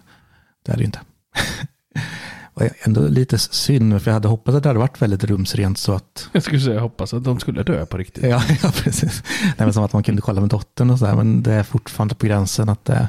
det 0.62 0.72
är 0.72 0.76
det 0.76 0.84
inte. 0.84 1.00
Och 2.54 2.62
ändå 2.82 3.08
lite 3.08 3.38
synd, 3.38 4.02
för 4.02 4.10
jag 4.10 4.14
hade 4.14 4.28
hoppats 4.28 4.56
att 4.56 4.62
det 4.62 4.68
hade 4.68 4.78
varit 4.78 5.02
väldigt 5.02 5.24
rumsrent 5.24 5.78
så 5.78 5.92
att, 5.92 6.28
Jag 6.32 6.42
skulle 6.42 6.60
säga, 6.60 6.80
hoppas 6.80 7.14
att 7.14 7.24
de 7.24 7.40
skulle 7.40 7.62
dö 7.62 7.86
på 7.86 7.96
riktigt. 7.98 8.24
ja, 8.24 8.42
ja 8.62 8.72
precis. 8.74 9.22
Nej, 9.42 9.54
men 9.58 9.72
som 9.72 9.84
att 9.84 9.92
man 9.92 10.02
kunde 10.02 10.22
kolla 10.22 10.40
med 10.40 10.50
dottern 10.50 10.90
och 10.90 10.98
så 10.98 11.04
där, 11.04 11.14
men 11.16 11.42
det 11.42 11.52
är 11.52 11.62
fortfarande 11.62 12.14
på 12.14 12.26
gränsen 12.26 12.68
att 12.68 12.84
det 12.84 12.92
är 12.92 13.08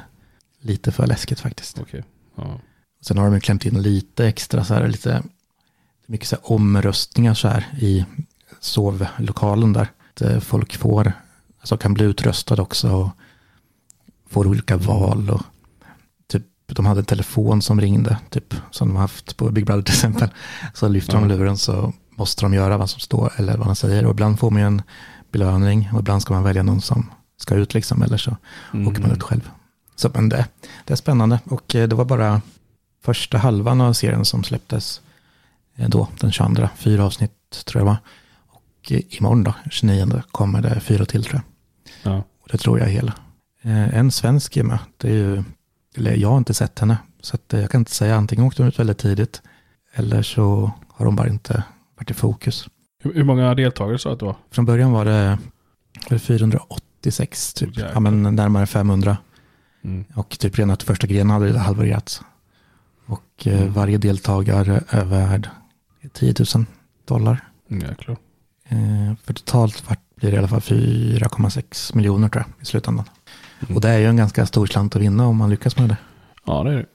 lite 0.60 0.92
för 0.92 1.06
läskigt 1.06 1.40
faktiskt. 1.40 1.78
Okej. 1.78 2.04
Ja. 2.36 2.60
Sen 3.02 3.18
har 3.18 3.30
de 3.30 3.40
klämt 3.40 3.64
in 3.66 3.82
lite 3.82 4.26
extra 4.26 4.64
så 4.64 4.74
här, 4.74 4.88
lite 4.88 5.22
mycket 6.06 6.28
så 6.28 6.36
här 6.36 6.52
omröstningar 6.52 7.34
så 7.34 7.48
här 7.48 7.66
i 7.80 8.04
sovlokalen 8.60 9.72
där. 9.72 9.88
Att 10.14 10.22
eh, 10.22 10.40
folk 10.40 10.76
får, 10.76 11.12
alltså 11.60 11.76
kan 11.76 11.94
bli 11.94 12.04
utröstade 12.04 12.62
också 12.62 12.90
och 12.90 13.08
får 14.30 14.46
olika 14.46 14.76
val 14.76 15.30
och 15.30 15.42
typ 16.26 16.42
de 16.66 16.86
hade 16.86 17.00
en 17.00 17.04
telefon 17.04 17.62
som 17.62 17.80
ringde, 17.80 18.18
typ 18.30 18.54
som 18.70 18.88
de 18.88 18.94
har 18.94 19.02
haft 19.02 19.36
på 19.36 19.50
Big 19.50 19.66
Brother 19.66 19.82
till 19.82 19.94
exempel. 19.94 20.28
Så 20.74 20.88
lyfter 20.88 21.12
de 21.14 21.28
luren 21.28 21.56
så 21.58 21.92
måste 22.16 22.44
de 22.44 22.54
göra 22.54 22.76
vad 22.78 22.90
som 22.90 23.00
står 23.00 23.32
eller 23.36 23.56
vad 23.56 23.66
han 23.66 23.76
säger 23.76 24.04
och 24.04 24.10
ibland 24.10 24.38
får 24.38 24.50
man 24.50 24.60
ju 24.60 24.66
en 24.66 24.82
belöning 25.32 25.88
och 25.92 26.00
ibland 26.00 26.22
ska 26.22 26.34
man 26.34 26.42
välja 26.42 26.62
någon 26.62 26.80
som 26.80 27.10
ska 27.36 27.54
ut 27.54 27.74
liksom, 27.74 28.02
eller 28.02 28.16
så 28.16 28.36
Mm. 28.72 28.88
åker 28.88 29.00
man 29.02 29.10
ut 29.12 29.22
själv. 29.22 29.50
Så 29.96 30.10
men 30.14 30.28
det, 30.28 30.46
det 30.84 30.92
är 30.92 30.96
spännande 30.96 31.38
och 31.44 31.74
eh, 31.74 31.88
det 31.88 31.94
var 31.94 32.04
bara 32.04 32.40
första 33.02 33.38
halvan 33.38 33.80
av 33.80 33.92
serien 33.92 34.24
som 34.24 34.44
släpptes 34.44 35.00
eh, 35.76 35.88
då, 35.88 36.08
den 36.20 36.32
22, 36.32 36.68
fyra 36.76 37.04
avsnitt 37.04 37.64
tror 37.64 37.80
jag 37.80 37.86
var. 37.86 37.96
Och 38.48 38.92
eh, 38.92 39.00
imorgon 39.08 39.44
då, 39.44 39.54
29, 39.70 40.22
kommer 40.30 40.62
det 40.62 40.80
fyra 40.80 41.04
till 41.04 41.24
tror 41.24 41.34
jag. 41.34 42.12
Ja. 42.12 42.22
Och 42.42 42.48
det 42.52 42.58
tror 42.58 42.78
jag 42.78 42.88
är 42.88 42.92
hela. 42.92 43.14
Eh, 43.62 43.98
En 43.98 44.10
svensk 44.10 44.56
är 44.56 44.62
med, 44.62 44.78
det 44.96 45.08
är 45.08 45.12
ju, 45.14 45.44
eller 45.96 46.16
jag 46.16 46.28
har 46.28 46.38
inte 46.38 46.54
sett 46.54 46.78
henne, 46.78 46.96
så 47.20 47.36
att 47.36 47.52
jag 47.52 47.70
kan 47.70 47.80
inte 47.80 47.94
säga, 47.94 48.16
antingen 48.16 48.44
åkte 48.44 48.62
hon 48.62 48.68
ut 48.68 48.78
väldigt 48.78 48.98
tidigt, 48.98 49.42
eller 49.94 50.22
så 50.22 50.72
har 50.88 51.06
hon 51.06 51.16
bara 51.16 51.28
inte 51.28 51.62
varit 51.96 52.10
i 52.10 52.14
fokus. 52.14 52.68
Hur, 53.02 53.24
många 53.24 53.54
deltagare 53.54 53.98
sa 53.98 54.08
du 54.08 54.12
att 54.12 54.18
det 54.18 54.24
var? 54.24 54.36
Från 54.50 54.64
början 54.64 54.92
var 54.92 55.04
det 55.04 55.38
var 56.10 56.10
det 56.10 56.18
486, 56.18 57.54
typ. 57.54 57.70
Ja, 57.76 58.00
men 58.00 58.22
närmare 58.22 58.66
500. 58.66 59.16
Mm. 59.84 60.04
Och 60.14 60.38
typ 60.38 60.58
redan 60.58 60.76
till 60.76 60.86
första 60.86 61.06
grenen 61.06 61.30
hade 61.30 61.52
det 61.52 61.58
halverats. 61.58 62.22
Och 63.06 63.46
eh, 63.46 63.60
Mm. 63.60 63.72
varje 63.72 63.98
deltagare 63.98 64.84
är 64.88 65.04
värd 65.04 65.48
10 66.12 66.34
000 66.54 66.64
dollar. 67.04 67.48
Jäklar. 67.68 68.16
Eh, 68.64 69.14
för 69.24 69.32
totalt 69.34 69.84
blir 70.16 70.30
det 70.30 70.34
i 70.34 70.38
alla 70.38 70.48
fall 70.48 70.60
4,6 70.60 71.94
miljoner 71.96 72.28
tror 72.28 72.44
jag 72.46 72.62
i 72.62 72.64
slutändan. 72.66 73.04
Mm. 73.60 73.74
Och 73.74 73.80
det 73.80 73.88
är 73.90 73.98
ju 73.98 74.06
en 74.06 74.16
ganska 74.16 74.46
stor 74.46 74.66
slant 74.66 74.96
att 74.96 75.02
vinna 75.02 75.26
om 75.26 75.36
man 75.36 75.50
lyckas 75.50 75.76
med 75.76 75.88
det. 75.88 75.96
Ja, 76.44 76.62
det 76.62 76.70
är 76.70 76.76
det. 76.76 76.86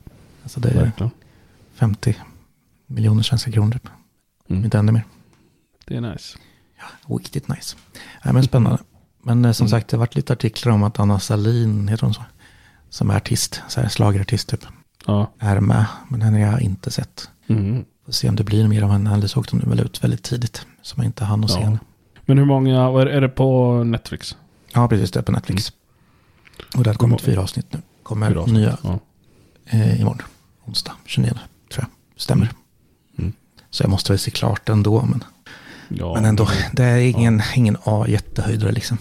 Alltså 0.43 0.60
det 0.60 0.70
är 0.70 0.74
Verkligen. 0.84 1.12
50 1.76 2.15
miljoner 2.88 3.24
svenska 3.24 3.52
kronor 3.52 3.72
typ. 3.72 3.88
Mm. 4.50 4.63
Inte 4.65 4.78
ännu 4.80 4.91
mer. 4.91 5.04
Det 5.86 5.96
är 5.96 6.02
nice. 6.02 6.38
Riktigt 7.08 7.48
nice. 7.48 7.76
Nej, 8.26 8.34
men 8.34 8.43
spännande. 8.43 8.80
Men 9.24 9.46
eh, 9.46 9.52
som 9.52 9.63
Mm. 9.65 9.70
sagt, 9.72 9.88
det 9.88 9.98
har 9.98 10.00
varit 10.00 10.15
lite 10.15 10.34
artiklar 10.34 10.74
om 10.74 10.84
att 10.84 11.00
Anna 11.00 11.20
Salin, 11.20 11.88
heter 11.88 12.04
hon 12.06 12.13
så? 12.13 12.24
Som 12.89 13.10
är 13.10 13.15
artist, 13.15 13.62
så 13.67 13.82
här 13.82 13.89
slagerartist 13.89 14.50
typ, 14.50 14.65
Ja. 15.08 15.32
är 15.39 15.60
med. 15.60 15.86
Men 16.10 16.22
henne 16.22 16.46
har 16.46 16.52
jag 16.52 16.62
inte 16.62 16.91
sett. 16.91 17.30
Mm. 17.48 17.86
Får 18.06 18.12
se 18.12 18.30
om 18.30 18.36
det 18.36 18.43
blir 18.43 18.67
mer 18.67 18.82
av 18.84 18.89
henne. 18.91 19.13
Eller 19.13 19.38
åkte 19.38 19.56
hon 19.56 19.70
väl 19.70 19.80
ut 19.80 20.04
väldigt 20.04 20.24
tidigt. 20.24 20.65
Så 20.82 20.93
man 20.98 21.06
inte 21.06 21.24
hann 21.26 21.43
att 21.43 21.52
se 21.52 21.60
Ja. 21.60 21.65
henne. 21.65 21.80
Men 22.26 22.38
hur 22.38 22.46
många, 22.46 22.82
är, 22.82 23.22
det 23.22 23.30
på 23.30 23.74
Netflix? 23.84 24.36
Ja, 24.74 24.88
precis. 24.88 25.12
Det 25.12 25.20
är 25.20 25.24
på 25.24 25.32
Netflix. 25.32 25.74
Och 26.76 26.84
det 26.84 26.89
har 26.89 26.96
kommit 26.96 27.22
fyra 27.22 27.41
avsnitt 27.41 27.74
nu. 27.74 27.80
Kommer 28.04 28.30
Fyra 28.30 28.39
avsnitt. 28.41 28.56
nya 28.58 28.78
Ja. 28.84 29.00
eh, 29.65 30.02
imorgon. 30.02 30.22
Onsdag 30.65 30.91
29 31.06 31.30
tror 31.30 31.39
jag. 31.84 31.88
Stämmer. 32.22 32.50
Mm. 33.17 33.34
Så 33.70 33.84
jag 33.84 33.89
måste 33.89 34.12
väl 34.12 34.20
se 34.20 34.32
klart 34.32 34.70
ändå. 34.70 35.02
Men, 35.06 35.24
ja. 35.88 36.13
men 36.13 36.26
ändå, 36.26 36.48
det 36.74 36.84
är 36.84 36.98
ingen, 36.98 37.41
ingen 37.56 37.78
A 37.84 38.06
jättehöjdare 38.08 38.72
liksom. 38.72 38.98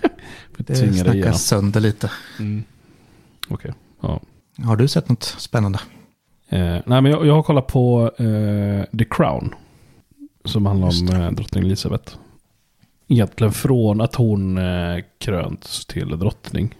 Det 0.56 0.76
snackas 1.04 1.42
sönder 1.44 1.80
lite. 1.80 2.10
Mm. 2.38 2.64
Okej. 3.48 3.72
Ja. 4.02 4.20
Har 4.64 4.76
du 4.76 4.88
sett 4.88 5.08
något 5.08 5.22
spännande? 5.24 5.78
Eh, 6.48 6.60
nej, 6.86 7.02
men 7.02 7.04
jag, 7.04 7.26
jag 7.26 7.34
har 7.34 7.42
kollat 7.42 7.66
på 7.66 8.10
eh, 8.18 8.98
The 8.98 9.04
Crown. 9.10 9.54
Som 10.44 10.66
handlar 10.66 10.88
om 10.88 11.22
eh, 11.22 11.30
drottning 11.30 11.64
Elizabeth. 11.64 12.14
Egentligen 13.08 13.52
från 13.52 14.00
att 14.00 14.14
hon 14.14 14.58
eh, 14.58 14.98
krönts 15.18 15.86
till 15.86 16.18
drottning. 16.18 16.74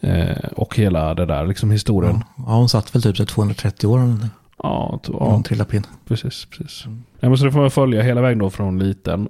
Eh, 0.00 0.36
och 0.56 0.76
hela 0.76 1.14
det 1.14 1.26
där 1.26 1.46
liksom 1.46 1.70
historien. 1.70 2.24
Ja, 2.36 2.44
ja, 2.46 2.54
hon 2.56 2.68
satt 2.68 2.94
väl 2.94 3.02
typ 3.02 3.16
så 3.16 3.26
230 3.26 3.86
år 3.86 3.98
eller. 3.98 4.28
Ja, 4.62 5.00
to- 5.02 5.16
Ja. 5.20 5.30
Hon 5.30 5.42
trillade 5.42 5.76
in. 5.76 5.86
precis. 6.04 6.44
precis. 6.44 6.86
Mm. 6.86 7.02
Ja, 7.20 7.28
men 7.28 7.38
så 7.38 7.44
det 7.44 7.52
får 7.52 7.60
man 7.60 7.70
följa 7.70 8.02
hela 8.02 8.20
vägen 8.20 8.38
då 8.38 8.50
från 8.50 8.78
liten. 8.78 9.28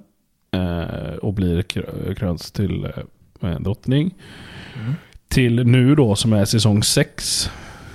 Eh, 0.51 1.13
och 1.21 1.33
blir 1.33 1.61
krö- 1.61 2.13
krönts 2.15 2.51
till 2.51 2.85
eh, 3.41 3.59
drottning. 3.59 4.13
Mm. 4.81 4.93
Till 5.27 5.65
nu 5.67 5.95
då 5.95 6.15
som 6.15 6.33
är 6.33 6.45
säsong 6.45 6.83
6. 6.83 7.49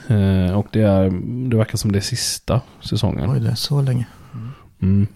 Eh, 0.09 0.59
och 0.59 0.67
det, 0.73 0.83
är, 0.83 1.11
det 1.51 1.57
verkar 1.57 1.77
som 1.79 1.93
det 1.93 1.99
är 1.99 2.01
sista 2.01 2.61
säsongen. 2.81 3.31
Oj, 3.31 3.41
det 3.41 3.51
är 3.51 3.55
så 3.55 3.83
länge. 3.83 4.07
Mm. 4.83 5.07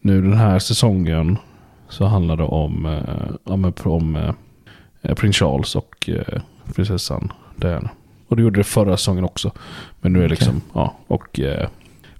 Nu 0.00 0.22
den 0.22 0.32
här 0.38 0.58
säsongen 0.58 1.38
så 1.88 2.04
handlar 2.04 2.36
det 2.36 2.42
om, 2.44 2.86
eh, 2.86 3.56
men 3.56 3.72
om 3.84 4.16
eh, 5.02 5.14
prins 5.14 5.36
Charles 5.36 5.76
och 5.76 6.08
eh, 6.08 6.40
prinsessan 6.74 7.32
Diana. 7.56 7.90
Och 8.28 8.36
det 8.36 8.42
gjorde 8.42 8.60
det 8.60 8.64
förra 8.64 8.96
säsongen 8.96 9.24
också. 9.24 9.52
Men 10.00 10.12
nu 10.12 10.18
är 10.18 10.28
det 10.28 10.34
Okej. 10.34 10.46
liksom, 10.46 10.60
ja, 10.74 10.94
och 11.06 11.40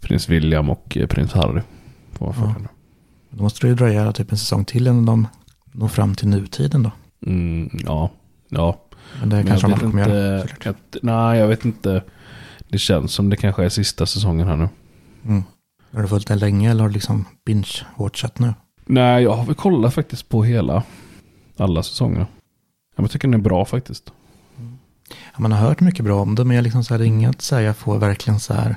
prins 0.01 0.29
William 0.29 0.71
och 0.71 0.99
prins 1.09 1.33
Harry. 1.33 1.61
Får 2.13 2.27
man 2.27 2.49
Ja. 2.49 2.55
nu. 2.59 2.69
Då 3.31 3.43
måste 3.43 3.61
det 3.67 3.69
ju 3.69 3.75
dröja 3.75 4.13
typ 4.13 4.33
en 4.33 4.39
säsong 4.39 4.65
till 4.65 4.87
innan 4.87 5.07
de 5.07 5.27
når 5.73 5.89
fram 5.89 6.15
till 6.15 6.29
nutiden 6.29 6.83
då. 6.83 6.91
Mm, 7.27 7.71
ja, 7.85 8.11
ja. 8.49 8.79
Men 9.21 9.29
det 9.29 9.37
Men 9.37 9.47
kanske 9.47 9.67
de 9.67 9.71
jag 9.71 9.83
aldrig 9.85 9.91
kommer 9.91 10.19
göra. 10.19 10.71
att, 10.71 10.97
nej, 11.03 11.39
jag 11.39 11.49
vet 11.49 11.65
inte. 11.65 12.03
Det 12.69 12.79
känns 12.79 13.13
som 13.13 13.31
det 13.31 13.37
kanske 13.37 13.65
är 13.65 13.69
sista 13.69 14.07
säsongen 14.07 14.49
här 14.49 14.57
nu. 14.57 14.69
Mm. 15.25 15.43
Har 15.93 16.03
du 16.03 16.09
följt 16.09 16.27
det 16.29 16.35
länge 16.35 16.71
eller 16.71 16.81
har 16.83 16.89
du 16.89 16.95
liksom 16.95 17.25
binge-watchat 17.47 18.33
nu? 18.41 18.55
Nej, 18.87 19.23
jag 19.23 19.33
har 19.33 19.45
väl 19.45 19.55
kollat 19.55 19.95
faktiskt 19.95 20.29
på 20.29 20.45
hela, 20.45 20.83
alla 21.57 21.83
säsongerna. 21.83 22.27
Jag 22.97 23.11
tycker 23.11 23.29
den 23.29 23.41
är 23.41 23.45
bra 23.45 23.65
faktiskt. 23.65 24.13
Ja, 25.11 25.39
man 25.39 25.53
har 25.53 25.59
hört 25.59 25.81
mycket 25.81 26.05
bra 26.05 26.21
om 26.21 26.35
det, 26.35 26.45
men 26.45 26.57
jag 26.57 26.63
liksom 26.63 26.85
så 26.85 26.95
här, 26.95 27.03
inget 27.03 27.43
så 27.43 27.55
här, 27.55 27.63
jag 27.63 27.77
får 27.77 27.99
verkligen 27.99 28.41
så 28.41 28.55
här 28.55 28.77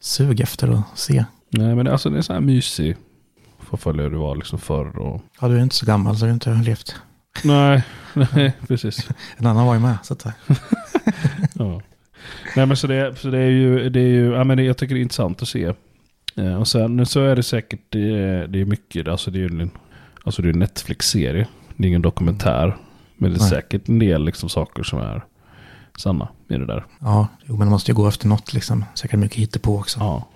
sug 0.00 0.40
efter 0.40 0.68
att 0.68 0.98
se. 0.98 1.24
Nej, 1.50 1.74
men 1.74 1.84
det, 1.84 1.92
alltså, 1.92 2.10
det 2.10 2.18
är 2.18 2.22
så 2.22 2.32
här 2.32 2.40
mysig. 2.40 2.96
Får 3.58 3.76
följa 3.76 4.02
hur 4.02 4.10
det 4.10 4.16
var 4.16 4.36
liksom 4.36 4.58
förr. 4.58 4.98
Och... 4.98 5.22
Ja, 5.40 5.48
du 5.48 5.58
är 5.58 5.62
inte 5.62 5.74
så 5.74 5.86
gammal 5.86 6.16
så 6.16 6.24
du 6.24 6.30
har 6.30 6.34
inte 6.34 6.54
levt. 6.54 6.96
Nej, 7.44 7.82
nej, 8.34 8.52
precis. 8.68 9.08
En 9.36 9.46
annan 9.46 9.66
var 9.66 9.74
ju 9.74 9.80
med. 9.80 9.96
Så 10.02 10.12
att, 10.14 10.26
Ja. 11.54 11.80
Nej, 12.56 12.66
men 12.66 12.76
så 12.76 12.86
det, 12.86 13.18
så 13.18 13.28
det 13.30 13.38
är 13.38 13.50
ju, 13.50 13.88
det 13.90 14.00
är 14.00 14.08
ju 14.08 14.32
ja, 14.32 14.44
men 14.44 14.56
det, 14.56 14.62
jag 14.62 14.76
tycker 14.76 14.94
det 14.94 15.00
är 15.00 15.02
intressant 15.02 15.42
att 15.42 15.48
se. 15.48 15.72
Eh, 16.36 16.54
och 16.54 16.68
sen 16.68 17.06
så 17.06 17.20
är 17.24 17.36
det 17.36 17.42
säkert, 17.42 17.80
det 17.88 18.18
är, 18.18 18.46
det 18.46 18.60
är 18.60 18.64
mycket, 18.64 19.08
alltså 19.08 19.30
det 19.30 19.38
är 19.38 19.48
ju 19.48 19.60
en, 19.60 19.70
alltså 20.24 20.42
det 20.42 20.48
är 20.48 20.52
en 20.52 20.58
Netflix-serie. 20.58 21.46
Det 21.76 21.84
är 21.84 21.88
ingen 21.88 22.02
dokumentär. 22.02 22.76
Men 23.16 23.30
det 23.30 23.36
är 23.36 23.40
Nej. 23.40 23.50
säkert 23.50 23.88
en 23.88 23.98
del 23.98 24.24
liksom 24.24 24.48
saker 24.48 24.82
som 24.82 24.98
är 24.98 25.24
sanna 25.96 26.28
i 26.48 26.54
det 26.54 26.66
där. 26.66 26.84
ja, 27.00 27.28
men 27.46 27.58
det 27.58 27.64
måste 27.64 27.90
ju 27.90 27.94
gå 27.94 28.08
efter 28.08 28.28
något 28.28 28.52
liksom. 28.52 28.84
Säkert 28.94 29.18
mycket 29.18 29.38
hittepå 29.38 29.78
också. 29.78 30.00
Ja. 30.00 30.28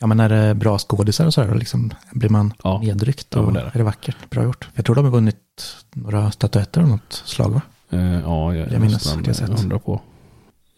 Ja, 0.00 0.06
men 0.06 0.20
är 0.20 0.28
det 0.28 0.54
bra 0.54 0.78
skådisar 0.78 1.26
och 1.26 1.34
så 1.34 1.42
här, 1.42 1.54
liksom, 1.54 1.90
blir 2.12 2.28
man 2.30 2.52
Ja. 2.64 2.78
medryckt 2.78 3.26
Ja, 3.30 3.38
och 3.38 3.44
men 3.44 3.54
det 3.54 3.60
är 3.60 3.64
är, 3.64 3.70
det. 3.72 3.78
det. 3.78 3.84
vackert? 3.84 4.16
Bra 4.30 4.42
gjort. 4.44 4.68
Jag 4.74 4.84
tror 4.84 4.96
de 4.96 5.04
har 5.04 5.12
vunnit 5.12 5.36
några 5.94 6.30
statyetter 6.30 6.80
av 6.82 6.88
något 6.88 7.22
slag 7.24 7.50
va? 7.50 7.62
Eh, 7.90 8.00
ja, 8.20 8.54
jag, 8.54 8.72
Jag 8.72 8.80
minns 8.80 9.14
att 9.16 9.38
jag 9.40 9.48
hundra 9.48 9.78
på. 9.78 10.00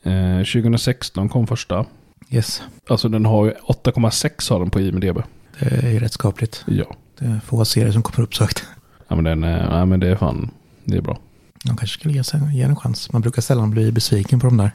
Eh, 0.02 0.38
2016 0.38 1.28
kom 1.28 1.46
första. 1.46 1.84
Yes, 2.30 2.62
Alltså 2.88 3.08
den 3.08 3.26
har 3.26 3.44
ju 3.44 3.52
8,6 3.52 4.50
har 4.50 4.58
den 4.58 4.70
på 4.70 4.80
IMDB. 4.80 5.18
det 5.58 5.66
är 5.86 5.90
ju 5.90 5.98
rätt 5.98 6.12
skapligt. 6.12 6.64
Ja. 6.66 6.84
Det 7.18 7.24
är 7.24 7.40
få 7.44 7.64
serier 7.64 7.92
som 7.92 8.02
kommer 8.02 8.24
upp 8.26 8.34
så 8.34 8.44
högt. 8.44 8.64
Ja 9.08 9.14
men 9.16 9.24
den 9.24 9.44
är, 9.44 9.78
ja, 9.78 9.84
men 9.84 10.00
det 10.00 10.08
är 10.08 10.16
fan, 10.16 10.50
det 10.84 10.96
är 10.96 11.00
bra. 11.00 11.18
De 11.64 11.76
kanske 11.76 11.98
skulle 11.98 12.14
ge, 12.14 12.24
sig, 12.24 12.40
ge 12.56 12.62
en 12.62 12.76
chans. 12.76 13.12
Man 13.12 13.22
brukar 13.22 13.42
sällan 13.42 13.70
bli 13.70 13.92
besviken 13.92 14.40
på 14.40 14.46
de 14.46 14.56
där 14.56 14.70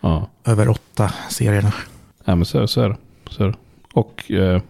Ja, 0.00 0.28
över 0.44 0.68
åtta 0.68 1.12
serierna. 1.30 1.72
ja 2.24 2.34
men 2.36 2.44
så, 2.44 2.66
så 2.66 2.80
är 2.80 2.88
det. 2.88 2.96
Så 3.30 3.42
är 3.42 3.48
det. 3.48 3.54
Och 3.92 4.30
eh, 4.30 4.62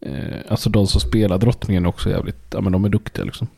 eh, 0.00 0.38
alltså 0.48 0.70
de 0.70 0.86
som 0.86 1.00
spelar 1.00 1.38
drottningen 1.38 1.84
är 1.84 1.88
också 1.88 2.10
jävligt, 2.10 2.46
ja 2.50 2.60
men 2.60 2.72
de 2.72 2.84
är 2.84 2.88
duktiga 2.88 3.24
liksom. 3.24 3.48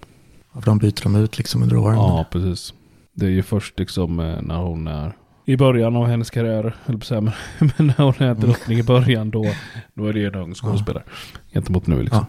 Ja, 0.53 0.61
för 0.61 0.67
de 0.67 0.79
byter 0.79 1.03
de 1.03 1.17
ut 1.17 1.39
liksom 1.39 1.63
under 1.63 1.77
åren. 1.77 1.97
Ja, 1.97 2.27
precis. 2.31 2.75
Det 3.13 3.27
är 3.27 3.31
ju 3.31 3.43
först 3.43 3.79
liksom 3.79 4.21
eh, 4.21 4.43
när 4.43 4.57
hon 4.57 4.87
är 4.87 5.13
i 5.45 5.57
början 5.57 5.97
av 5.97 6.07
hennes 6.07 6.31
karriär, 6.31 6.77
höll 6.85 6.99
på 6.99 7.21
men 7.21 7.33
men 7.59 7.87
när 7.87 8.05
hon 8.05 8.29
är 8.29 8.35
drottning 8.35 8.79
i 8.79 8.83
början 8.83 9.31
då, 9.31 9.47
då 9.95 10.07
är 10.07 10.13
det 10.13 10.25
en 10.25 10.35
ung 10.35 10.55
skådespelare. 10.55 11.05
Gentemot 11.53 11.87
nu 11.87 12.03
liksom. 12.03 12.19
Ja. 12.19 12.27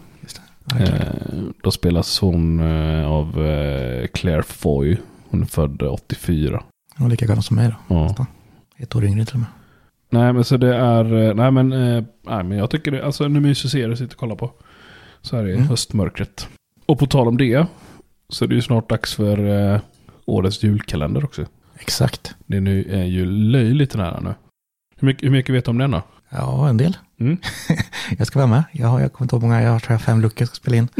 Verkligen. 0.64 1.02
Eh, 1.02 1.52
då 1.62 1.70
spelas 1.70 2.20
hon 2.20 2.60
eh, 2.60 3.06
av 3.06 3.46
eh, 3.46 4.06
Claire 4.06 4.42
Foy. 4.42 4.96
Hon 5.30 5.42
är 5.42 5.46
född 5.46 5.82
84. 5.82 6.62
Hon 6.96 7.06
är 7.06 7.10
lika 7.10 7.26
gammal 7.26 7.42
som 7.42 7.56
mig 7.56 7.68
då. 7.68 7.94
Ja. 7.94 8.26
Ett 8.76 8.96
år 8.96 9.04
yngre 9.04 9.24
till 9.24 9.34
och 9.34 9.40
med. 9.40 9.48
Nej 10.10 10.32
men 10.32 10.44
så 10.44 10.56
det 10.56 10.76
är, 10.76 11.14
eh, 11.28 11.34
nej 11.34 11.50
men, 11.50 11.72
eh, 11.72 12.04
nej 12.26 12.44
men 12.44 12.58
jag 12.58 12.70
tycker 12.70 12.90
det, 12.90 13.04
alltså 13.04 13.24
en 13.24 13.42
mysig 13.42 13.70
serie 13.70 13.92
att 13.92 13.98
sitta 13.98 14.12
och 14.12 14.18
kolla 14.18 14.36
på. 14.36 14.52
Så 15.22 15.36
här 15.36 15.46
i 15.48 15.54
Mm. 15.54 15.68
höstmörkret. 15.68 16.48
Och 16.86 16.98
på 16.98 17.06
tal 17.06 17.28
om 17.28 17.36
det, 17.36 17.66
så 18.28 18.44
är 18.44 18.48
det 18.48 18.54
ju 18.54 18.62
snart 18.62 18.88
dags 18.88 19.14
för 19.14 19.38
eh, 19.74 19.80
årets 20.24 20.62
julkalender 20.62 21.24
också. 21.24 21.46
Exakt. 21.78 22.34
Det 22.46 22.56
är, 22.56 22.60
nu, 22.60 22.84
är 22.90 23.04
ju 23.04 23.26
löjligt 23.26 23.94
nära 23.94 24.20
nu. 24.20 24.34
Hur 24.96 25.06
mycket, 25.06 25.24
hur 25.24 25.30
mycket 25.30 25.54
vet 25.54 25.64
du 25.64 25.70
om 25.70 25.78
den 25.78 25.90
då? 25.90 26.02
Ja, 26.30 26.68
en 26.68 26.76
del. 26.76 26.96
Mm. 27.20 27.36
Jag 28.18 28.26
ska 28.26 28.38
vara 28.38 28.46
med. 28.50 28.64
Jag 28.72 28.88
har, 28.88 29.00
jag 29.00 29.12
kommer 29.12 29.24
inte 29.24 29.36
ihåg 29.36 29.42
många, 29.42 29.62
jag 29.62 29.70
har 29.72 29.80
tror 29.80 29.92
jag 29.94 30.02
fem 30.02 30.20
luckor 30.20 30.40
jag 30.42 30.48
ska 30.48 30.54
spela 30.54 30.76
in. 30.76 30.88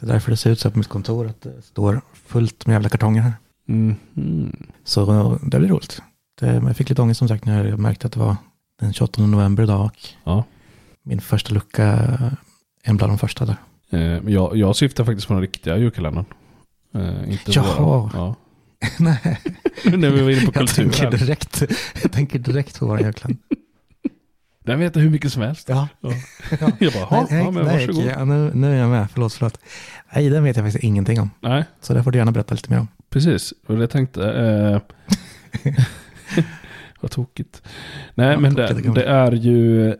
Det 0.00 0.06
är 0.06 0.12
därför 0.12 0.30
det 0.30 0.36
ser 0.36 0.50
ut 0.50 0.60
så 0.60 0.70
på 0.70 0.78
mitt 0.78 0.88
kontor, 0.88 1.26
att 1.26 1.40
det 1.40 1.62
står 1.62 2.00
fullt 2.26 2.66
med 2.66 2.74
jävla 2.74 2.88
kartonger 2.88 3.22
här. 3.22 3.32
Mm. 3.68 3.96
Så 4.84 5.38
det 5.42 5.58
blir 5.58 5.68
roligt. 5.68 6.02
Det, 6.42 6.52
men 6.52 6.66
jag 6.66 6.76
fick 6.76 6.88
lite 6.88 7.02
ångest 7.02 7.18
som 7.18 7.28
sagt 7.28 7.44
när 7.44 7.64
jag 7.64 7.78
märkte 7.78 8.06
att 8.06 8.12
det 8.12 8.18
var 8.20 8.36
den 8.80 8.92
28 8.92 9.22
november 9.26 9.62
idag. 9.62 9.84
Och 9.84 9.92
Ja. 10.24 10.44
min 11.02 11.20
första 11.20 11.54
lucka 11.54 11.84
en 12.82 12.96
bland 12.96 13.12
de 13.12 13.18
första 13.18 13.44
där. 13.44 13.56
Eh, 13.90 14.00
jag, 14.32 14.56
jag 14.56 14.76
syftar 14.76 15.04
faktiskt 15.04 15.26
på 15.28 15.32
den 15.34 15.40
riktiga 15.40 15.76
julkalendern. 15.76 16.24
Eh, 16.94 17.30
inte 17.32 17.50
Jaha. 17.52 17.80
våra. 17.82 18.10
Ja. 18.14 18.34
Nej, 18.98 19.38
När 19.84 20.10
vi 20.10 20.22
var 20.22 20.30
inne 20.30 20.40
på 20.40 20.46
jag 20.46 20.54
kultur. 20.54 20.82
tänker, 20.82 21.02
här. 21.02 21.10
direkt, 21.10 21.62
jag 22.02 22.12
tänker 22.12 22.38
direkt 22.38 22.78
på 22.78 22.86
vår 22.86 23.00
julkalender. 23.00 23.42
Den 24.64 24.78
vet 24.78 24.96
jag 24.96 25.02
hur 25.02 25.10
mycket 25.10 25.32
som 25.32 25.42
helst. 25.42 25.68
Ja. 25.68 25.88
Ja. 26.00 26.10
Ja. 26.60 26.70
Jag 26.78 26.92
bara, 26.92 27.06
"Ja, 27.10 27.26
nej, 27.30 27.44
ja, 27.44 27.50
men 27.50 27.64
nej, 27.64 27.86
varsågod. 27.86 28.10
ja, 28.18 28.24
nu, 28.24 28.50
nu 28.54 28.72
är 28.72 28.76
jag 28.78 28.90
med. 28.90 29.10
Förlåt, 29.12 29.32
förlåt. 29.32 29.58
Nej, 30.14 30.28
den 30.30 30.44
vet 30.44 30.56
jag 30.56 30.66
faktiskt 30.66 30.84
ingenting 30.84 31.20
om. 31.20 31.30
Nej, 31.40 31.64
Så 31.80 31.94
det 31.94 32.02
får 32.04 32.10
du 32.10 32.18
gärna 32.18 32.32
berätta 32.32 32.54
lite 32.54 32.70
mer 32.70 32.78
om. 32.80 32.88
precis. 33.10 33.54
Och 33.66 33.74
det 33.74 33.80
jag 33.80 33.90
tänkte. 33.90 34.32
Eh, 34.32 34.80
vad 37.00 37.10
tokigt. 37.10 37.62
Nej, 38.14 38.32
Ja, 38.32 38.38
men 38.38 38.54
tokigt, 38.54 38.82
det, 38.82 38.92
det 38.92 39.04
är 39.04 39.32
ju 39.32 39.94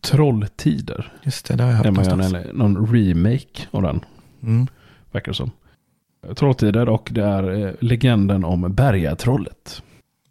Trolltider. 0.00 1.12
Just 1.22 1.46
det, 1.46 1.56
det 1.56 1.62
har 1.62 1.70
jag 1.70 1.76
hört 1.76 1.86
någonstans. 1.86 2.34
en, 2.34 2.56
någon 2.56 2.94
remake 2.94 3.66
av 3.70 3.82
den. 3.82 4.04
Mm. 4.42 4.66
Verkar 5.12 5.32
det 5.32 5.36
som. 5.36 5.50
Trolltider 6.36 6.88
och 6.88 7.08
det 7.12 7.24
är 7.24 7.66
eh, 7.66 7.72
legenden 7.80 8.44
om 8.44 8.74
Bergatrollet. 8.74 9.82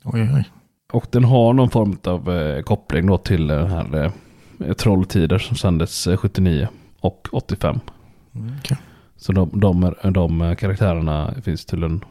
Oj, 0.03 0.29
oj. 0.35 0.49
Och 0.91 1.07
den 1.11 1.23
har 1.23 1.53
någon 1.53 1.69
form 1.69 1.97
av 2.03 2.31
eh, 2.31 2.61
koppling 2.61 3.07
då 3.07 3.17
till 3.17 3.47
den 3.47 3.67
här 3.71 4.11
eh, 4.65 4.73
Trolltider 4.73 5.37
som 5.37 5.55
sändes 5.55 6.07
eh, 6.07 6.17
79 6.17 6.67
och 6.99 7.27
85. 7.31 7.79
Mm, 8.35 8.55
okej. 8.59 8.77
Så 9.17 9.31
de, 9.31 9.49
de, 9.53 9.93
de 10.13 10.55
karaktärerna 10.55 11.33
finns 11.43 11.65
tydligen, 11.65 12.05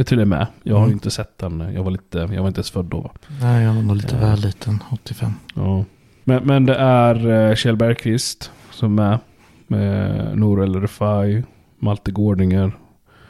är 0.00 0.04
tydligen 0.04 0.28
med. 0.28 0.46
Jag 0.62 0.74
har 0.74 0.80
Mm. 0.80 0.88
ju 0.90 0.92
inte 0.94 1.10
sett 1.10 1.38
den. 1.38 1.60
Jag 1.74 1.82
var, 1.84 1.90
lite, 1.90 2.18
jag 2.18 2.40
var 2.40 2.48
inte 2.48 2.58
ens 2.58 2.70
född 2.70 2.84
då. 2.84 3.00
va? 3.00 3.10
Nej, 3.40 3.64
jag 3.64 3.74
var 3.74 3.82
nog 3.82 3.96
lite 3.96 4.14
Ja. 4.14 4.20
väl 4.20 4.40
liten, 4.40 4.82
85. 4.92 5.32
Ja. 5.54 5.84
Men, 6.24 6.42
men 6.44 6.66
det 6.66 6.74
är 6.74 7.48
eh, 7.50 7.54
Kjell 7.54 7.76
Bergqvist 7.76 8.50
som 8.70 8.98
är 8.98 9.02
med. 9.10 9.18
Med 9.66 10.38
Nour 10.38 10.62
El 10.62 10.80
Refai, 10.80 11.42
Malte 11.78 12.10
Gårdinger, 12.12 12.72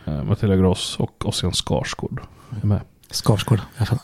eh, 0.04 0.24
Matilda 0.24 0.56
Gross 0.56 0.96
och 1.00 1.26
Ossian 1.28 1.52
Skarsgård 1.52 2.20
är 2.62 2.66
med. 2.66 2.80
Skarsgård, 3.11 3.61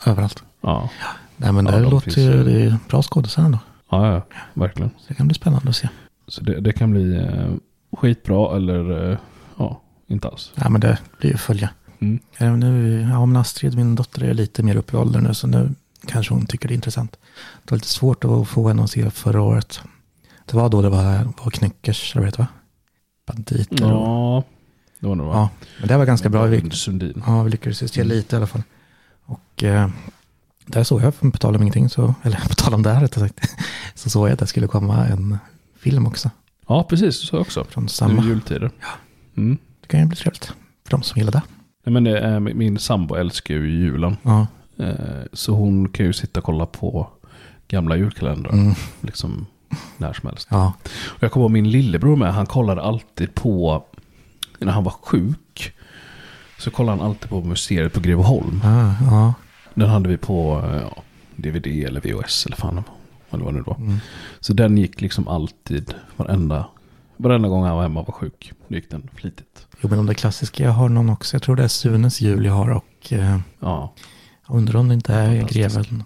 överallt. 0.07 0.45
Ja, 0.61 0.91
Nej, 1.37 1.53
men 1.53 1.67
Ja, 1.67 1.73
det 1.73 1.81
de 1.83 1.91
låter 1.91 2.21
ju, 2.21 2.23
ju. 2.33 2.45
det 2.45 2.63
är 2.63 2.77
bra 2.89 3.03
skådisar 3.03 3.43
ändå. 3.43 3.59
ja, 3.91 4.13
ja 4.15 4.23
verkligen. 4.55 4.91
Så 4.99 5.05
det 5.09 5.15
kan 5.15 5.27
bli 5.29 5.35
spännande 5.35 5.69
att 5.69 5.77
se. 5.77 5.89
Så 6.29 6.41
det, 6.45 6.61
det 6.61 6.73
kan 6.73 6.91
bli 6.91 7.17
eh, 7.17 7.51
skitbra 7.99 8.57
eller 8.57 9.11
eh, 9.13 9.19
ja, 9.57 9.81
inte 10.07 10.29
alls. 10.29 10.53
Nej, 10.55 10.71
men 10.71 10.81
det 10.81 10.99
blir 11.19 11.31
ju 11.31 11.37
följa. 11.37 11.71
Mm. 11.99 12.19
Ja, 12.39 12.57
nu, 12.57 13.01
ja, 13.01 13.27
men 13.27 13.37
Astrid, 13.37 13.77
min 13.77 13.95
dotter, 13.95 14.23
är 14.25 14.35
lite 14.35 14.63
mer 14.63 14.77
upp 14.77 14.93
i 14.93 14.97
åldern 14.97 15.25
nu, 15.25 15.35
så 15.35 15.47
nu 15.47 15.75
kanske 16.07 16.35
hon 16.35 16.47
tycker 16.47 16.69
det 16.69 16.75
är 16.75 16.77
intressant. 16.77 17.17
Det 17.65 17.71
var 17.71 17.77
lite 17.77 17.89
svårt 17.89 18.25
att 18.25 18.49
få 18.49 18.69
henne 18.69 18.85
att 18.85 18.91
se 18.91 19.11
förra 19.11 19.43
året. 19.43 19.81
Det 20.45 20.57
var 20.57 20.69
då 20.69 20.83
det 20.83 20.89
var, 20.89 21.25
var 21.43 21.51
Knyckers, 21.51 22.13
eller 22.17 22.21
vad 22.21 22.25
det 22.25 22.29
heter, 22.29 22.39
va? 22.43 22.49
Banditer. 23.27 23.85
Ja, 23.91 24.45
det 25.01 25.07
var 25.07 25.15
nog 25.15 25.27
ja, 25.35 25.49
men 25.79 25.89
det 25.89 25.97
var 25.97 26.05
ganska 26.07 26.29
bra. 26.29 26.45
Vi, 26.45 26.71
ja, 27.27 27.43
vi 27.43 27.51
lyckades 27.51 27.93
se 27.93 28.05
lite 28.05 28.37
i 28.37 28.39
alla 28.39 28.47
fall. 28.47 28.63
Och 29.25 29.63
eh, 29.65 29.89
där 30.67 30.85
såg 30.85 31.03
jag, 31.03 31.21
på 31.21 31.39
tal 31.39 31.57
om 31.57 31.63
ingenting, 31.63 31.89
så, 31.89 32.15
eller 32.23 32.37
på 32.49 32.55
tal 32.55 32.75
om 32.75 32.83
det 32.83 32.93
här 32.93 33.01
rättare 33.01 33.29
sagt, 33.29 33.41
så 33.95 34.11
såg 34.11 34.29
jag 34.29 34.33
att 34.33 34.39
det 34.39 34.47
skulle 34.47 34.67
komma 34.67 35.07
en 35.07 35.39
film 35.79 36.07
också. 36.07 36.31
Ja, 36.69 36.85
precis. 36.85 37.29
Så 37.29 37.39
också. 37.39 37.65
Från 37.65 37.83
Nu 37.85 37.89
samma. 37.89 38.23
är 38.23 38.27
jultider. 38.27 38.71
Mm. 39.37 39.59
Det 39.81 39.87
kan 39.89 40.01
ju 40.01 40.07
bli 40.07 40.17
trevligt 40.17 40.45
för 40.85 40.91
de 40.91 41.03
som 41.03 41.19
gillar 41.19 41.33
det. 41.33 41.43
Nej, 41.87 41.93
men 41.93 42.05
det 42.05 42.19
är, 42.19 42.41
min 42.41 42.79
sambo 42.79 43.15
älskar 43.15 43.55
ju 43.55 43.71
julen. 43.71 44.17
Ja, 44.23 44.47
Eh, 44.79 45.25
så 45.33 45.55
hon 45.55 45.89
kan 45.89 46.07
ju 46.07 46.13
sitta 46.13 46.41
och 46.41 46.45
kolla 46.45 46.67
på 46.67 47.09
gamla 47.69 47.97
julkalendrar. 47.97 48.53
mm, 48.53 48.75
Liksom 49.01 49.47
när 49.97 50.13
som 50.13 50.29
helst. 50.29 50.49
ja, 50.51 50.73
Och 51.07 51.23
jag 51.23 51.33
kommer 51.33 51.45
ihåg 51.45 51.51
min 51.51 51.71
lillebror 51.71 52.17
med. 52.17 52.35
Han 52.35 52.47
kollade 52.47 52.83
alltid 52.83 53.35
på, 53.35 53.85
när 54.59 54.73
han 54.73 54.85
var 54.85 54.95
sjuk. 55.03 55.73
Så 56.59 56.71
kollade 56.71 56.99
han 56.99 57.07
alltid 57.07 57.29
på 57.31 57.41
museet 57.41 57.93
på 57.93 58.01
Greveholm. 58.01 58.61
ja, 58.65 58.95
ja. 59.11 59.35
Den 59.75 59.89
hade 59.89 60.09
vi 60.09 60.17
på 60.17 60.63
ja, 60.83 61.03
DVD 61.37 61.67
eller 61.67 62.01
VHS 62.01 62.47
eller 62.47 62.57
fan 62.57 62.83
eller 63.31 63.45
vad 63.45 63.55
det 63.55 63.59
nu 63.59 63.65
var. 63.67 63.77
Mm. 63.77 63.97
Så 64.41 64.53
den 64.53 64.79
gick 64.79 65.01
liksom 65.01 65.29
alltid 65.29 65.95
varenda, 66.17 66.67
varenda 67.17 67.49
gång 67.49 67.65
han 67.65 67.77
var 67.77 67.83
hemma 67.83 68.01
och 68.01 68.07
var 68.07 68.13
sjuk. 68.15 68.53
Då 68.69 68.75
gick 68.75 68.91
den 68.91 69.11
flitigt. 69.15 69.67
Jo, 69.81 69.89
men 69.89 69.99
om 69.99 70.07
det 70.07 70.15
klassiska, 70.15 70.65
jag 70.65 70.71
har 70.73 70.89
någon 70.89 71.11
också. 71.11 71.35
Jag 71.35 71.43
tror 71.43 71.57
det 71.57 71.65
är 71.65 71.69
Sunes 71.69 72.21
jul 72.21 72.45
jag 72.45 72.53
har 72.53 72.71
och 72.71 73.13
eh, 73.13 73.39
Ja, 73.61 73.93
jag 74.49 74.57
undrar 74.57 74.81
om 74.81 74.89
det 74.89 74.95
inte 74.95 75.15
är. 75.15 75.43
Greven 75.49 76.03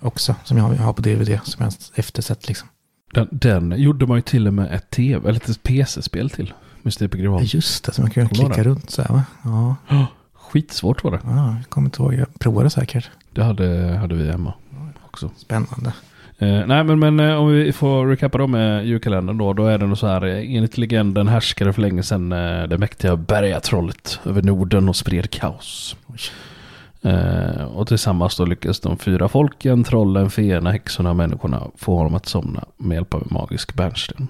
också. 0.00 0.34
Som 0.44 0.56
jag 0.56 0.64
har, 0.64 0.92
på 0.92 1.02
DVD, 1.02 1.40
som 1.44 1.64
jag 1.64 1.72
eftersett 1.94 2.48
liksom. 2.48 2.68
den, 3.14 3.28
den 3.32 3.74
gjorde 3.80 4.06
man 4.06 4.18
ju 4.18 4.22
till 4.22 4.46
och 4.46 4.54
med 4.54 4.72
ett 4.74 4.90
tv, 4.90 5.28
eller 5.28 5.50
ett 5.50 5.62
PC-spel 5.62 6.30
till. 6.30 6.52
På 6.82 6.90
Ja, 7.16 7.20
Greveholm. 7.22 7.44
just 7.48 7.84
det, 7.84 7.92
så 7.92 8.02
man 8.02 8.10
ihåg 8.10 8.28
klicka 8.28 8.62
runt 8.62 8.90
så 8.90 9.02
här 9.02 9.08
va? 9.14 9.24
Ja, 9.44 9.76
Ja, 9.88 10.06
Skitsvårt 10.34 11.04
var 11.04 11.10
det. 11.10 11.20
ja, 11.24 11.54
jag 11.56 11.68
kommer 11.68 11.86
inte 11.86 12.02
ihåg. 12.02 12.14
Jag 12.14 12.38
provade 12.38 12.70
säkert. 12.70 13.10
Det 13.32 13.44
hade, 13.44 13.96
hade 14.00 14.14
vi 14.14 14.30
hemma 14.30 14.54
också. 15.06 15.30
Spännande. 15.36 15.92
Eh, 16.42 16.66
nej, 16.66 16.84
men, 16.84 16.98
men 16.98 17.20
eh, 17.20 17.36
om 17.36 17.48
vi 17.52 17.72
får 17.72 18.06
recappa 18.06 18.38
då 18.38 18.46
med 18.46 18.86
julkalendern 18.86 19.38
då. 19.38 19.52
Då 19.52 19.66
är 19.66 19.78
det 19.78 19.86
nog 19.86 19.98
så 19.98 20.06
här, 20.06 20.26
eh, 20.26 20.54
enligt 20.56 20.78
legenden 20.78 21.28
härskade 21.28 21.72
för 21.72 21.82
länge 21.82 22.02
sedan 22.02 22.32
eh, 22.32 22.62
det 22.62 22.78
mäktiga 22.78 23.16
bergatrollet 23.16 24.20
över 24.24 24.42
Norden 24.42 24.88
och 24.88 24.96
spred 24.96 25.30
kaos. 25.30 25.96
Eh, 27.02 27.64
och 27.64 27.88
tillsammans 27.88 28.36
då 28.36 28.44
lyckas 28.44 28.80
de 28.80 28.98
fyra 28.98 29.28
folken, 29.28 29.84
trollen, 29.84 30.30
feerna, 30.30 30.70
häxorna 30.70 31.10
och 31.10 31.16
människorna 31.16 31.62
få 31.76 31.96
honom 31.96 32.14
att 32.14 32.26
somna 32.26 32.64
med 32.76 32.94
hjälp 32.94 33.14
av 33.14 33.22
en 33.22 33.28
magisk 33.30 33.74
bärnsten. 33.74 34.28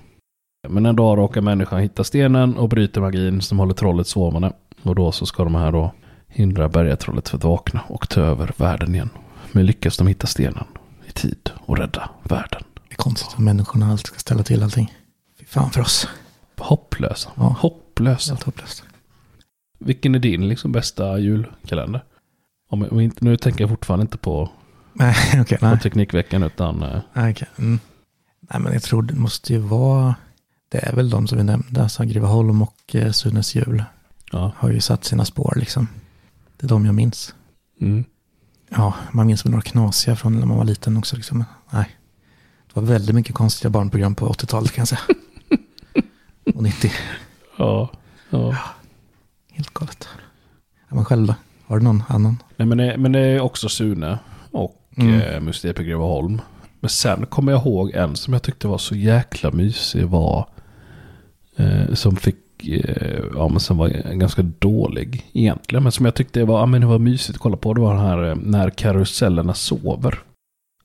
Men 0.68 0.86
en 0.86 0.96
dag 0.96 1.18
råkar 1.18 1.40
människan 1.40 1.80
hitta 1.80 2.04
stenen 2.04 2.56
och 2.56 2.68
bryter 2.68 3.00
magin 3.00 3.40
som 3.40 3.58
håller 3.58 3.74
trollet 3.74 4.06
sovande. 4.06 4.52
Och 4.82 4.94
då 4.94 5.12
så 5.12 5.26
ska 5.26 5.44
de 5.44 5.54
här 5.54 5.72
då 5.72 5.92
hindra 6.28 6.68
bergatrollet 6.68 7.28
för 7.28 7.36
att 7.36 7.44
vakna 7.44 7.80
och 7.88 8.08
ta 8.08 8.20
över 8.20 8.52
världen 8.56 8.94
igen. 8.94 9.10
Men 9.52 9.66
lyckas 9.66 9.96
de 9.96 10.06
hitta 10.06 10.26
stenen 10.26 10.64
i 11.10 11.12
tid 11.12 11.50
och 11.54 11.78
rädda 11.78 12.10
världen. 12.22 12.62
Det 12.88 12.94
är 12.94 12.96
konstigt 12.96 13.32
att 13.32 13.38
människorna 13.38 13.90
alltid 13.90 14.06
ska 14.06 14.18
ställa 14.18 14.42
till 14.42 14.62
allting. 14.62 14.94
Fy 15.38 15.44
fan 15.44 15.70
för 15.70 15.80
oss. 15.80 16.08
Hopplösa. 16.58 17.30
Ja. 17.36 17.56
Hopplösa. 17.58 18.32
Helt 18.32 18.42
hopplöst. 18.42 18.84
Vilken 19.78 20.14
är 20.14 20.18
din 20.18 20.48
liksom 20.48 20.72
bästa 20.72 21.18
julkalender? 21.18 22.04
Om, 22.70 22.86
om 22.90 23.00
inte, 23.00 23.24
nu 23.24 23.36
tänker 23.36 23.60
jag 23.60 23.70
fortfarande 23.70 24.02
inte 24.02 24.18
på, 24.18 24.50
Nej, 24.92 25.14
okej. 25.40 25.58
på 25.58 25.66
nej. 25.66 25.80
Teknikveckan 25.80 26.42
utan 26.42 26.82
eh, 26.82 27.00
Nej, 27.12 27.32
okej. 27.32 27.48
Mm. 27.58 27.78
Nej, 28.40 28.60
men 28.60 28.72
jag 28.72 28.82
tror 28.82 29.02
det 29.02 29.14
måste 29.14 29.52
ju 29.52 29.58
vara... 29.58 30.14
Det 30.68 30.78
är 30.78 30.96
väl 30.96 31.10
de 31.10 31.26
som 31.26 31.38
vi 31.38 31.44
nämnde. 31.44 31.82
Alltså 31.82 32.04
Greveholm 32.04 32.62
och 32.62 32.94
eh, 32.94 33.10
Sunes 33.12 33.54
jul 33.54 33.84
ja. 34.32 34.52
har 34.56 34.70
ju 34.70 34.80
satt 34.80 35.04
sina 35.04 35.24
spår 35.24 35.52
liksom. 35.56 35.88
Det 36.56 36.66
är 36.66 36.68
de 36.68 36.86
jag 36.86 36.94
minns. 36.94 37.34
Mm. 37.80 38.04
Ja, 38.70 38.94
man 39.12 39.26
minns 39.26 39.44
väl 39.44 39.50
några 39.50 39.62
knasiga 39.62 40.16
från 40.16 40.38
när 40.40 40.46
man 40.46 40.56
var 40.56 40.64
liten 40.64 40.96
också. 40.96 41.16
Liksom. 41.16 41.44
Nej, 41.70 41.88
det 42.74 42.80
var 42.80 42.86
väldigt 42.86 43.14
mycket 43.14 43.34
konstiga 43.34 43.70
barnprogram 43.70 44.14
på 44.14 44.28
80-talet 44.28 44.72
kan 44.72 44.82
jag 44.82 44.88
säga. 44.88 45.00
och 46.54 46.62
90. 46.62 46.90
Ja. 47.56 47.90
ja. 48.30 48.56
Helt 49.52 49.74
galet. 49.74 50.08
Ja, 50.88 50.94
men 50.94 51.04
själv 51.04 51.26
då? 51.26 51.34
Har 51.66 51.78
du 51.78 51.84
någon 51.84 52.02
annan? 52.08 52.42
Nej, 52.56 52.68
men, 52.68 52.78
det, 52.78 52.96
men 52.98 53.12
det 53.12 53.20
är 53.20 53.40
också 53.40 53.68
Sune 53.68 54.18
och 54.50 54.76
Mm. 54.96 55.20
eh, 55.20 55.40
Mysteriet 55.40 55.76
på 55.76 55.82
Greveholm. 55.82 56.40
Men 56.80 56.88
sen 56.90 57.26
kommer 57.26 57.52
jag 57.52 57.60
ihåg 57.60 57.90
en 57.90 58.16
som 58.16 58.32
jag 58.32 58.42
tyckte 58.42 58.68
var 58.68 58.78
så 58.78 58.94
jäkla 58.94 59.50
mysig 59.50 60.04
var 60.06 60.48
eh, 61.56 61.94
som 61.94 62.16
fick 62.16 62.36
ja, 63.34 63.48
men 63.48 63.60
som 63.60 63.76
var 63.78 63.88
ganska 64.14 64.42
dålig 64.42 65.26
egentligen. 65.32 65.82
Men 65.82 65.92
som 65.92 66.04
jag 66.04 66.14
tyckte 66.14 66.44
var, 66.44 66.60
ja, 66.60 66.66
men 66.66 66.80
det 66.80 66.86
var 66.86 66.98
mysigt 66.98 67.36
att 67.36 67.42
kolla 67.42 67.56
på. 67.56 67.74
Det 67.74 67.80
var 67.80 67.94
den 67.94 68.04
här 68.04 68.30
eh, 68.30 68.36
När 68.36 68.70
karusellerna 68.70 69.54
sover. 69.54 70.18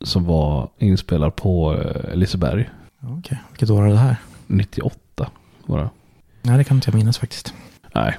Som 0.03 0.25
var 0.25 0.69
inspelad 0.79 1.35
på 1.35 1.75
eh, 1.75 2.15
Liseberg. 2.15 2.69
Okej, 3.01 3.37
vilket 3.51 3.69
år 3.69 3.87
är 3.87 3.89
det 3.89 3.97
här? 3.97 4.15
98 4.47 5.29
var 5.65 5.79
det. 5.79 5.89
Nej, 6.41 6.57
det 6.57 6.63
kan 6.63 6.77
inte 6.77 6.89
jag 6.89 6.95
minnas 6.95 7.17
faktiskt. 7.17 7.53
Nej, 7.95 8.17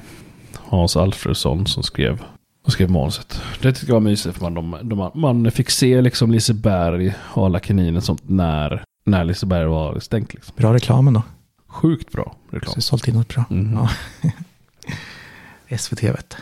Hans 0.55 0.97
Alfredsson 0.97 1.67
som 1.67 1.83
skrev, 1.83 2.23
och 2.65 2.73
skrev 2.73 2.91
manuset. 2.91 3.43
Det 3.63 3.73
tyckte 3.73 3.87
jag 3.87 3.95
var 3.95 4.01
mysigt 4.01 4.35
för 4.35 4.51
man, 4.51 4.55
de, 4.55 4.79
de, 4.83 5.11
man 5.15 5.51
fick 5.51 5.71
se 5.71 6.01
liksom 6.01 6.31
Liseberg 6.31 7.15
och 7.19 7.47
alla 7.47 7.61
kaniner 7.61 8.01
sånt 8.01 8.23
när, 8.29 8.85
när 9.07 9.25
Liseberg 9.25 9.67
var 9.67 10.01
stängt. 10.01 10.35
Liksom. 10.35 10.55
Bra 10.57 10.75
reklamen 10.75 11.15
då. 11.15 11.23
Sjukt 11.77 12.13
bra 12.13 12.37
reklam. 12.51 12.75
Så 12.75 12.81
sålt 12.81 13.09
in 13.09 13.15
något 13.15 13.29
bra. 13.29 13.45
Mhm. 13.51 13.73
Ja. 13.73 13.91
SVT 15.79 16.03
vet. 16.03 16.37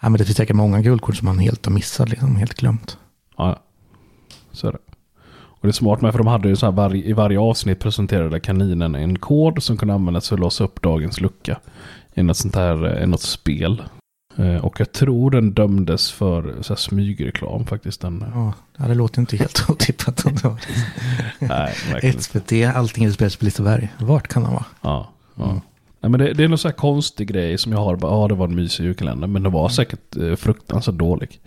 Ja, 0.00 0.08
men 0.08 0.18
det 0.18 0.24
finns 0.24 0.36
säkert 0.36 0.56
många 0.56 0.80
guldkorn 0.80 1.16
som 1.16 1.26
man 1.26 1.38
helt 1.38 1.66
har 1.66 1.72
missat, 1.72 2.08
liksom, 2.08 2.36
helt 2.36 2.54
glömt. 2.54 2.98
Ja, 3.36 3.60
så 4.52 4.68
är 4.68 4.72
det. 4.72 4.78
Och 5.32 5.58
det 5.62 5.68
är 5.68 5.72
smart 5.72 6.00
med 6.00 6.12
för 6.12 6.18
de 6.18 6.26
hade 6.26 6.48
ju 6.48 6.56
så 6.56 6.66
här 6.66 6.72
varje, 6.72 7.04
i 7.04 7.12
varje 7.12 7.38
avsnitt 7.38 7.80
presenterade 7.80 8.40
kaninen 8.40 8.94
en 8.94 9.18
kod 9.18 9.62
som 9.62 9.76
kunde 9.76 9.94
användas 9.94 10.28
för 10.28 10.36
att 10.36 10.40
låsa 10.40 10.64
upp 10.64 10.82
dagens 10.82 11.20
lucka. 11.20 11.60
I 12.14 12.22
något 12.22 12.36
sånt 12.36 12.54
här, 12.54 13.00
eh, 13.00 13.06
något 13.06 13.20
spel. 13.22 13.82
Eh, 14.36 14.56
Och 14.64 14.80
jag 14.80 14.92
tror 14.92 15.30
den 15.30 15.52
dömdes 15.52 16.12
för 16.12 16.54
så 16.62 16.76
smygreklam 16.76 17.66
faktiskt. 17.66 18.00
Den, 18.00 18.24
Ja, 18.34 18.52
ja, 18.76 18.88
det 18.88 18.94
låter 18.94 19.20
inte 19.20 19.36
helt 19.36 19.64
otippat. 19.70 20.24
nej. 21.38 22.12
SVT, 22.18 22.52
allting 22.74 23.04
utspelas 23.04 23.36
på 23.36 23.44
Liseberg. 23.44 23.88
Vart 23.98 24.28
kan 24.28 24.44
han 24.44 24.52
vara? 24.52 24.64
Ja, 24.80 25.08
ja. 25.34 25.44
Mm. 25.50 25.60
Nej, 26.02 26.10
men 26.10 26.20
det, 26.20 26.32
det 26.32 26.44
är 26.44 26.48
någon 26.48 26.58
sån 26.58 26.68
här 26.68 26.76
konstig 26.76 27.28
grej 27.28 27.58
som 27.58 27.72
jag 27.72 27.78
har. 27.78 27.98
Ja, 28.02 28.28
det 28.28 28.34
var 28.34 28.48
en 28.48 28.54
mysig 28.54 28.84
julkalender. 28.84 29.26
Men 29.26 29.42
det 29.42 29.48
var 29.48 29.68
säkert 29.68 30.16
eh, 30.16 30.34
fruktansvärt 30.36 30.94
dålig. 30.94 31.40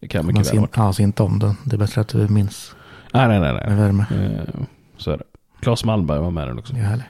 Det 0.00 0.08
kan 0.08 0.26
mycket 0.26 0.52
väl 0.52 0.58
vara. 0.58 0.68
ja, 0.76 0.92
ser 0.92 1.04
inte 1.04 1.22
om 1.22 1.38
den. 1.38 1.56
Det 1.64 1.76
är 1.76 1.78
bättre 1.78 2.00
att 2.00 2.08
du 2.08 2.28
minns 2.28 2.74
Nej, 3.12 3.28
nej, 3.28 3.40
nej. 3.40 3.52
med 3.52 3.66
nej. 3.68 3.76
värme. 3.76 4.06
Eh, 4.10 4.54
så 4.96 5.10
är 5.10 5.18
det. 5.18 5.24
Claes 5.60 5.84
Malmberg 5.84 6.18
var 6.20 6.30
med 6.30 6.48
den 6.48 6.58
också. 6.58 6.74
Härligt. 6.74 7.06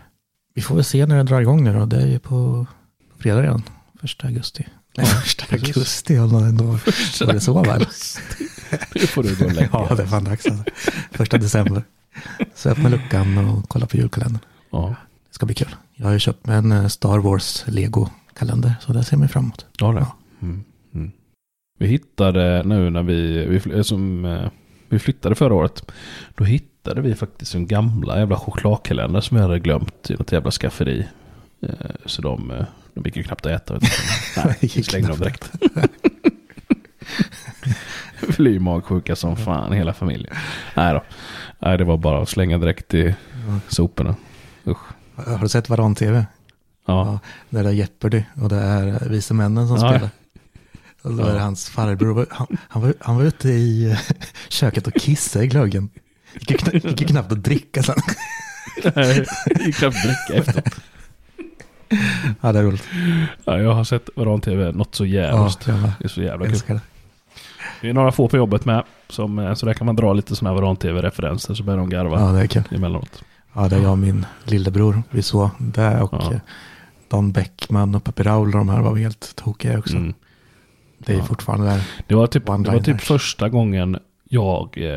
Vi 0.54 0.62
får 0.62 0.74
väl 0.74 0.84
se 0.84 1.06
när 1.06 1.16
det 1.16 1.22
drar 1.22 1.40
igång 1.40 1.64
nu 1.64 1.72
då. 1.78 1.86
Det 1.86 1.96
är 2.02 2.06
ju 2.06 2.18
på 2.18 2.66
på 3.12 3.18
fredag 3.22 3.42
redan. 3.42 3.62
Första 4.00 4.26
augusti. 4.26 4.66
Första 5.06 5.44
augusti. 5.54 6.14
Ja, 6.14 6.22
ändå. 6.22 6.64
Var 6.64 7.32
det 7.32 7.40
så 7.40 7.62
väl? 7.62 7.86
Det 8.92 9.06
får 9.06 9.22
du 9.22 9.36
gå 9.36 9.44
och 9.44 9.52
lägga. 9.52 9.68
Ja, 9.72 9.94
det 9.96 10.02
är 10.02 10.06
fan 10.06 10.24
dags 10.24 10.46
alltså. 10.46 10.64
Första 11.12 11.38
december. 11.38 11.82
Så 12.54 12.68
öppna 12.70 12.88
luckan 12.88 13.38
och 13.38 13.68
kolla 13.68 13.86
på 13.86 13.96
julkalendern. 13.96 14.40
Ja, 14.70 14.94
Det 15.28 15.34
ska 15.34 15.46
bli 15.46 15.54
kul. 15.54 15.74
Jag 15.94 16.06
har 16.06 16.12
ju 16.12 16.18
köpt 16.18 16.46
mig 16.46 16.56
en 16.56 16.72
eh, 16.72 16.86
Star 16.86 17.18
Wars 17.18 17.64
Lego-kalender. 17.66 18.74
Så 18.80 18.92
det 18.92 19.04
ser 19.04 19.16
man 19.16 19.28
fram 19.28 19.42
emot. 19.44 19.66
ja 19.80 19.92
det. 19.92 19.98
Ja. 20.00 20.16
Mm. 20.42 20.64
Mm. 20.94 21.10
Vi 21.78 21.86
hittade 21.86 22.62
nu 22.64 22.90
när 22.90 23.02
vi, 23.02 23.46
vi, 23.46 23.60
fly- 23.60 23.84
som, 23.84 24.24
eh, 24.24 24.48
vi 24.88 24.98
flyttade 24.98 25.34
förra 25.34 25.54
året. 25.54 25.92
Då 26.34 26.44
hittade 26.44 27.00
vi 27.00 27.14
faktiskt 27.14 27.54
en 27.54 27.66
gamla 27.66 28.18
jävla 28.18 28.36
chokladkalender 28.36 29.20
som 29.20 29.36
vi 29.36 29.42
hade 29.42 29.58
glömt 29.58 30.10
i 30.10 30.14
något 30.14 30.32
jävla 30.32 30.50
skafferi. 30.50 31.06
Eh, 31.62 31.68
Så 32.06 32.22
de, 32.22 32.50
eh, 32.50 32.64
de 33.02 33.08
gick 33.08 33.16
ju 33.16 33.22
knappt 33.22 33.46
att 33.46 33.52
äta. 33.52 33.80
Nej, 34.36 34.68
slängde 34.84 35.08
dem 35.08 35.18
direkt. 35.18 35.50
Blir 38.36 38.58
magsjuka 38.60 39.16
som 39.16 39.36
fan 39.36 39.72
hela 39.72 39.92
familjen. 39.94 40.34
Nej 40.76 40.94
då. 40.94 41.04
Nej, 41.58 41.78
det 41.78 41.84
var 41.84 41.96
bara 41.96 42.22
att 42.22 42.28
slänga 42.28 42.58
direkt 42.58 42.94
i 42.94 43.14
soporna. 43.68 44.16
Usch. 44.66 44.78
Har 45.14 45.38
du 45.38 45.48
sett 45.48 45.68
Varan-TV? 45.68 46.26
Ja. 46.86 47.18
Där 47.50 47.62
det 47.62 47.68
är 47.68 47.72
Jeopardy 47.72 48.22
och 48.34 48.48
det 48.48 48.56
är 48.56 49.08
vise 49.08 49.34
männen 49.34 49.68
som 49.68 49.76
Ja. 49.76 49.88
spelar. 49.90 50.10
Och 51.02 51.14
då 51.14 51.22
är 51.26 51.34
det 51.34 51.40
hans 51.40 51.68
farbror. 51.68 52.26
Han, 52.30 52.46
han, 52.68 52.82
var, 52.82 52.94
han 53.00 53.16
var 53.16 53.24
ute 53.24 53.48
i 53.48 53.90
eh, 53.90 53.98
köket 54.48 54.86
och 54.86 54.94
kissade 54.94 55.44
i 55.44 55.48
glöggen. 55.48 55.88
Gick 56.34 56.58
knappt, 56.60 56.84
gick 56.84 57.00
ju 57.00 57.06
knappt 57.06 57.32
att 57.32 57.42
dricka 57.44 57.82
sen. 57.82 57.96
Nej, 58.94 59.26
gick 59.66 59.76
knappt 59.76 59.96
att 59.96 60.02
dricka 60.02 60.34
efter. 60.50 60.62
Ja, 62.40 62.52
det 62.52 62.58
är 62.58 62.62
roligt. 62.62 62.88
Ja, 63.44 63.58
jag 63.58 63.72
har 63.72 63.84
sett 63.84 64.08
Varan-TV 64.16 64.72
något 64.72 64.94
så 64.94 65.06
Ja, 65.06 65.22
jävligt. 65.22 65.66
med. 65.66 65.92
Det 65.98 66.04
är 66.04 66.08
så 66.08 66.22
jävla 66.22 66.46
kul. 66.46 66.58
det. 66.66 66.80
Det 67.80 67.88
är 67.88 67.92
några 67.92 68.12
få 68.12 68.28
på 68.28 68.36
jobbet 68.36 68.64
med. 68.64 68.82
Som, 69.08 69.38
eh, 69.38 69.54
så 69.54 69.66
där 69.66 69.72
kan 69.74 69.86
man 69.86 69.96
dra 69.96 70.12
lite 70.12 70.36
sådana 70.36 70.54
här 70.54 70.62
Varan-TV-referenser 70.62 71.54
så 71.54 71.62
börjar 71.62 71.78
de 71.78 71.90
garva 71.90 72.20
Ja, 72.20 72.26
det 72.32 72.40
är 72.40 72.46
kul. 72.46 72.62
emellanåt. 72.70 73.22
Ja, 73.54 73.68
det 73.68 73.76
är 73.76 73.80
jag 73.82 73.90
och 73.90 73.98
min 73.98 74.26
lillebror. 74.44 75.02
Vi 75.10 75.22
såg 75.22 75.50
det 75.58 76.00
och 76.00 76.14
Ja. 76.14 76.32
eh, 76.32 76.40
Don 77.08 77.32
Bäckman 77.32 77.94
och 77.94 78.04
Papi 78.04 78.22
Raul 78.22 78.46
och 78.48 78.58
de 78.58 78.68
här 78.68 78.80
var 78.82 78.92
vi 78.94 79.02
helt 79.02 79.36
tokiga 79.36 79.78
också. 79.78 79.96
Mm. 79.96 80.14
Det 80.98 81.12
är 81.12 81.18
Ja. 81.18 81.24
fortfarande 81.24 81.66
där. 81.66 81.82
Det 82.06 82.14
var 82.14 82.26
typ, 82.26 82.46
det 82.46 82.52
var 82.70 82.80
typ 82.80 83.00
första 83.00 83.48
gången 83.48 83.98
jag... 84.28 84.78
Eh, 84.78 84.96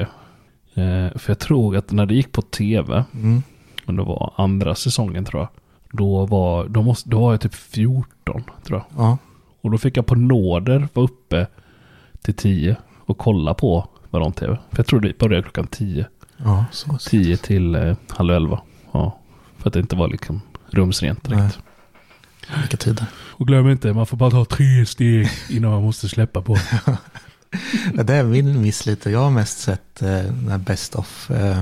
eh, 0.86 1.12
för 1.18 1.24
jag 1.32 1.40
tror 1.40 1.78
att 1.78 1.92
när 1.92 2.06
det 2.06 2.14
gick 2.14 2.32
på 2.32 2.42
tv, 2.42 3.04
Mm. 3.14 3.44
och 3.86 3.94
det 3.94 4.04
var 4.04 4.34
andra 4.38 4.76
säsongen 4.76 5.26
tror 5.26 5.42
jag. 5.42 5.50
Då 5.92 6.26
var, 6.26 6.68
då 6.68 6.82
måste, 6.82 7.10
då 7.10 7.20
var 7.20 7.32
jag 7.32 7.42
typ 7.42 7.56
14 7.56 8.44
tror 8.64 8.80
jag. 8.80 9.06
Ja, 9.06 9.18
Och 9.62 9.72
då 9.72 9.78
fick 9.78 9.98
jag 9.98 10.06
på 10.06 10.16
nåder 10.16 10.88
vara 10.94 11.06
uppe 11.06 11.48
till 12.22 12.34
10 12.34 12.76
och 13.06 13.18
kolla 13.18 13.54
på 13.54 13.88
Varan-TV. 14.10 14.58
För 14.70 14.78
jag 14.78 14.86
tror 14.88 15.00
det 15.00 15.18
började 15.18 15.44
klockan 15.44 15.68
10. 15.68 16.06
ja, 16.38 16.66
så. 16.72 16.98
10 17.10 17.38
till 17.38 17.76
eh, 17.76 17.96
halv 18.10 18.34
11. 18.34 18.62
Ja, 18.92 19.20
för 19.58 19.70
att 19.70 19.74
det 19.74 19.80
inte 19.80 19.96
var 19.96 20.08
liksom 20.08 20.42
rumsrent 20.70 21.24
direkt. 21.24 21.42
Nej. 21.42 22.60
Vilka 22.60 22.78
tider. 22.78 23.06
Och 23.14 23.48
glöm 23.48 23.70
inte, 23.70 23.94
man 23.94 24.06
får 24.06 24.18
bara 24.18 24.32
ta 24.32 24.46
tre 24.46 24.86
steg 24.86 25.30
innan 25.50 25.72
man 25.72 25.84
måste 25.84 26.10
släppa 26.10 26.42
på. 26.42 26.58
Det 27.94 28.14
är 28.14 28.24
min 28.24 28.62
miss 28.62 28.86
lite. 28.86 29.10
Jag 29.12 29.20
har 29.20 29.30
mest 29.30 29.60
sett 29.60 30.02
eh, 30.02 30.08
den 30.10 30.48
här 30.50 30.58
Best 30.58 30.96
of 30.96 31.32
eh, 31.32 31.62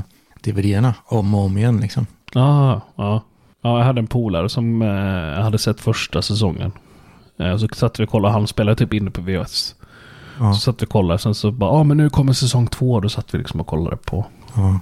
om 1.06 1.34
och 1.36 1.42
om 1.46 1.58
igen 1.58 1.78
liksom. 1.78 2.06
Ah, 2.34 2.82
ja. 2.96 3.24
Ja, 3.62 3.78
jag 3.78 3.86
hade 3.86 4.00
en 4.00 4.08
polare 4.08 4.50
som 4.50 4.82
eh, 4.82 5.44
hade 5.44 5.58
sett 5.58 5.80
första 5.82 6.22
säsongen. 6.22 6.72
Eh, 7.40 7.58
så 7.58 7.68
satt 7.76 8.00
vi 8.00 8.06
och 8.06 8.10
kollade, 8.10 8.34
han 8.34 8.48
spelade 8.48 8.76
typ 8.76 8.94
inne 8.94 9.12
på 9.12 9.22
VHS. 9.22 9.76
Ja, 10.40 10.54
Så 10.54 10.60
satt 10.60 10.82
vi 10.82 10.86
och 10.86 10.90
kollade, 10.90 11.20
sen 11.20 11.36
så 11.36 11.52
bara, 11.52 11.70
ja 11.72 11.76
ah, 11.80 11.84
men 11.84 11.98
nu 11.98 12.10
kommer 12.10 12.34
säsong 12.34 12.68
två. 12.68 13.00
Då 13.00 13.10
satt 13.10 13.34
vi 13.34 13.38
liksom 13.38 13.60
och 13.62 13.68
kollade 13.68 13.98
på. 13.98 14.26
ja. 14.56 14.80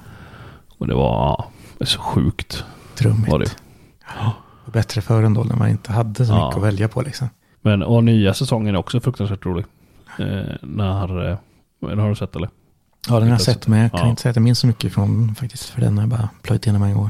Och 0.78 0.88
det 0.88 0.94
var, 0.94 1.04
ja, 1.14 1.46
det 1.78 1.86
så 1.86 2.00
sjukt 2.00 2.64
Trummigt. 2.98 3.32
var 3.32 3.40
det. 3.40 3.56
Bättre 4.74 5.02
förr 5.02 5.24
ändå 5.24 5.44
när 5.44 5.56
man 5.56 5.70
inte 5.70 5.92
hade 5.92 6.26
så 6.26 6.34
Ja. 6.34 6.46
mycket 6.46 6.58
att 6.58 6.64
välja 6.64 6.88
på 6.88 7.02
liksom. 7.02 7.30
Men, 7.62 7.84
och 7.84 8.04
nya 8.04 8.34
säsongen 8.34 8.76
är 8.76 8.80
också 8.80 9.00
fruktansvärt 9.00 9.46
rolig. 9.46 9.66
Eh, 10.20 10.56
när, 10.62 11.30
eh, 11.32 11.38
den 11.82 12.00
har 12.00 12.10
du 12.10 12.16
sett 12.16 12.36
eller? 12.36 12.50
Ja, 13.10 13.14
den 13.16 13.24
har 13.24 13.30
jag 13.30 13.42
sett, 13.42 13.68
men 13.68 13.80
jag 13.80 13.92
kan 13.92 14.00
Ja. 14.00 14.10
inte 14.10 14.22
säga 14.22 14.30
att 14.30 14.36
jag 14.36 14.44
minns 14.44 14.60
så 14.60 14.68
mycket 14.68 14.94
från 14.94 15.36
faktiskt. 15.36 15.64
För 15.70 15.82
den 15.82 15.98
har 15.98 16.02
jag 16.04 16.10
bara 16.10 16.30
plöjt 16.42 16.66
igenom 16.66 16.84
en 16.84 16.94
gång. 16.98 17.10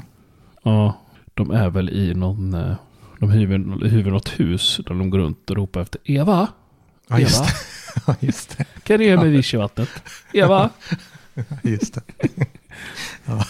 Ja, 0.64 0.94
de 1.38 1.52
är 1.52 1.70
väl 1.70 1.90
i 1.90 2.14
någon, 2.14 2.54
eh, 2.54 2.76
de 3.20 3.30
hyr, 3.32 3.48
hyr 3.88 4.12
något 4.12 4.40
hus 4.40 4.80
där 4.88 4.94
de 4.96 5.10
går 5.10 5.18
runt 5.20 5.50
och 5.50 5.56
ropar 5.56 5.82
efter 5.82 6.02
Eva, 6.04 6.48
Ja, 7.08 7.20
just 7.20 7.40
Eva? 7.42 7.48
Ja, 8.08 8.16
just 8.20 8.58
det. 8.58 8.66
kan 8.84 9.00
du 9.00 9.06
ge 9.06 9.18
mig 9.18 9.30
vichyvattnet? 9.30 9.90
Eva? 10.34 10.70
Just 11.64 11.94
det. 11.94 12.02
Ja. 13.26 13.46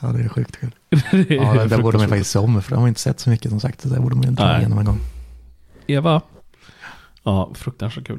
ja, 0.00 0.08
det 0.08 0.24
är 0.24 0.28
sjukt 0.28 0.56
kul. 0.60 0.70
Det 1.10 1.34
Ja, 1.34 1.64
där 1.66 1.82
borde 1.82 1.98
man 1.98 2.08
faktiskt 2.08 2.30
se 2.30 2.38
om, 2.38 2.62
för 2.62 2.70
de 2.70 2.80
har 2.80 2.88
inte 2.88 3.00
sett 3.00 3.20
så 3.20 3.30
mycket 3.30 3.50
som 3.50 3.60
sagt. 3.60 3.82
Det 3.90 4.00
borde 4.00 4.16
man 4.16 4.24
ju 4.24 4.30
dra 4.30 4.58
igenom 4.58 4.78
en 4.78 4.84
gång. 4.84 5.00
Eva? 5.86 6.22
Ja, 7.22 7.50
fruktansvärt 7.54 8.06
kul. 8.06 8.18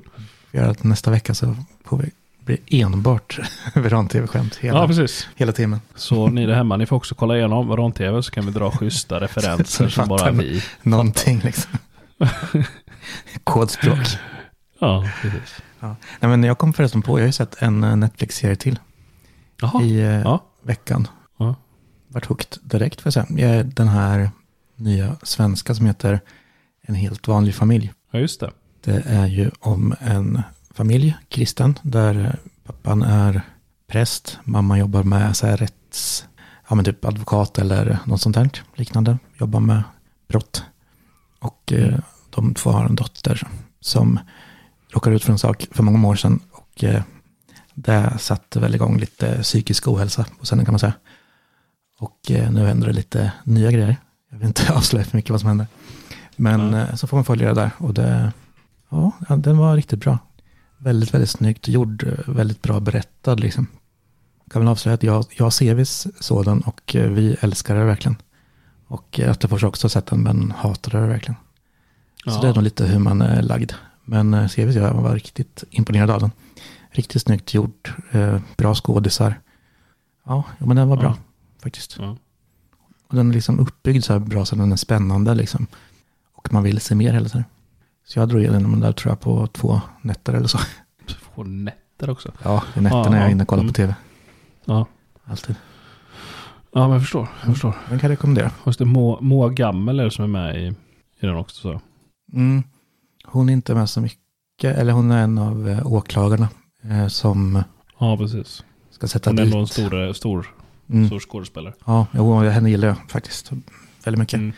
Vi 0.52 0.60
gör 0.60 0.69
att 0.69 0.84
nästa 0.84 1.12
vecka 1.12 1.34
så 1.34 1.56
får 1.86 1.97
vi 1.97 2.12
bli 2.47 2.57
enbart 2.81 3.39
Veran-tv-skämt 3.75 4.55
hela, 4.55 4.79
Ja, 4.79 4.88
precis. 4.88 5.27
hela 5.36 5.51
timmen. 5.51 5.79
Så 5.95 6.27
ni 6.27 6.45
där 6.45 6.53
hemma, 6.55 6.77
ni 6.77 6.86
får 6.86 6.95
också 6.95 7.15
kolla 7.15 7.38
igenom 7.38 7.67
Varan-TV 7.67 8.23
så 8.23 8.31
kan 8.31 8.45
vi 8.45 8.51
dra 8.51 8.71
schyssta 8.71 9.19
referenser 9.21 9.89
som 9.89 10.07
bara 10.07 10.31
vi. 10.31 10.63
Någonting 10.81 11.39
liksom. 11.43 11.71
Kodspråk. 13.43 14.07
Ja, 14.79 15.10
precis. 15.21 15.55
Ja. 15.79 15.95
Nej, 16.19 16.29
men 16.29 16.43
jag 16.43 16.57
kom 16.57 16.73
förresten 16.73 17.01
på, 17.01 17.12
jag 17.19 17.23
har 17.23 17.27
ju 17.27 17.31
sett 17.31 17.62
en 17.62 17.83
eh, 17.83 17.95
Netflix-serie 17.95 18.55
till 18.55 18.79
Jaha. 19.62 19.83
i 19.83 19.99
eh, 19.99 20.05
Ja. 20.05 20.43
veckan. 20.63 21.07
Ja. 21.38 21.55
Vart 22.07 22.25
hooked 22.25 22.57
direkt 22.63 23.01
för 23.01 23.10
att 23.10 23.13
säga. 23.13 23.63
Den 23.63 23.88
här 23.88 24.29
nya 24.75 25.15
svenska 25.23 25.75
som 25.75 25.86
heter 25.86 26.19
En 26.81 26.95
helt 26.95 27.27
vanlig 27.27 27.55
familj. 27.55 27.93
ja, 28.12 28.19
just 28.19 28.39
det. 28.39 28.51
Det 28.83 29.03
är 29.07 29.25
ju 29.27 29.51
om 29.60 29.95
en 29.99 30.41
familj, 30.78 31.18
kristen, 31.30 31.80
där 31.82 32.26
eh, 32.26 32.34
pappan 32.63 33.02
är 33.02 33.42
präst, 33.88 34.40
mamma 34.44 34.78
jobbar 34.78 35.04
med 35.04 35.38
så 35.38 35.48
här 35.48 35.58
rätts, 35.58 36.28
ja 36.70 36.76
men 36.76 36.86
typ 36.86 37.06
advokat 37.06 37.58
eller 37.58 38.00
något 38.06 38.22
sånt 38.22 38.36
där 38.36 38.50
liknande, 38.76 39.18
jobbar 39.40 39.60
med 39.60 39.84
brott. 40.28 40.63
Och 41.40 41.74
eh, 41.74 42.00
de 42.30 42.54
två 42.54 42.70
har 42.70 42.86
en 42.86 42.96
dotter 42.96 43.48
som 43.80 44.20
råkade 44.94 45.16
ut 45.16 45.24
för 45.24 45.32
en 45.32 45.38
sak 45.38 45.68
för 45.72 45.84
många 45.84 46.08
år 46.08 46.16
sedan 46.16 46.40
och 46.52 46.84
eh, 46.84 47.04
det 47.74 48.18
satte 48.20 48.60
väl 48.60 48.76
igång 48.76 48.98
lite 48.98 49.44
psykisk 49.44 49.88
ohälsa 49.88 50.26
på 50.40 50.46
scenen 50.46 50.66
kan 50.66 50.74
man 50.74 50.80
säga. 50.80 50.94
Och 52.00 52.32
eh, 52.32 52.52
nu 52.52 52.66
händer 52.66 52.88
det 52.88 52.94
lite 52.94 53.32
nya 53.44 53.72
grejer. 53.72 53.96
Jag 54.30 54.38
vill 54.38 54.48
inte 54.48 54.74
avslöja 54.74 55.06
för 55.06 55.18
mycket 55.18 55.32
vad 55.32 55.40
som 55.40 55.50
händer. 55.50 55.68
Men 56.36 56.74
eh, 56.74 56.96
så 56.96 57.08
får 57.08 57.18
man 57.18 57.26
följa 57.26 57.48
det 57.48 57.62
där 57.62 57.72
och 57.78 57.94
det, 57.94 58.32
ja, 58.90 59.12
den 59.30 59.58
var 59.58 59.76
riktigt 59.76 60.00
bra. 60.00 60.20
Väldigt, 60.78 61.13
väldigt 61.13 61.30
snyggt 61.30 61.68
gjord, 61.68 62.04
väldigt 62.28 62.62
bra 62.62 62.80
berättad 62.80 63.36
liksom. 63.36 63.68
Kan 64.50 64.62
väl 64.62 64.70
avslöja 64.70 64.94
att 64.94 65.04
jag, 65.04 65.26
jag 65.38 65.54
ser 65.54 65.76
visst 65.76 66.24
sådan 66.24 66.62
och 66.62 66.96
eh, 66.96 67.10
vi 67.12 67.38
älskar 67.42 67.76
det 67.76 67.84
verkligen. 67.86 68.16
Och 68.88 69.19
Attefors 69.19 69.62
har 69.62 69.69
också 69.69 69.90
sett 69.90 70.06
den 70.06 70.23
men 70.23 70.52
hatade 70.52 71.02
det 71.02 71.08
verkligen. 71.08 71.36
Så 72.23 72.30
Ja. 72.30 72.42
det 72.42 72.48
är 72.48 72.54
nog 72.54 72.63
lite 72.63 72.86
hur 72.86 73.00
man 73.00 73.21
är 73.21 73.42
lagd. 73.42 73.71
Men 74.06 74.34
eh, 74.34 74.48
Sevis, 74.48 74.75
jag 74.75 74.94
var 74.94 75.13
riktigt 75.13 75.63
imponerad 75.69 76.10
av 76.12 76.19
den. 76.21 76.32
Riktigt 76.92 77.21
snyggt 77.21 77.54
gjord, 77.54 77.94
eh, 78.12 78.40
bra 78.58 78.75
skådisar. 78.75 79.40
Ja, 80.25 80.44
men 80.60 80.75
den 80.75 80.90
var 80.90 80.98
bra 80.98 81.15
Ja. 81.17 81.23
faktiskt. 81.63 81.96
Ja. 82.00 82.17
Och 83.08 83.15
den 83.15 83.30
är 83.30 83.34
liksom 83.34 83.60
uppbyggd 83.60 84.04
så 84.04 84.13
här 84.13 84.19
bra 84.19 84.46
så 84.46 84.56
den 84.56 84.71
är 84.71 84.75
spännande 84.75 85.36
liksom. 85.36 85.67
Och 86.34 86.54
man 86.54 86.63
vill 86.63 86.80
se 86.80 86.96
mer 86.96 87.13
hela 87.13 87.30
tiden. 87.30 87.46
Så 88.08 88.19
jag 88.19 88.29
drog 88.29 88.41
igenom 88.41 88.71
den 88.71 88.79
där 88.79 88.91
tror 88.91 89.12
jag 89.12 89.19
på 89.19 89.47
två 89.47 89.81
nätter 90.01 90.33
eller 90.33 90.47
så. 90.47 90.60
Två 91.35 91.43
nätter 91.43 92.10
också. 92.10 92.31
Ja, 92.43 92.63
i 92.75 92.81
nätterna 92.81 93.17
är 93.17 93.21
jag 93.21 93.31
inne 93.31 93.43
och 93.43 93.47
kollar 93.49 93.62
på 93.62 93.63
Mm. 93.63 93.73
tv. 93.73 93.95
Ja. 94.65 94.85
Alltid. 95.25 95.55
Ja, 96.73 96.81
men 96.81 96.91
jag 96.91 97.01
förstår. 97.01 97.27
Jag 97.43 97.51
förstår. 97.53 97.73
Den 97.89 97.99
kan 97.99 98.10
jag 98.10 98.17
rekommendera. 98.17 98.49
Fast 98.49 98.79
det 98.79 98.83
är 98.83 98.85
Moa, 98.85 99.21
Moa 99.21 99.49
Gammel 99.49 99.99
är 99.99 100.03
det 100.03 100.12
som 100.12 100.23
är 100.23 100.27
med 100.27 100.55
i, 100.55 100.67
i 101.19 101.25
den 101.25 101.35
också. 101.35 101.62
Så. 101.62 101.81
Mm. 102.33 102.63
Hon 103.25 103.49
är 103.49 103.53
inte 103.53 103.75
med 103.75 103.89
så 103.89 104.01
mycket, 104.01 104.77
eller 104.77 104.93
hon 104.93 105.12
är 105.12 105.23
en 105.23 105.37
av 105.37 105.69
eh, 105.69 105.87
åklagarna 105.87 106.49
eh, 106.83 107.08
som 107.08 107.63
Ja, 107.99 108.17
precis. 108.17 108.63
ska 108.91 109.08
sätta 109.08 109.29
Hon 109.29 109.39
är 109.39 109.43
dit. 109.45 109.53
ändå 109.53 109.60
en 109.62 109.67
stor, 109.67 110.13
stor, 110.13 110.47
Mm. 110.89 111.08
stor 111.08 111.19
skådespelare. 111.19 111.73
Ja, 111.85 112.08
jo, 112.12 112.39
henne 112.39 112.69
gillar 112.69 112.87
jag 112.87 112.97
faktiskt 113.10 113.51
väldigt 114.05 114.19
mycket. 114.19 114.33
Mm. 114.37 114.53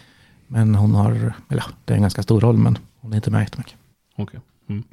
Men 0.47 0.75
hon 0.75 0.95
har, 0.95 1.11
eller 1.11 1.33
ja, 1.49 1.63
det 1.85 1.93
är 1.93 1.95
en 1.95 2.01
ganska 2.01 2.23
stor 2.23 2.41
roll, 2.41 2.57
men 2.57 2.77
hon 3.01 3.11
är 3.11 3.15
inte 3.15 3.31
med 3.31 3.41
jättemycket. 3.41 3.75
Okej. 4.15 4.39
Mm. 4.69 4.83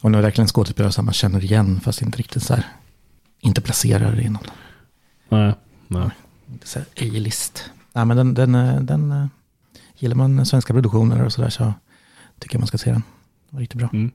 Hon 0.00 0.14
är 0.14 0.22
verkligen 0.22 0.44
en 0.44 0.48
skådespelare 0.48 0.92
som 0.92 1.04
man 1.04 1.14
känner 1.14 1.44
igen, 1.44 1.80
fast 1.80 2.02
inte 2.02 2.18
riktigt 2.18 2.42
så 2.42 2.54
här, 2.54 2.66
inte 3.40 3.60
placerar 3.60 4.20
i 4.20 4.28
någon, 4.28 4.42
Nej, 5.28 5.54
nej. 5.88 6.10
inte 6.52 6.68
så 6.68 6.78
här 6.78 6.88
A-list. 6.96 7.70
Nej, 7.92 8.04
men 8.04 8.16
den, 8.16 8.34
den, 8.34 8.86
den, 8.86 9.12
eh, 9.12 9.26
gillar 9.98 10.16
man 10.16 10.46
svenska 10.46 10.72
produktioner 10.72 11.24
och 11.24 11.32
sådär 11.32 11.50
så 11.50 11.72
tycker 12.38 12.54
jag 12.56 12.60
man 12.60 12.66
ska 12.66 12.78
se 12.78 12.92
den. 12.92 13.02
Det 13.50 13.56
var 13.56 13.60
riktigt 13.60 13.78
bra. 13.78 13.88
Mm. 13.92 14.10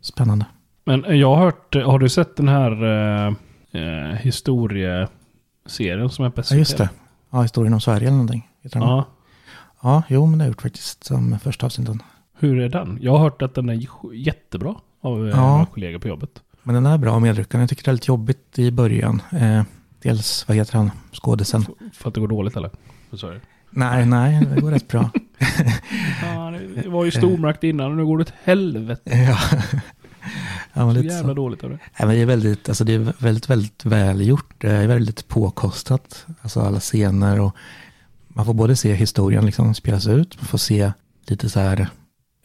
Spännande. 0.00 0.46
Men 0.84 1.18
jag 1.18 1.34
har 1.36 1.44
hört, 1.44 1.74
har 1.74 1.98
du 1.98 2.08
sett 2.08 2.36
den 2.36 2.48
här 2.48 2.84
eh, 2.84 3.34
eh, 3.82 4.16
historieserien 4.16 6.10
som 6.10 6.24
är 6.24 6.42
SVT? 6.42 6.50
Ja, 6.50 6.56
just 6.56 6.78
det. 6.78 6.90
Ja, 7.30 7.42
historien 7.42 7.74
om 7.74 7.80
Sverige 7.80 8.06
eller 8.06 8.16
någonting. 8.16 8.48
Den. 8.62 8.82
Ja. 8.82 9.06
ja, 9.82 10.02
jo, 10.08 10.26
men 10.26 10.38
det 10.38 10.44
har 10.44 10.46
jag 10.46 10.50
gjort 10.52 10.62
faktiskt 10.62 11.04
som 11.04 11.38
första 11.38 11.66
avsnitten. 11.66 12.02
Hur 12.42 12.60
är 12.60 12.68
den? 12.68 12.98
Jag 13.00 13.12
har 13.12 13.18
hört 13.18 13.42
att 13.42 13.54
den 13.54 13.68
är 13.68 13.86
jättebra 14.14 14.74
av 15.00 15.24
eh, 15.28 15.30
Ja. 15.30 15.50
några 15.50 15.66
kollegor 15.66 15.98
på 15.98 16.08
jobbet. 16.08 16.30
Men 16.62 16.74
den 16.74 16.86
är 16.86 16.98
bra 16.98 17.18
medryckande. 17.18 17.62
Jag 17.62 17.68
tycker 17.70 17.84
det 17.84 17.90
är 17.90 17.92
lite 17.92 18.10
jobbigt 18.10 18.58
i 18.58 18.70
början. 18.70 19.22
Eh, 19.32 19.62
dels, 20.02 20.48
vad 20.48 20.56
heter 20.56 20.74
han, 20.76 20.90
skådisen? 21.12 21.64
För 21.92 22.08
att 22.08 22.14
det 22.14 22.20
går 22.20 22.28
dåligt 22.28 22.56
eller? 22.56 22.70
Sverige. 23.12 23.40
Nej, 23.70 24.06
nej, 24.06 24.46
det 24.54 24.60
går 24.60 24.70
rätt 24.70 24.88
bra. 24.88 25.10
Ja, 26.22 26.54
det 26.82 26.88
var 26.88 27.04
ju 27.04 27.10
stormakt 27.10 27.64
innan 27.64 27.90
och 27.90 27.96
nu 27.96 28.06
går 28.06 28.18
det 28.18 28.22
åt 28.22 28.32
helvete. 28.44 29.02
ja. 29.04 29.38
ja, 30.72 30.86
men 30.86 30.94
Så 30.94 31.00
jävla 31.02 31.28
så. 31.28 31.34
dåligt 31.34 31.64
av 31.64 31.70
det. 31.70 31.76
Nej, 31.76 32.06
men 32.06 32.08
det 32.08 32.20
är 32.22 32.26
väldigt, 32.26 32.68
alltså 32.68 32.84
det 32.84 32.94
är 32.94 33.12
väldigt, 33.18 33.50
väldigt 33.50 33.84
välgjort. 33.84 34.54
Det 34.58 34.70
är 34.70 34.86
väldigt 34.86 35.28
påkostat. 35.28 36.26
Alltså 36.42 36.60
alla 36.60 36.80
scener 36.80 37.40
och 37.40 37.56
man 38.28 38.46
får 38.46 38.54
både 38.54 38.76
se 38.76 38.94
historien 38.94 39.46
liksom 39.46 39.74
spelas 39.74 40.06
ut. 40.06 40.36
Man 40.40 40.46
får 40.46 40.58
se 40.58 40.92
lite 41.26 41.50
så 41.50 41.60
här 41.60 41.88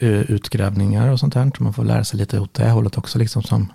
utgrävningar 0.05 1.07
och 1.09 1.19
sånt 1.19 1.33
här. 1.33 1.51
Så 1.57 1.63
man 1.63 1.73
får 1.73 1.83
lära 1.83 2.03
sig 2.03 2.19
lite 2.19 2.39
åt 2.39 2.53
det 2.53 2.69
hållet 2.69 2.97
också 2.97 3.19
liksom 3.19 3.43
som, 3.43 3.71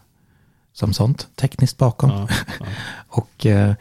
som 0.72 0.92
sånt 0.92 1.28
tekniskt 1.36 1.78
bakom. 1.78 2.10
Ja, 2.10 2.28
ja. 2.60 2.66
Och 3.08 3.46
eh, 3.46 3.74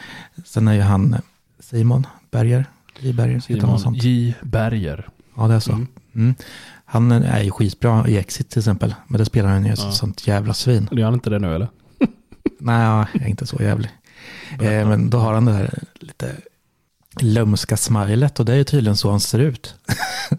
sen 0.45 0.67
är 0.67 0.73
ju 0.73 0.81
han 0.81 1.15
Simon 1.59 2.07
Berger. 2.31 2.65
J. 2.99 3.13
Berger, 3.13 3.39
Simon 3.39 3.79
sånt. 3.79 4.03
J. 4.03 4.33
Berger. 4.41 5.07
Ja, 5.37 5.47
det 5.47 5.53
är 5.53 5.59
så. 5.59 5.71
Mm. 5.71 5.87
Mm. 6.15 6.35
Han 6.85 7.11
är 7.11 7.41
ju 7.43 7.51
skitbra 7.51 8.07
i 8.07 8.17
Exit 8.17 8.49
till 8.49 8.59
exempel. 8.59 8.95
Men 9.07 9.19
det 9.19 9.25
spelar 9.25 9.49
han 9.49 9.65
ju 9.65 9.75
som 9.75 9.85
Ja. 9.85 9.91
sånt 9.91 10.27
jävla 10.27 10.53
svin. 10.53 10.89
Är 10.91 11.03
han 11.03 11.13
inte 11.13 11.29
det 11.29 11.39
nu 11.39 11.55
eller? 11.55 11.67
Nej, 12.59 12.81
jag 12.85 13.23
är 13.23 13.27
inte 13.27 13.45
så 13.47 13.63
jävlig. 13.63 13.89
Eh, 14.51 14.87
men 14.87 15.09
då 15.09 15.17
har 15.19 15.33
han 15.33 15.45
det 15.45 15.51
här 15.53 15.79
lite 15.93 16.35
lömska 17.19 17.77
smilet 17.77 18.39
och 18.39 18.45
det 18.45 18.51
är 18.53 18.57
ju 18.57 18.63
tydligen 18.63 18.97
så 18.97 19.09
han 19.11 19.19
ser 19.19 19.39
ut. 19.39 19.75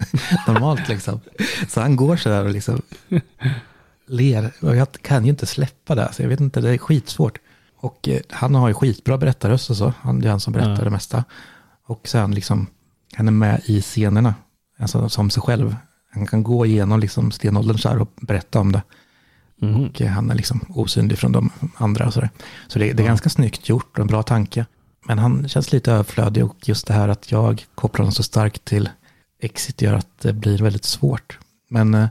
Normalt 0.46 0.88
liksom. 0.88 1.20
Så 1.68 1.80
han 1.80 1.96
går 1.96 2.16
så 2.16 2.28
där 2.28 2.44
och 2.44 2.50
liksom 2.50 2.82
ler. 4.06 4.52
Och 4.60 4.76
jag 4.76 4.92
kan 5.02 5.24
ju 5.24 5.30
inte 5.30 5.46
släppa 5.46 5.94
det. 5.94 6.08
Så 6.12 6.22
jag 6.22 6.28
vet 6.28 6.40
inte, 6.40 6.60
det 6.60 6.70
är 6.70 6.78
skitsvårt. 6.78 7.38
Och 7.76 8.08
eh, 8.08 8.20
han 8.30 8.54
har 8.54 8.68
ju 8.68 8.74
skitbra 8.74 9.18
berättarröst 9.18 9.70
och 9.70 9.76
så. 9.76 9.92
Han 10.00 10.20
det 10.20 10.26
är 10.28 10.30
han 10.30 10.40
som 10.40 10.52
berättar 10.52 10.78
Ja. 10.78 10.84
det 10.84 10.90
mesta. 10.90 11.24
Och 11.86 12.08
sen 12.08 12.34
liksom, 12.34 12.66
han 13.14 13.28
är 13.28 13.32
med 13.32 13.60
i 13.64 13.82
scenerna. 13.82 14.34
Alltså 14.78 15.08
som 15.08 15.30
sig 15.30 15.42
själv. 15.42 15.76
Han 16.12 16.26
kan 16.26 16.42
gå 16.42 16.66
igenom 16.66 17.00
liksom 17.00 17.32
stenåldern 17.32 17.78
så 17.78 17.88
här 17.88 17.98
och 18.00 18.12
berätta 18.20 18.60
om 18.60 18.72
det. 18.72 18.82
Mhm. 19.60 19.84
Och 19.84 20.00
eh, 20.02 20.08
han 20.08 20.30
är 20.30 20.34
liksom 20.34 20.60
osynlig 20.68 21.18
från 21.18 21.32
de 21.32 21.50
andra 21.76 22.06
och 22.06 22.12
sådär. 22.14 22.30
Så 22.68 22.78
det, 22.78 22.92
det 22.92 23.02
är 23.02 23.06
ganska 23.06 23.28
snyggt 23.30 23.68
gjort 23.68 23.98
och 23.98 24.02
en 24.02 24.06
bra 24.06 24.22
tanke. 24.22 24.66
Men 25.06 25.18
han 25.18 25.48
känns 25.48 25.72
lite 25.72 25.92
överflödig 25.92 26.44
och 26.44 26.68
just 26.68 26.86
det 26.86 26.94
här 26.94 27.08
att 27.08 27.32
jag 27.32 27.64
kopplar 27.74 28.02
honom 28.02 28.12
så 28.12 28.22
starkt 28.22 28.64
till 28.64 28.88
Exit 29.42 29.82
gör 29.82 29.94
att 29.94 30.18
det 30.20 30.32
blir 30.32 30.58
väldigt 30.58 30.84
svårt. 30.84 31.38
Men 31.68 31.94
eh, 31.94 32.08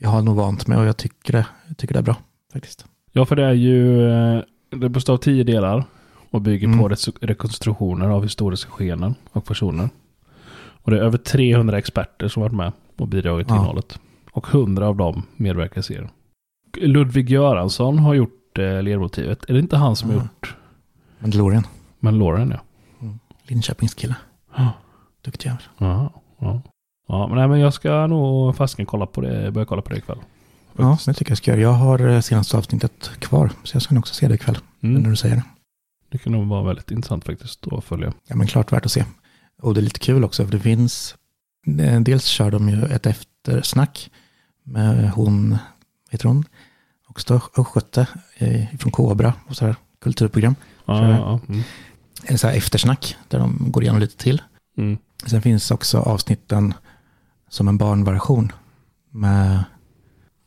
jag 0.00 0.08
har 0.08 0.22
nog 0.22 0.36
vant 0.36 0.66
mig 0.66 0.78
och 0.78 0.84
jag 0.86 0.96
tycker 0.96 1.32
det, 1.32 1.46
jag 1.68 1.76
tycker 1.76 1.94
det 1.94 1.98
är 2.00 2.02
bra 2.04 2.16
faktiskt. 2.52 2.84
Ja, 3.12 3.24
för 3.26 3.36
det 3.36 3.44
är 3.44 3.52
ju... 3.52 4.10
eh, 4.10 4.42
Det 4.70 4.88
består 4.88 5.12
av 5.14 5.18
tio 5.18 5.44
delar 5.44 5.84
och 6.30 6.40
bygger 6.40 6.66
Mm. 6.68 6.78
på 6.78 6.88
rekonstruktioner 7.20 8.08
av 8.08 8.22
historiska 8.22 8.70
skeenden 8.70 9.14
och 9.32 9.44
personer. 9.44 9.88
Och 10.82 10.90
det 10.90 10.96
är 10.98 11.02
över 11.02 11.18
300 11.18 11.78
experter 11.78 12.28
som 12.28 12.42
varit 12.42 12.52
med 12.54 12.72
och 12.96 13.08
bidragit 13.08 13.46
till 13.46 13.54
Ja. 13.56 13.60
innehållet. 13.60 13.98
Och 14.32 14.48
100 14.54 14.86
av 14.88 14.96
dem 14.96 15.22
medverkar 15.36 15.80
i 15.80 15.82
serien. 15.82 16.08
Ludvig 16.76 17.30
Göransson 17.30 17.98
har 17.98 18.14
gjort 18.14 18.58
eh, 18.58 18.82
lermotivet. 18.82 19.44
Är 19.50 19.52
det 19.54 19.60
inte 19.60 19.76
han 19.76 19.96
som 19.96 20.08
har 20.10 20.16
Ja. 20.16 20.22
gjort 20.22 20.56
Mandalorian, 21.18 21.66
Men 22.00 22.18
Lauren 22.18 22.54
ja. 23.00 23.08
Linköpings 23.42 23.94
kille. 23.94 24.16
Ja. 24.56 24.72
Duktig 25.24 25.48
jävel. 25.48 26.08
Ja, 26.38 26.46
ja. 26.46 26.62
ja 27.08 27.26
men, 27.26 27.36
nej, 27.38 27.48
men 27.48 27.60
jag 27.60 27.74
ska 27.74 28.06
nog 28.06 28.56
fasken 28.56 28.86
kolla 28.86 29.06
på 29.06 29.20
det. 29.20 29.50
Börja 29.52 29.64
kolla 29.64 29.82
på 29.82 29.90
det 29.90 29.96
ikväll. 29.98 30.18
Ja, 30.78 30.98
det 31.06 31.14
tycker 31.14 31.30
jag 31.30 31.38
ska 31.38 31.50
göra. 31.50 31.60
Jag 31.60 31.72
har 31.72 32.08
eh, 32.08 32.20
senaste 32.20 32.56
avsnittet 32.56 33.10
kvar, 33.18 33.50
så 33.62 33.74
jag 33.76 33.82
ska 33.82 33.94
nog 33.94 34.02
också 34.02 34.14
se 34.14 34.28
det 34.28 34.34
ikväll, 34.34 34.58
när 34.80 34.90
Mm. 34.98 35.10
du 35.10 35.16
säger 35.16 35.36
det. 35.36 35.42
Det 36.08 36.18
kan 36.18 36.32
nog 36.32 36.46
vara 36.48 36.62
väldigt 36.62 36.90
intressant 36.90 37.24
faktiskt 37.24 37.66
att 37.72 37.84
följa. 37.84 38.12
Ja, 38.28 38.36
men 38.36 38.46
klart 38.46 38.72
värt 38.72 38.84
att 38.86 38.92
se. 38.92 39.04
Och 39.62 39.74
det 39.74 39.80
är 39.80 39.82
lite 39.82 40.00
kul 40.00 40.24
också, 40.24 40.44
för 40.44 40.52
det 40.52 40.60
finns, 40.60 41.14
eh, 41.80 42.00
dels 42.00 42.24
kör 42.26 42.50
de 42.50 42.68
ju 42.68 42.82
ett 42.84 43.06
eftersnack 43.06 44.10
med 44.64 45.10
hon, 45.10 45.58
heter 46.10 46.28
hon, 46.28 46.44
också 47.08 47.40
Östgöte 47.56 48.06
eh, 48.38 48.64
från 48.78 48.92
Kobra 48.92 49.32
och 49.48 49.56
sådär, 49.56 49.76
kulturprogram. 50.00 50.54
Ja, 50.84 50.98
Kör. 50.98 51.10
ja, 51.10 51.40
mm. 51.48 51.62
En 52.24 52.38
så 52.38 52.46
här 52.46 52.54
eftersnack 52.56 53.16
där 53.28 53.38
de 53.38 53.58
går 53.70 53.82
igenom 53.82 54.00
lite 54.00 54.16
till. 54.16 54.42
Mm. 54.78 54.98
Sen 55.24 55.42
finns 55.42 55.70
också 55.70 55.98
avsnitten 55.98 56.74
som 57.48 57.68
en 57.68 57.78
barnversion 57.78 58.52
med, 59.10 59.64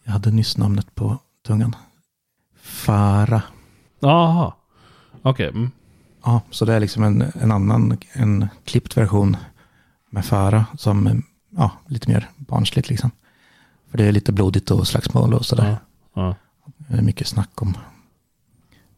jag 0.03 0.11
hade 0.11 0.31
nyss 0.31 0.57
namnet 0.57 0.95
på 0.95 1.17
tungan, 1.47 1.75
Fara. 2.61 3.41
Jaha. 3.99 4.53
Okej. 5.21 5.47
Mm. 5.49 5.71
Ja, 6.23 6.41
så 6.49 6.65
det 6.65 6.73
är 6.73 6.79
liksom 6.79 7.03
en, 7.03 7.21
en 7.35 7.51
annan, 7.51 7.97
en 8.13 8.47
klippt 8.63 8.97
version 8.97 9.37
med 10.09 10.25
Fara 10.25 10.65
som 10.77 11.23
ja, 11.49 11.71
lite 11.87 12.09
mer 12.09 12.29
barnsligt 12.37 12.89
liksom. 12.89 13.11
För 13.89 13.97
det 13.97 14.05
är 14.05 14.11
lite 14.11 14.31
blodigt 14.31 14.71
och 14.71 14.87
slagsmål 14.87 15.33
och 15.33 15.45
sådär. 15.45 15.77
Ja. 16.13 16.21
Ja. 16.21 16.35
Det 16.77 16.97
är 16.97 17.01
mycket 17.01 17.27
snack 17.27 17.61
om 17.61 17.77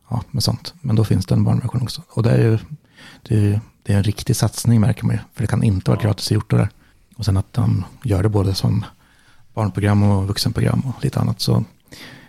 ja, 0.10 0.24
med 0.32 0.44
sånt. 0.44 0.74
Men 0.82 0.96
då 0.96 1.04
finns 1.04 1.26
det 1.26 1.36
en 1.36 1.44
barnversion 1.44 1.82
också. 1.82 2.02
Och 2.10 2.24
det 2.24 2.32
är 2.32 2.38
ju 2.52 2.58
det 3.22 3.36
är, 3.36 3.42
ju- 3.42 3.60
det 3.84 3.94
är 3.94 3.98
en 3.98 4.04
riktig 4.04 4.36
satsning 4.36 4.82
märker 4.82 5.06
man 5.06 5.16
ju. 5.16 5.22
För 5.34 5.42
det 5.44 5.48
kan 5.48 5.64
inte 5.64 5.92
vara 5.92 6.02
gratis 6.02 6.32
gjort 6.32 6.50
det 6.50 6.58
där. 6.58 6.70
Och 7.16 7.26
sen 7.26 7.38
att 7.38 7.54
de 7.54 7.86
gör 8.04 8.24
det 8.24 8.30
både 8.30 8.54
som 8.56 8.86
barnprogram 9.54 10.04
och 10.04 10.28
vuxenprogram 10.28 10.80
och 10.86 11.04
lite 11.04 11.20
annat. 11.20 11.42
Så 11.42 11.64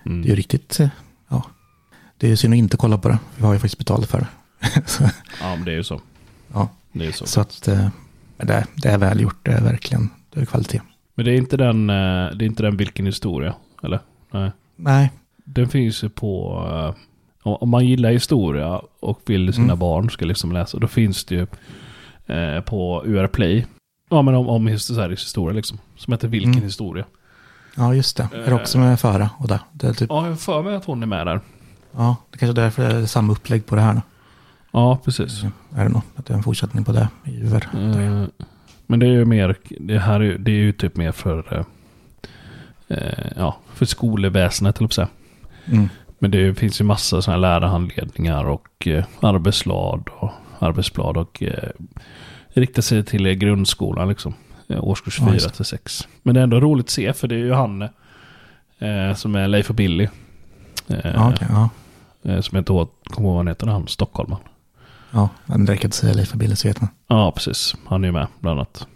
Mm. 0.07 0.23
det 0.23 0.27
är 0.27 0.31
ju 0.31 0.37
riktigt, 0.37 0.81
eh, 0.81 0.89
ja. 1.29 1.43
Det 2.17 2.31
är 2.31 2.37
synd 2.37 2.55
att 2.55 2.59
inte 2.59 2.77
kolla 2.77 2.99
på 2.99 3.09
det. 3.09 3.19
Vi 3.37 3.45
har 3.45 3.53
ju 3.53 3.59
faktiskt 3.59 3.79
betalat 3.79 4.09
för 4.11 4.21
det. 4.21 4.27
ja, 5.41 5.57
men 5.57 5.65
det 5.65 5.71
är 5.73 5.77
ju 5.77 5.85
så. 5.85 6.01
ja. 6.53 6.69
Det 6.93 7.01
är 7.01 7.07
ju 7.07 7.13
så. 7.13 7.27
så 7.27 7.41
att 7.41 7.69
eh, 7.69 7.89
det, 8.37 8.67
det 8.75 8.89
är 8.89 8.99
väl 8.99 9.21
gjort. 9.21 9.39
Det 9.43 9.51
är 9.53 9.61
verkligen 9.61 10.11
det 10.31 10.41
är 10.41 10.45
kvalitet. 10.45 10.81
Men 11.15 11.25
det 11.25 11.31
är 11.33 11.37
inte 11.37 11.57
den, 11.57 11.91
eh, 11.91 11.95
det 12.37 12.45
är 12.45 12.47
inte 12.47 12.63
den 12.63 12.77
vilken 12.77 13.07
historia, 13.07 13.55
eller? 13.83 14.01
Nej. 14.33 14.51
Nej, 14.77 15.11
Den 15.45 15.69
finns 15.69 16.05
ju 16.05 16.09
på, 16.09 16.95
om 17.43 17.69
man 17.69 17.87
gillar 17.87 18.11
historia 18.11 18.81
och 19.01 19.21
vill 19.27 19.53
sina 19.53 19.65
Mm. 19.65 19.79
barn 19.79 20.11
ska 20.11 20.25
liksom 20.25 20.53
läsa, 20.53 20.79
då 20.79 20.87
finns 20.87 21.25
det 21.25 21.35
ju 21.35 21.47
eh, 22.37 22.61
på 22.61 23.03
UR 23.07 23.27
Play, 23.27 23.67
ja 24.11 24.23
men 24.23 24.35
om, 24.35 24.49
om 24.49 24.67
här, 24.67 25.09
historia 25.11 25.55
liksom, 25.57 25.79
som 25.97 26.13
heter 26.13 26.29
Vilken 26.29 26.53
Mm. 26.53 26.65
historia. 26.65 27.05
ja 27.77 27.95
just 27.95 28.17
det. 28.17 28.29
Är 28.35 28.47
det 28.47 28.55
också 28.55 28.79
med 28.79 29.01
Fara 29.01 29.31
och 29.39 29.49
det? 29.49 29.61
Det 29.73 29.87
är 29.87 29.93
typ, 29.93 30.11
Ja, 30.11 30.23
jag 30.23 30.29
har 30.31 30.37
för 30.37 30.63
mig 30.63 30.75
att 30.77 30.85
hon 30.85 31.03
är 31.03 31.07
med 31.07 31.27
där. 31.27 31.41
ja, 31.97 32.17
det 32.31 32.39
kanske 32.39 32.61
är 32.61 32.65
därför 32.65 32.89
det 32.89 32.95
är 32.97 33.07
samma 33.07 33.33
upplägg 33.33 33.67
på 33.67 33.75
det 33.75 33.81
här 33.83 33.95
då. 33.95 34.01
Ja, 34.75 34.99
precis. 35.05 35.43
Är 35.77 35.83
det 35.85 35.89
nog? 35.89 36.03
Att 36.17 36.27
det 36.27 36.33
är 36.33 36.37
en 36.37 36.43
fortsättning 36.43 36.85
på 36.85 36.93
det 36.93 37.09
i 37.25 37.41
UR. 37.43 37.69
Eh, 37.75 38.25
men 38.87 38.99
det 38.99 39.07
är 39.07 39.11
ju 39.11 39.25
mer, 39.25 39.57
det 39.81 39.99
här 39.99 40.21
är, 40.21 40.39
det 40.39 40.51
är 40.51 40.55
ju 40.57 40.73
typ 40.73 40.97
mer 40.97 41.13
för, 41.13 41.57
eh, 41.59 41.65
eh, 42.99 43.33
ja, 43.37 43.57
för 43.75 43.87
skolväsendet, 43.87 44.79
eller 44.79 44.89
säga. 44.89 45.09
Mm. 45.67 45.89
Men 46.23 46.31
det 46.31 46.55
finns 46.55 46.81
ju 46.81 46.85
massa 46.85 47.23
sådana 47.23 47.49
här 47.49 47.61
lärarhandledningar 47.61 48.45
och 48.45 48.87
eh, 48.87 49.05
arbetsblad 49.21 50.09
och 50.19 50.31
arbetsblad 50.59 51.17
och 51.17 51.43
eh, 51.43 51.69
riktar 52.49 52.83
sig 52.83 53.05
till 53.05 53.35
grundskolan 53.35 54.09
liksom. 54.09 54.35
Eh, 54.69 54.85
årskurs 54.85 55.19
Ja, 55.19 55.25
4 55.25 55.35
just 55.35 55.49
det. 55.49 55.57
till 55.57 55.65
6. 55.65 56.09
Men 56.23 56.35
det 56.35 56.41
är 56.41 56.45
ändå 56.45 56.61
roligt 56.61 56.87
att 56.87 56.91
se 56.91 57.13
för 57.13 57.29
det 57.29 57.35
är 57.35 57.39
ju 57.39 57.53
han 57.53 57.83
eh, 57.83 59.15
som 59.17 59.35
är 59.35 59.49
Leif 59.49 59.71
och 59.71 59.77
Billy. 59.77 60.09
Eh, 60.89 61.29
okej. 61.29 61.49
ja. 61.51 61.69
eh, 62.23 62.41
som 62.41 62.57
jag 62.57 62.61
inte 62.61 62.73
kommer 63.05 63.29
ihåg 63.29 63.35
vad 63.35 63.37
han 63.37 63.49
heter, 63.49 63.67
han 63.67 63.89
Stockholman. 63.89 64.41
ja, 65.11 65.29
men 65.47 65.65
det 65.65 65.73
räcker 65.73 65.89
att 65.89 65.95
säga 65.95 66.15
Leif 66.15 66.33
och 66.33 66.39
Billy 66.39 66.57
så 66.57 66.69
vet 66.69 66.81
man. 66.81 66.91
Ja, 67.09 67.33
precis. 67.33 67.75
Han 67.87 68.05
är 68.05 68.09
ju 68.09 68.13
med 68.13 68.27
bland 68.41 68.59
annat. 68.59 68.87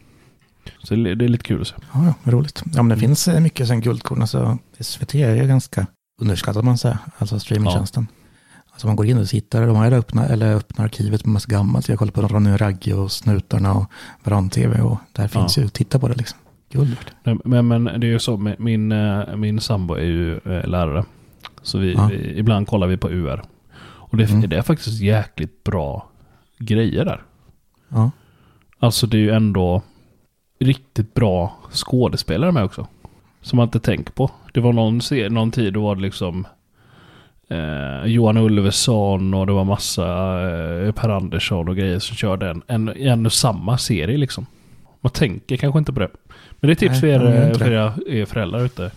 Så 0.82 0.94
det, 0.94 1.14
det 1.14 1.24
är 1.24 1.28
lite 1.28 1.44
kul 1.44 1.60
att 1.60 1.68
se. 1.68 1.74
Ja, 1.94 2.04
ja, 2.24 2.32
roligt. 2.32 2.62
Ja, 2.74 2.82
men 2.82 2.88
det 2.88 2.96
finns 2.96 3.28
eh, 3.28 3.40
mycket 3.40 3.68
sen 3.68 3.80
guldkorn. 3.80 4.20
Alltså, 4.20 4.58
SVT 4.80 5.14
är 5.14 5.34
ju 5.34 5.46
ganska 5.46 5.86
underskattat 6.18 6.64
man 6.64 6.78
säger. 6.78 6.98
Alltså 7.18 7.40
streamingtjänsten. 7.40 8.06
Alltså 8.70 8.86
man 8.86 8.96
går 8.96 9.06
in 9.06 9.18
och 9.18 9.28
tittar. 9.28 9.66
De 9.66 9.76
har 9.76 9.90
ju 9.90 9.96
öppna, 9.96 10.26
eller 10.26 10.54
öppna 10.54 10.84
arkivet 10.84 11.24
med 11.24 11.32
massa 11.32 11.48
gammalt. 11.48 11.88
Jag 11.88 11.98
kollar 11.98 12.12
på 12.12 12.22
Ronny 12.22 12.56
Ragge 12.56 12.94
och 12.94 13.12
Snutarna 13.12 13.74
och 13.74 13.90
Varann-TV. 14.24 14.80
Och 14.80 14.98
där 15.12 15.28
finns 15.28 15.56
Ja. 15.56 15.62
ju, 15.62 15.68
titta 15.68 15.98
på 15.98 16.08
det 16.08 16.14
liksom. 16.14 16.38
Guld. 16.70 16.96
Men, 17.44 17.68
men 17.68 17.84
det 17.84 18.06
är 18.06 18.10
ju 18.10 18.18
så, 18.18 18.36
min, 18.58 18.92
eh, 18.92 19.36
min 19.36 19.60
sambo 19.60 19.94
är 19.94 20.04
ju 20.04 20.34
eh, 20.34 20.68
lärare. 20.68 21.04
Så 21.62 21.78
vi, 21.78 21.94
ja. 21.94 22.06
vi, 22.06 22.38
ibland 22.38 22.68
kollar 22.68 22.86
vi 22.86 22.96
på 22.96 23.10
UR. 23.10 23.42
Och 23.78 24.16
det, 24.16 24.24
mm. 24.24 24.48
det, 24.48 24.56
är 24.56 24.62
faktiskt 24.62 25.00
jäkligt 25.00 25.64
bra 25.64 26.08
grejer 26.58 27.04
där. 27.04 27.22
Ja. 27.88 28.10
Alltså 28.78 29.06
det 29.06 29.16
är 29.16 29.20
ju 29.20 29.30
ändå 29.30 29.82
riktigt 30.60 31.14
bra 31.14 31.56
skådespelare 31.70 32.52
med 32.52 32.64
också. 32.64 32.86
Som 33.46 33.56
man 33.56 33.64
inte 33.64 33.80
tänker 33.80 34.12
på. 34.12 34.30
Det 34.52 34.60
var 34.60 34.72
någon, 34.72 35.00
någon 35.30 35.50
tid 35.50 35.72
då 35.72 35.82
var 35.82 35.94
det 35.94 36.02
liksom 36.02 36.46
eh, 37.48 38.04
Johan 38.06 38.36
Ulveson 38.36 39.34
och 39.34 39.46
det 39.46 39.52
var 39.52 39.64
massa 39.64 40.04
eh, 40.50 40.92
Per 40.92 41.08
Andersson 41.08 41.68
och 41.68 41.76
grejer 41.76 41.98
som 41.98 42.16
körde 42.16 42.50
en, 42.50 42.62
en, 42.66 42.88
en 42.88 43.26
och 43.26 43.32
samma 43.32 43.78
serie 43.78 44.16
liksom. 44.16 44.46
Man 45.00 45.12
tänker 45.12 45.56
kanske 45.56 45.78
inte 45.78 45.92
på 45.92 46.00
det. 46.00 46.10
Men 46.60 46.68
det 46.68 46.72
är 46.72 46.74
tips 46.74 47.00
för 47.00 47.06
er, 47.06 47.54
för 47.54 47.72
era, 47.72 47.92
er 48.06 48.24
föräldrar 48.24 48.64
ute. 48.64 48.90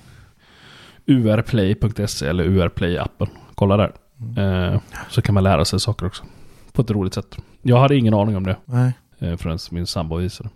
urplay.se 1.05 2.27
eller 2.27 2.43
urplay-appen. 2.43 3.27
Kolla 3.55 3.77
där. 3.77 3.91
Mm. 4.19 4.73
Eh, 4.73 4.81
så 5.09 5.21
kan 5.21 5.33
man 5.33 5.43
lära 5.43 5.65
sig 5.65 5.79
saker 5.79 6.05
också. 6.05 6.23
På 6.71 6.81
ett 6.81 6.91
roligt 6.91 7.13
sätt. 7.13 7.37
Jag 7.61 7.79
hade 7.79 7.97
ingen 7.97 8.13
aning 8.13 8.37
om 8.37 8.43
det. 8.43 8.55
Nej. 8.65 8.93
Eh, 9.19 9.37
förrän 9.37 9.59
min 9.71 9.87
sambo 9.87 10.15
visade. 10.15 10.49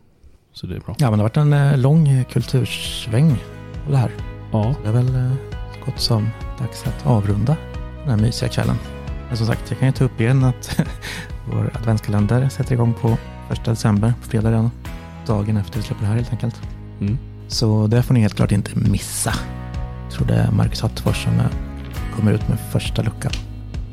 Så 0.53 0.67
det 0.67 0.75
är 0.75 0.79
bra. 0.79 0.95
Ja, 0.97 1.09
men 1.09 1.19
det 1.19 1.23
har 1.23 1.29
varit 1.29 1.37
en 1.37 1.53
eh, 1.53 1.77
lång 1.77 2.23
kultursväng 2.23 3.37
det 3.91 3.97
här. 3.97 4.11
Ja. 4.51 4.75
det 4.83 4.89
är 4.89 4.93
väl 4.93 5.15
eh, 5.15 5.31
gott 5.85 5.99
som 5.99 6.29
dags 6.59 6.87
att 6.87 7.05
avrunda 7.05 7.57
den 8.01 8.09
här 8.09 8.17
mysiga 8.17 8.49
kvällen. 8.49 8.75
Men 9.27 9.37
som 9.37 9.47
sagt, 9.47 9.61
jag 9.69 9.79
kan 9.79 9.87
ju 9.87 9.91
ta 9.91 10.03
upp 10.03 10.21
igen 10.21 10.43
att 10.43 10.79
vår 11.51 11.71
adventskalender 11.73 12.49
sätter 12.49 12.73
igång 12.73 12.93
på 12.93 13.17
första 13.49 13.71
december, 13.71 14.13
på 14.21 14.29
fredag 14.29 14.49
redan. 14.49 14.71
Dagen 15.25 15.57
efter 15.57 15.79
vi 15.79 15.85
släpper 15.85 16.01
det 16.01 16.07
här 16.07 16.15
helt 16.15 16.31
enkelt. 16.31 16.61
Mm. 17.01 17.17
Så 17.47 17.87
det 17.87 18.03
får 18.03 18.13
ni 18.13 18.19
helt 18.19 18.35
klart 18.35 18.51
inte 18.51 18.79
missa. 18.79 19.33
Jag 20.03 20.11
tror 20.11 20.27
det 20.27 20.35
är 20.35 20.51
Marcus 20.51 20.81
Hattefors 20.81 21.23
som 21.23 21.41
kommer 22.15 22.33
ut 22.33 22.47
med 22.47 22.57
första 22.71 23.01
luckan. 23.01 23.31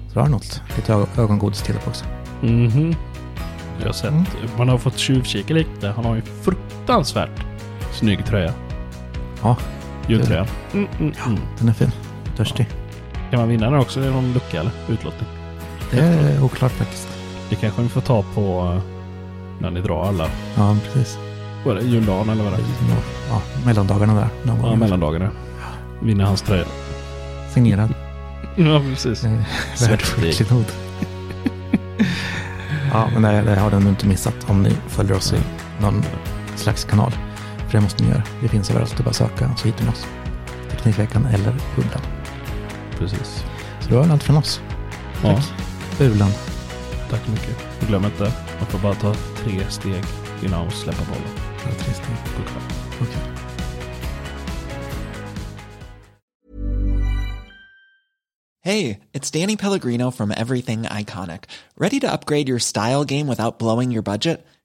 Så 0.08 0.14
du 0.14 0.20
har 0.20 0.28
något 0.28 0.62
lite 0.76 1.06
ögongodis 1.16 1.62
till 1.62 1.76
också. 1.86 2.04
Mhm. 2.42 2.94
Jag 3.78 3.86
har 3.86 3.92
sett, 3.92 4.10
mm. 4.10 4.24
man 4.58 4.68
har 4.68 4.78
fått 4.78 4.98
tjuvkika 4.98 5.54
lite. 5.54 5.88
Han 5.88 6.04
har 6.04 6.14
ju 6.14 6.22
fruktansvärt 6.22 7.44
snygg 7.92 8.26
tröja. 8.26 8.52
Ja. 9.42 9.56
Jultröjan. 10.10 10.46
Mm, 10.72 10.88
mm, 10.98 11.12
ja, 11.18 11.24
mm. 11.26 11.40
den 11.58 11.68
är 11.68 11.72
fin. 11.72 11.90
Törstig. 12.36 12.66
Ja. 12.70 13.30
Kan 13.30 13.40
man 13.40 13.48
vinna 13.48 13.70
den 13.70 13.80
också? 13.80 14.00
Är 14.00 14.04
det 14.04 14.10
någon 14.10 14.32
lucka 14.32 14.60
eller 14.60 14.72
utlottning? 14.88 15.28
Det 15.90 16.00
är 16.00 16.44
oklart 16.44 16.72
faktiskt. 16.72 17.08
Det 17.50 17.56
kanske 17.56 17.82
vi 17.82 17.88
får 17.88 18.00
ta 18.00 18.24
på 18.34 18.72
eh, 18.74 18.82
när 19.58 19.70
ni 19.70 19.80
drar 19.80 20.04
alla. 20.04 20.28
Ja, 20.56 20.76
precis. 20.84 21.18
Vad 21.64 21.76
är 21.76 21.80
det? 21.80 21.86
Juldagen 21.86 22.28
eller 22.28 22.44
vad 22.44 22.52
är 22.52 22.56
det? 22.56 22.64
Ja, 23.28 23.42
mellandagarna 23.66 24.14
där. 24.14 24.28
Någon 24.44 24.70
ja, 24.70 24.76
mellandagarna. 24.76 25.30
Vinna 26.02 26.26
hans 26.26 26.42
tröja. 26.42 26.64
Signerad. 27.54 27.94
ja, 28.56 28.80
precis. 28.80 29.26
Svartflik. 29.74 30.42
ja, 32.92 33.08
men 33.12 33.22
det, 33.22 33.42
det 33.42 33.60
har 33.60 33.70
den 33.70 33.88
inte 33.88 34.06
missat 34.06 34.36
om 34.46 34.62
ni 34.62 34.70
följer 34.88 35.16
oss 35.16 35.32
i 35.32 35.38
någon 35.82 36.04
slags 36.56 36.84
kanal. 36.84 37.12
För 37.70 37.78
det 37.78 37.80
måste 37.80 38.04
ni 38.04 38.10
göra. 38.10 38.22
Det 38.42 38.48
finns 38.48 38.70
överallt. 38.70 38.96
Det 38.96 39.00
är 39.00 39.04
bara 39.04 39.10
att 39.10 39.16
söka 39.16 39.56
så 39.56 39.66
hittar 39.66 39.84
ni 39.84 39.90
oss. 39.90 40.06
Teknikveckan 40.70 41.26
eller 41.26 41.54
Bubblan 41.76 42.02
precis. 43.00 43.44
Så 43.80 43.88
det 43.88 43.94
var 43.94 44.08
allt 44.08 44.22
från 44.22 44.36
oss. 44.36 44.60
Ja. 45.22 45.34
Tack. 45.34 45.98
Bulan. 45.98 46.30
Tack 47.10 47.24
så 47.24 47.30
mycket. 47.30 47.56
Och 47.80 47.86
glöm 47.86 48.04
inte, 48.04 48.32
man 48.58 48.66
får 48.66 48.78
bara 48.78 48.94
ta 48.94 49.14
tre 49.14 49.70
steg 49.70 50.04
innan 50.44 50.60
man 50.60 50.70
släpper 50.70 51.04
bollen. 51.04 51.30
Ja, 51.64 51.70
tre 51.78 51.94
steg. 51.94 52.16
Okej. 52.34 53.06
Okay. 53.08 53.22
Hey, 58.62 58.98
it's 59.12 59.30
Danny 59.40 59.56
Pellegrino 59.56 60.10
from 60.10 60.30
Everything 60.30 60.82
Iconic. 60.82 61.44
Ready 61.76 62.00
to 62.00 62.12
upgrade 62.12 62.48
your 62.48 62.58
style 62.58 63.04
game 63.04 63.26
without 63.26 63.58
blowing 63.58 63.90
your 63.90 64.02
budget? 64.02 64.46